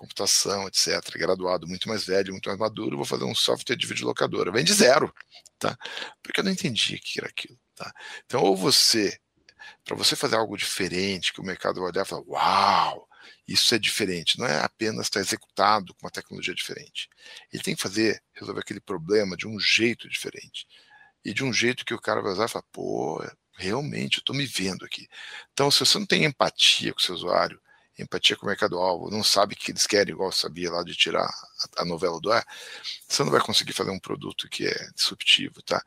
Computação, 0.03 0.67
etc., 0.67 1.17
graduado, 1.17 1.67
muito 1.67 1.87
mais 1.87 2.03
velho, 2.03 2.33
muito 2.33 2.47
mais 2.47 2.59
maduro, 2.59 2.97
vou 2.97 3.05
fazer 3.05 3.23
um 3.23 3.33
software 3.33 3.77
de 3.77 3.87
videolocadora. 3.87 4.51
Vem 4.51 4.65
de 4.65 4.73
zero, 4.73 5.13
tá? 5.57 5.77
Porque 6.21 6.41
eu 6.41 6.43
não 6.43 6.51
entendia 6.51 6.97
o 6.97 6.99
que 6.99 7.19
era 7.19 7.29
aquilo, 7.29 7.57
tá? 7.73 7.91
Então, 8.25 8.41
ou 8.41 8.55
você, 8.55 9.17
para 9.85 9.95
você 9.95 10.15
fazer 10.15 10.35
algo 10.35 10.57
diferente, 10.57 11.31
que 11.31 11.39
o 11.39 11.45
mercado 11.45 11.79
vai 11.79 11.89
olhar 11.89 12.05
e 12.05 12.07
falar, 12.07 12.23
uau, 12.27 13.07
isso 13.47 13.73
é 13.73 13.79
diferente, 13.79 14.37
não 14.37 14.45
é 14.45 14.61
apenas 14.61 15.05
estar 15.05 15.21
executado 15.21 15.93
com 15.95 16.05
uma 16.05 16.11
tecnologia 16.11 16.53
diferente. 16.53 17.09
Ele 17.51 17.63
tem 17.63 17.75
que 17.75 17.81
fazer, 17.81 18.21
resolver 18.33 18.61
aquele 18.61 18.81
problema 18.81 19.37
de 19.37 19.47
um 19.47 19.59
jeito 19.59 20.09
diferente. 20.09 20.67
E 21.23 21.33
de 21.33 21.43
um 21.43 21.53
jeito 21.53 21.85
que 21.85 21.93
o 21.93 22.01
cara 22.01 22.21
vai 22.21 22.33
usar 22.33 22.45
e 22.45 22.49
falar, 22.49 22.65
pô, 22.71 23.23
realmente, 23.55 24.17
eu 24.17 24.19
estou 24.19 24.35
me 24.35 24.45
vendo 24.45 24.83
aqui. 24.83 25.07
Então, 25.53 25.71
se 25.71 25.79
você 25.79 25.97
não 25.97 26.05
tem 26.05 26.25
empatia 26.25 26.93
com 26.93 26.99
o 26.99 27.01
seu 27.01 27.15
usuário, 27.15 27.61
empatia 27.97 28.35
com 28.35 28.45
o 28.45 28.49
mercado-alvo, 28.49 29.11
não 29.11 29.23
sabe 29.23 29.53
o 29.53 29.57
que 29.57 29.71
eles 29.71 29.85
querem, 29.85 30.13
igual 30.13 30.31
sabia 30.31 30.71
lá 30.71 30.83
de 30.83 30.95
tirar 30.95 31.29
a, 31.77 31.85
novela 31.85 32.19
do 32.19 32.31
ar, 32.31 32.45
você 33.07 33.23
não 33.23 33.31
vai 33.31 33.41
conseguir 33.41 33.73
fazer 33.73 33.91
um 33.91 33.99
produto 33.99 34.49
que 34.49 34.67
é 34.67 34.89
disruptivo, 34.95 35.61
tá? 35.61 35.83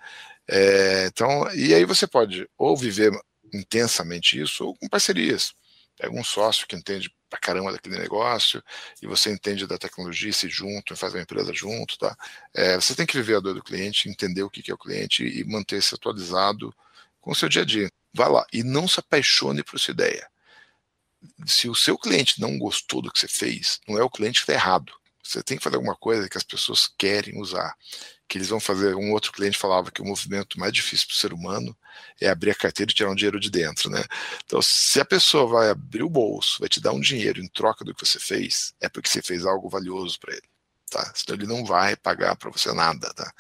É, 0.49 1.07
então, 1.07 1.53
e 1.55 1.75
aí 1.75 1.85
você 1.85 2.07
pode 2.07 2.49
ou 2.57 2.77
viver 2.77 3.13
intensamente 3.53 4.41
isso, 4.41 4.65
ou 4.65 4.77
com 4.77 4.89
parcerias. 4.89 5.55
Pega 5.97 6.15
um 6.15 6.25
sócio 6.25 6.67
que 6.67 6.77
entende 6.77 7.11
pra 7.29 7.41
caramba 7.41 7.73
daquele 7.73 7.99
negócio, 7.99 8.63
e 9.03 9.07
você 9.07 9.33
entende 9.33 9.67
da 9.67 9.79
tecnologia, 9.79 10.33
se 10.33 10.49
junto, 10.49 10.97
faz 10.97 11.15
uma 11.15 11.23
empresa 11.23 11.53
junto, 11.53 11.99
tá? 11.99 12.17
É, 12.55 12.77
você 12.77 12.95
tem 12.95 13.07
que 13.07 13.17
viver 13.17 13.37
a 13.37 13.41
dor 13.41 13.55
do 13.55 13.63
cliente, 13.63 14.09
entender 14.09 14.43
o 14.43 14.51
que 14.51 14.71
é 14.71 14.75
o 14.75 14.79
cliente 14.79 15.25
e 15.25 15.45
manter-se 15.45 15.95
atualizado 15.95 16.73
com 17.21 17.33
o 17.33 17.35
seu 17.35 17.49
dia 17.49 17.63
a 17.63 17.65
dia. 17.65 17.91
Vá 18.15 18.29
lá 18.29 18.47
e 18.53 18.63
não 18.63 18.87
se 18.87 19.01
apaixone 19.01 19.63
por 19.65 19.79
sua 19.81 19.93
ideia 19.93 20.29
se 21.47 21.69
o 21.69 21.75
seu 21.75 21.99
cliente 21.99 22.41
não 22.41 22.59
gostou 22.59 23.03
do 23.03 23.11
que 23.11 23.19
você 23.19 23.29
fez, 23.29 23.81
não 23.89 23.99
é 23.99 24.03
o 24.03 24.11
cliente 24.11 24.41
que 24.41 24.51
está 24.51 24.53
errado. 24.53 24.93
Você 25.23 25.43
tem 25.43 25.57
que 25.57 25.65
fazer 25.65 25.77
alguma 25.77 25.97
coisa 25.97 26.29
que 26.29 26.39
as 26.39 26.45
pessoas 26.45 26.89
querem 26.97 27.41
usar. 27.41 27.75
Que 28.29 28.39
eles 28.39 28.49
vão 28.49 28.61
fazer. 28.61 28.95
Um 28.95 29.13
outro 29.13 29.33
cliente 29.33 29.59
falava 29.59 29.91
que 29.91 30.01
o 30.01 30.05
movimento 30.05 30.59
mais 30.59 30.73
difícil 30.73 31.07
para 31.07 31.15
o 31.15 31.19
ser 31.19 31.33
humano 31.33 31.77
é 32.21 32.29
abrir 32.29 32.51
a 32.51 32.55
carteira 32.55 32.91
e 32.91 32.95
tirar 32.95 33.11
um 33.11 33.15
dinheiro 33.15 33.41
de 33.41 33.51
dentro, 33.51 33.91
né? 33.91 34.05
Então, 34.45 34.61
se 34.63 35.01
a 35.01 35.05
pessoa 35.05 35.47
vai 35.47 35.71
abrir 35.71 36.03
o 36.03 36.11
bolso, 36.11 36.61
vai 36.61 36.69
te 36.69 36.81
dar 36.81 36.93
um 36.93 37.01
dinheiro 37.01 37.41
em 37.41 37.49
troca 37.49 37.85
do 37.85 37.95
que 37.95 38.05
você 38.05 38.19
fez, 38.19 38.75
é 38.81 38.89
porque 38.89 39.09
você 39.09 39.23
fez 39.23 39.45
algo 39.45 39.69
valioso 39.69 40.19
para 40.21 40.33
ele. 40.35 40.49
Tá? 40.91 41.13
Senão 41.15 41.37
ele 41.39 41.47
não 41.47 41.65
vai 41.65 41.97
pagar 41.97 42.37
para 42.37 42.51
você 42.51 42.73
nada. 42.73 43.13
Tá? 43.15 43.33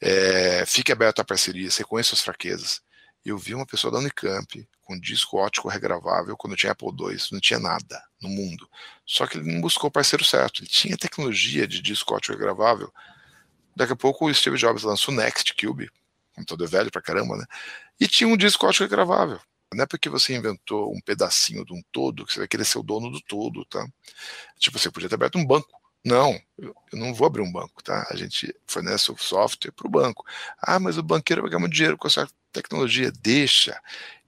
É, 0.00 0.64
fique 0.66 0.92
aberto 0.92 1.20
a 1.20 1.24
parcerias, 1.24 1.76
reconheça 1.76 2.10
suas 2.10 2.22
fraquezas. 2.22 2.80
Eu 3.24 3.38
vi 3.38 3.54
uma 3.54 3.66
pessoa 3.66 3.92
da 3.92 3.98
Unicamp 3.98 4.68
com 4.82 4.98
disco 4.98 5.36
ótico 5.36 5.68
regravável 5.68 6.36
quando 6.36 6.56
tinha 6.56 6.72
Apple 6.72 6.88
II, 6.88 7.16
não 7.30 7.40
tinha 7.40 7.58
nada 7.58 8.02
no 8.20 8.28
mundo. 8.28 8.68
Só 9.06 9.26
que 9.26 9.38
ele 9.38 9.52
não 9.52 9.60
buscou 9.60 9.88
o 9.88 9.92
parceiro 9.92 10.24
certo. 10.24 10.60
Ele 10.60 10.68
tinha 10.68 10.96
tecnologia 10.96 11.66
de 11.66 11.80
disco 11.80 12.14
ótico 12.14 12.32
regravável. 12.32 12.92
Daqui 13.76 13.92
a 13.92 13.96
pouco 13.96 14.26
o 14.26 14.34
Steve 14.34 14.56
Jobs 14.56 14.82
lançou 14.82 15.14
o 15.14 15.16
Next 15.16 15.54
Cube, 15.54 15.90
computador 16.34 16.68
velho 16.68 16.90
pra 16.90 17.00
caramba, 17.00 17.36
né? 17.36 17.44
E 17.98 18.06
tinha 18.08 18.28
um 18.28 18.36
disco 18.36 18.66
ótico 18.66 18.84
regravável. 18.84 19.40
Não 19.72 19.84
é 19.84 19.86
porque 19.86 20.08
você 20.08 20.34
inventou 20.34 20.92
um 20.94 21.00
pedacinho 21.00 21.64
de 21.64 21.72
um 21.72 21.82
todo 21.90 22.26
que 22.26 22.32
você 22.32 22.40
vai 22.40 22.48
querer 22.48 22.64
ser 22.64 22.78
o 22.78 22.82
dono 22.82 23.10
do 23.10 23.20
todo, 23.22 23.64
tá? 23.64 23.86
Tipo, 24.58 24.78
você 24.78 24.90
podia 24.90 25.08
ter 25.08 25.14
aberto 25.14 25.38
um 25.38 25.46
banco. 25.46 25.80
Não, 26.04 26.40
eu 26.58 26.74
não 26.92 27.14
vou 27.14 27.26
abrir 27.26 27.42
um 27.42 27.52
banco, 27.52 27.82
tá? 27.82 28.06
A 28.10 28.16
gente 28.16 28.54
fornece 28.66 29.10
o 29.12 29.16
software 29.16 29.70
para 29.70 29.86
o 29.86 29.90
banco. 29.90 30.24
Ah, 30.60 30.80
mas 30.80 30.98
o 30.98 31.02
banqueiro 31.02 31.42
vai 31.42 31.50
ganhar 31.50 31.60
muito 31.60 31.74
dinheiro 31.74 31.96
com 31.96 32.08
essa 32.08 32.28
tecnologia. 32.52 33.12
Deixa 33.12 33.80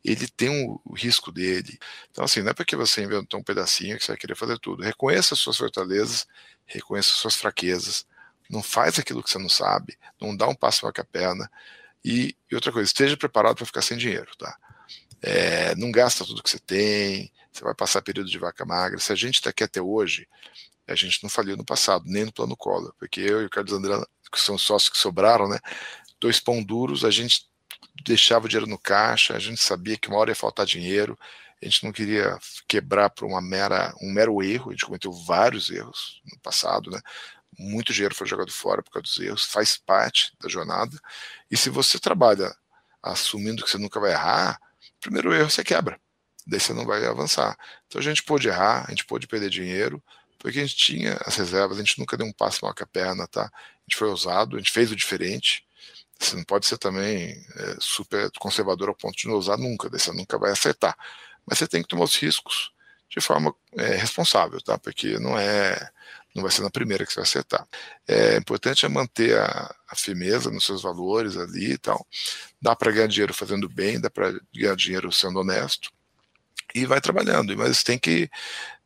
ele 0.05 0.29
tem 0.29 0.51
um, 0.51 0.79
o 0.85 0.95
risco 0.95 1.33
dele. 1.33 1.79
Então, 2.11 2.25
assim, 2.25 2.43
não 2.43 2.51
é 2.51 2.55
porque 2.55 2.77
você 2.77 3.03
inventou 3.03 3.41
um 3.41 3.43
pedacinho 3.43 3.97
que 3.97 4.05
você 4.05 4.13
vai 4.13 4.19
querer 4.19 4.37
fazer 4.37 4.59
tudo. 4.59 4.83
Reconheça 4.83 5.33
as 5.35 5.41
suas 5.41 5.57
fortalezas, 5.57 6.27
reconheça 6.67 7.13
as 7.13 7.17
suas 7.17 7.37
fraquezas, 7.37 8.07
não 8.51 8.63
faz 8.63 8.99
aquilo 8.99 9.23
que 9.23 9.31
você 9.31 9.39
não 9.39 9.49
sabe, 9.49 9.97
não 10.21 10.37
dá 10.37 10.47
um 10.47 10.55
passo 10.55 10.83
para 10.83 11.03
a 11.03 11.05
perna. 11.05 11.51
E, 12.05 12.37
e 12.51 12.55
outra 12.55 12.71
coisa, 12.71 12.87
esteja 12.87 13.17
preparado 13.17 13.57
para 13.57 13.65
ficar 13.67 13.81
sem 13.81 13.97
dinheiro, 13.97 14.31
tá? 14.37 14.55
é, 15.25 15.75
não 15.77 15.91
gasta 15.91 16.25
tudo 16.25 16.43
que 16.43 16.51
você 16.51 16.59
tem, 16.59 17.33
você 17.51 17.65
vai 17.65 17.75
passar 17.75 18.03
período 18.03 18.29
de 18.29 18.39
vaca 18.39 18.65
magra. 18.67 18.99
Se 19.01 19.11
a 19.11 19.17
gente 19.17 19.37
está 19.37 19.51
aqui 19.51 19.65
até 19.65 19.81
hoje, 19.81 20.29
a 20.87 20.95
gente 20.95 21.23
não 21.23 21.31
faliu 21.31 21.57
no 21.57 21.65
passado, 21.65 22.05
nem 22.07 22.25
no 22.25 22.33
plano 22.33 22.57
Collor, 22.57 22.95
porque 22.99 23.21
eu 23.21 23.43
e 23.43 23.47
o 23.47 23.51
Carlos 23.51 23.73
André, 23.73 23.95
que 24.31 24.41
são 24.41 24.59
sócios 24.59 24.91
que 24.91 24.99
sobraram, 24.99 25.49
né? 25.49 25.59
Dois 26.21 26.41
pão 26.41 26.63
duros, 26.63 27.05
a 27.05 27.11
gente 27.11 27.47
deixava 28.05 28.47
o 28.47 28.49
dinheiro 28.49 28.69
no 28.69 28.79
caixa, 28.79 29.35
a 29.35 29.39
gente 29.39 29.61
sabia 29.63 29.97
que 29.97 30.09
uma 30.09 30.19
hora 30.19 30.31
ia 30.31 30.35
faltar 30.35 30.67
dinheiro, 30.67 31.19
a 31.63 31.65
gente 31.65 31.85
não 31.85 31.93
queria 31.93 32.39
quebrar 32.69 33.11
por 33.11 33.25
uma 33.25 33.41
mera, 33.41 33.95
um 34.03 34.13
mero 34.13 34.43
erro, 34.43 34.71
a 34.71 34.73
gente 34.73 34.85
cometeu 34.85 35.13
vários 35.13 35.71
erros 35.71 36.21
no 36.31 36.39
passado, 36.41 36.91
né? 36.91 37.01
Muito 37.59 37.93
dinheiro 37.93 38.15
foi 38.15 38.27
jogado 38.27 38.53
fora 38.53 38.83
por 38.83 38.91
causa 38.91 39.05
dos 39.05 39.19
erros, 39.19 39.45
faz 39.45 39.77
parte 39.77 40.33
da 40.41 40.49
jornada. 40.49 40.99
E 41.51 41.57
se 41.57 41.71
você 41.71 41.99
trabalha 41.99 42.55
assumindo 43.03 43.63
que 43.63 43.71
você 43.71 43.79
nunca 43.79 44.01
vai 44.01 44.11
errar, 44.13 44.61
primeiro 45.01 45.33
erro 45.33 45.51
você 45.51 45.63
quebra, 45.63 45.99
daí 46.47 46.61
você 46.61 46.73
não 46.73 46.85
vai 46.85 47.05
avançar. 47.07 47.57
Então 47.87 48.01
a 48.01 48.05
gente 48.05 48.23
pôde 48.23 48.49
errar, 48.49 48.85
a 48.87 48.91
gente 48.91 49.07
pôde 49.07 49.27
perder 49.27 49.51
dinheiro, 49.51 50.03
porque 50.45 50.59
a 50.59 50.63
gente 50.63 50.77
tinha 50.77 51.19
as 51.25 51.37
reservas, 51.37 51.79
a 51.79 51.81
gente 51.81 51.99
nunca 51.99 52.19
deu 52.19 52.27
um 52.27 52.33
passo 52.33 52.59
maior 52.61 52.75
que 52.75 52.83
a 52.83 52.87
perna, 52.87 53.27
tá? 53.27 53.45
A 53.45 53.81
gente 53.89 53.97
foi 53.97 54.09
ousado, 54.09 54.57
a 54.57 54.59
gente 54.59 54.71
fez 54.71 54.93
o 54.93 54.97
diferente. 54.97 55.65
Você 56.21 56.37
não 56.37 56.45
pode 56.45 56.67
ser 56.67 56.77
também 56.77 57.43
é, 57.57 57.77
super 57.81 58.31
conservador 58.39 58.91
ao 58.91 58.95
ponto 58.95 59.17
de 59.17 59.27
não 59.27 59.37
usar 59.37 59.57
nunca, 59.57 59.89
você 59.89 60.13
nunca 60.13 60.37
vai 60.37 60.53
acertar. 60.53 60.95
Mas 61.47 61.57
você 61.57 61.67
tem 61.67 61.81
que 61.81 61.89
tomar 61.89 62.05
os 62.05 62.15
riscos 62.15 62.71
de 63.09 63.23
forma 63.23 63.55
é, 63.73 63.95
responsável, 63.97 64.61
tá? 64.61 64.77
Porque 64.77 65.19
não 65.19 65.39
é 65.39 65.91
não 66.35 66.43
vai 66.43 66.53
ser 66.53 66.61
na 66.61 66.71
primeira 66.71 67.07
que 67.07 67.13
você 67.13 67.21
vai 67.21 67.25
acertar. 67.25 67.67
É 68.07 68.37
importante 68.37 68.85
é 68.85 68.89
manter 68.91 69.39
a, 69.39 69.75
a 69.89 69.97
firmeza 69.97 70.51
nos 70.51 70.67
seus 70.67 70.83
valores 70.83 71.39
ali 71.39 71.73
e 71.73 71.79
tal. 71.79 72.07
Dá 72.61 72.77
para 72.77 72.93
ganhar 72.93 73.07
dinheiro 73.07 73.33
fazendo 73.33 73.67
bem, 73.67 73.99
dá 73.99 74.11
para 74.11 74.39
ganhar 74.55 74.77
dinheiro 74.77 75.11
sendo 75.11 75.41
honesto 75.41 75.91
e 76.75 76.85
vai 76.85 77.01
trabalhando. 77.01 77.57
Mas 77.57 77.83
tem 77.83 77.99
que 77.99 78.29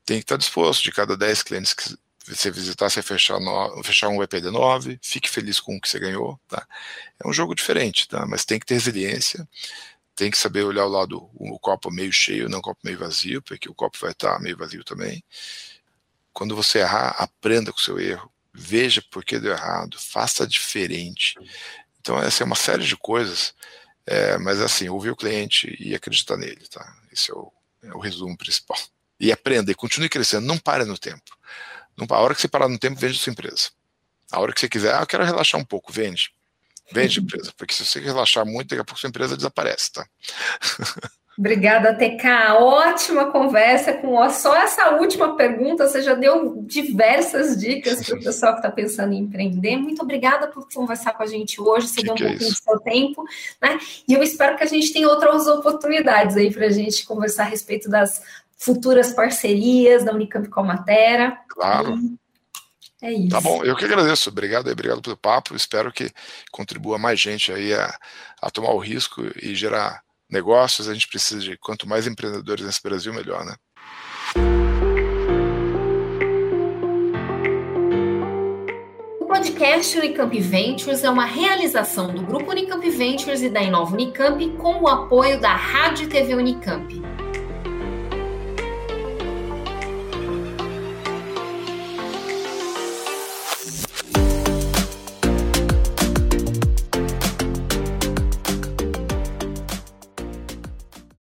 tem 0.09 0.17
que 0.17 0.25
estar 0.25 0.39
disposto. 0.39 0.83
De 0.83 0.91
cada 0.91 1.17
10 1.17 1.43
clientes 1.43 1.75
que 1.75 1.95
você 2.27 2.51
visitar, 2.51 2.89
você 2.89 3.03
fechar, 3.03 3.39
no, 3.39 3.83
fechar 3.85 4.09
um 4.09 4.23
EPD 4.23 4.51
9, 4.51 4.99
fique 5.03 5.29
feliz 5.29 5.61
com 5.61 5.77
o 5.77 5.81
que 5.81 5.89
você 5.89 5.99
ganhou. 5.99 6.41
Tá? 6.49 6.67
É 7.23 7.29
um 7.29 7.33
jogo 7.33 7.55
diferente, 7.55 8.09
tá? 8.09 8.27
mas 8.27 8.47
tem 8.47 8.59
que 8.59 8.65
ter 8.65 8.75
resiliência, 8.75 9.47
tem 10.17 10.31
que 10.31 10.39
saber 10.39 10.63
olhar 10.63 10.87
o 10.87 10.89
lado, 10.89 11.31
o 11.35 11.59
copo 11.59 11.91
meio 11.91 12.13
cheio, 12.13 12.49
não 12.49 12.59
o 12.61 12.63
copo 12.63 12.81
meio 12.83 12.99
vazio, 12.99 13.43
porque 13.43 13.69
o 13.69 13.75
copo 13.75 13.99
vai 14.01 14.13
estar 14.13 14.41
meio 14.41 14.57
vazio 14.57 14.83
também. 14.83 15.23
Quando 16.33 16.57
você 16.57 16.79
errar, 16.79 17.15
aprenda 17.19 17.71
com 17.71 17.79
o 17.79 17.83
seu 17.83 18.01
erro, 18.01 18.33
veja 18.53 19.03
por 19.11 19.25
que 19.25 19.39
deu 19.39 19.53
errado, 19.53 19.99
faça 19.99 20.47
diferente. 20.47 21.35
Então, 22.01 22.19
essa 22.19 22.43
é 22.43 22.47
uma 22.47 22.57
série 22.57 22.85
de 22.85 22.97
coisas, 22.97 23.55
é, 24.07 24.39
mas 24.39 24.61
assim, 24.61 24.89
ouvir 24.89 25.11
o 25.11 25.17
cliente 25.17 25.77
e 25.79 25.95
acreditar 25.95 26.37
nele, 26.37 26.67
tá? 26.69 26.97
Esse 27.13 27.31
é 27.31 27.35
o, 27.35 27.53
é 27.83 27.93
o 27.93 27.99
resumo 27.99 28.37
principal. 28.37 28.79
E 29.21 29.33
aprenda 29.33 29.71
e 29.71 29.75
continue 29.75 30.09
crescendo, 30.09 30.47
não 30.47 30.59
pare 30.59 30.85
no 30.85 30.97
tempo. 30.97 31.37
Não, 31.97 32.07
a 32.09 32.21
hora 32.21 32.35
que 32.35 32.41
você 32.41 32.49
parar 32.49 32.69
no 32.69 32.79
tempo, 32.79 33.01
vende 33.01 33.19
sua 33.19 33.33
empresa. 33.33 33.71
A 34.31 34.41
hora 34.41 34.53
que 34.53 34.61
você 34.61 34.69
quiser, 34.69 34.95
ah, 34.95 35.01
eu 35.01 35.07
quero 35.07 35.25
relaxar 35.25 35.61
um 35.61 35.65
pouco, 35.65 35.93
vende. 35.93 36.33
Vende 36.93 37.21
empresa, 37.21 37.53
porque 37.57 37.75
se 37.75 37.85
você 37.85 38.01
relaxar 38.01 38.47
muito, 38.47 38.69
daqui 38.69 38.81
a 38.81 38.85
pouco 38.85 39.01
sua 39.01 39.09
empresa 39.09 39.37
desaparece, 39.37 39.93
tá? 39.93 40.07
Obrigada, 41.39 41.95
TK. 41.95 42.55
Ótima 42.59 43.31
conversa 43.31 43.93
com 43.93 44.29
só 44.29 44.57
essa 44.57 44.97
última 44.97 45.37
pergunta. 45.37 45.87
Você 45.87 46.03
já 46.03 46.15
deu 46.15 46.65
diversas 46.67 47.57
dicas 47.57 48.05
para 48.05 48.17
o 48.17 48.25
pessoal 48.25 48.53
que 48.55 48.59
está 48.59 48.73
pensando 48.73 49.13
em 49.13 49.19
empreender. 49.19 49.77
Muito 49.77 50.03
obrigada 50.03 50.49
por 50.49 50.67
conversar 50.75 51.13
com 51.13 51.23
a 51.23 51.27
gente 51.27 51.61
hoje. 51.61 51.87
Você 51.87 52.01
que 52.01 52.07
deu 52.07 52.15
um 52.15 52.17
é 52.17 52.31
pouquinho 52.31 52.49
é 52.49 52.53
do 52.53 52.57
seu 52.57 52.81
tempo, 52.81 53.25
né? 53.63 53.79
E 54.09 54.15
eu 54.15 54.23
espero 54.23 54.57
que 54.57 54.65
a 54.65 54.67
gente 54.67 54.93
tenha 54.93 55.09
outras 55.09 55.47
oportunidades 55.47 56.37
aí 56.37 56.53
para 56.53 56.67
a 56.67 56.71
gente 56.71 57.07
conversar 57.07 57.45
a 57.45 57.47
respeito 57.47 57.89
das 57.89 58.21
futuras 58.59 59.13
parcerias 59.13 60.05
da 60.05 60.13
Unicamp 60.13 60.49
com 60.49 60.61
a 60.61 60.65
Matera. 60.65 61.39
Claro. 61.49 61.97
E 61.97 62.19
é 63.01 63.13
isso. 63.13 63.29
Tá 63.29 63.41
bom, 63.41 63.65
eu 63.65 63.77
que 63.77 63.85
agradeço. 63.85 64.29
Obrigado, 64.29 64.69
obrigado 64.69 65.01
pelo 65.01 65.17
papo. 65.17 65.55
Espero 65.55 65.93
que 65.93 66.11
contribua 66.51 66.99
mais 66.99 67.21
gente 67.21 67.53
aí 67.53 67.73
a, 67.73 67.97
a 68.43 68.51
tomar 68.51 68.73
o 68.73 68.79
risco 68.79 69.23
e 69.41 69.55
gerar 69.55 70.03
negócios. 70.29 70.89
A 70.89 70.95
gente 70.95 71.07
precisa 71.07 71.41
de 71.41 71.57
quanto 71.57 71.89
mais 71.89 72.07
empreendedores 72.07 72.65
nesse 72.65 72.83
Brasil, 72.83 73.15
melhor, 73.15 73.45
né? 73.45 73.55
O 79.21 79.27
podcast 79.27 79.97
Unicamp 79.97 80.41
Ventures 80.41 81.05
é 81.05 81.11
uma 81.11 81.25
realização 81.25 82.13
do 82.13 82.23
Grupo 82.23 82.51
Unicamp 82.51 82.91
Ventures 82.91 83.43
e 83.43 83.49
da 83.49 83.63
Inova 83.63 83.93
Unicamp 83.93 84.45
com 84.57 84.83
o 84.83 84.89
apoio 84.89 85.41
da 85.41 85.55
Rádio 85.55 86.09
TV 86.09 86.35
Unicamp. 86.35 87.08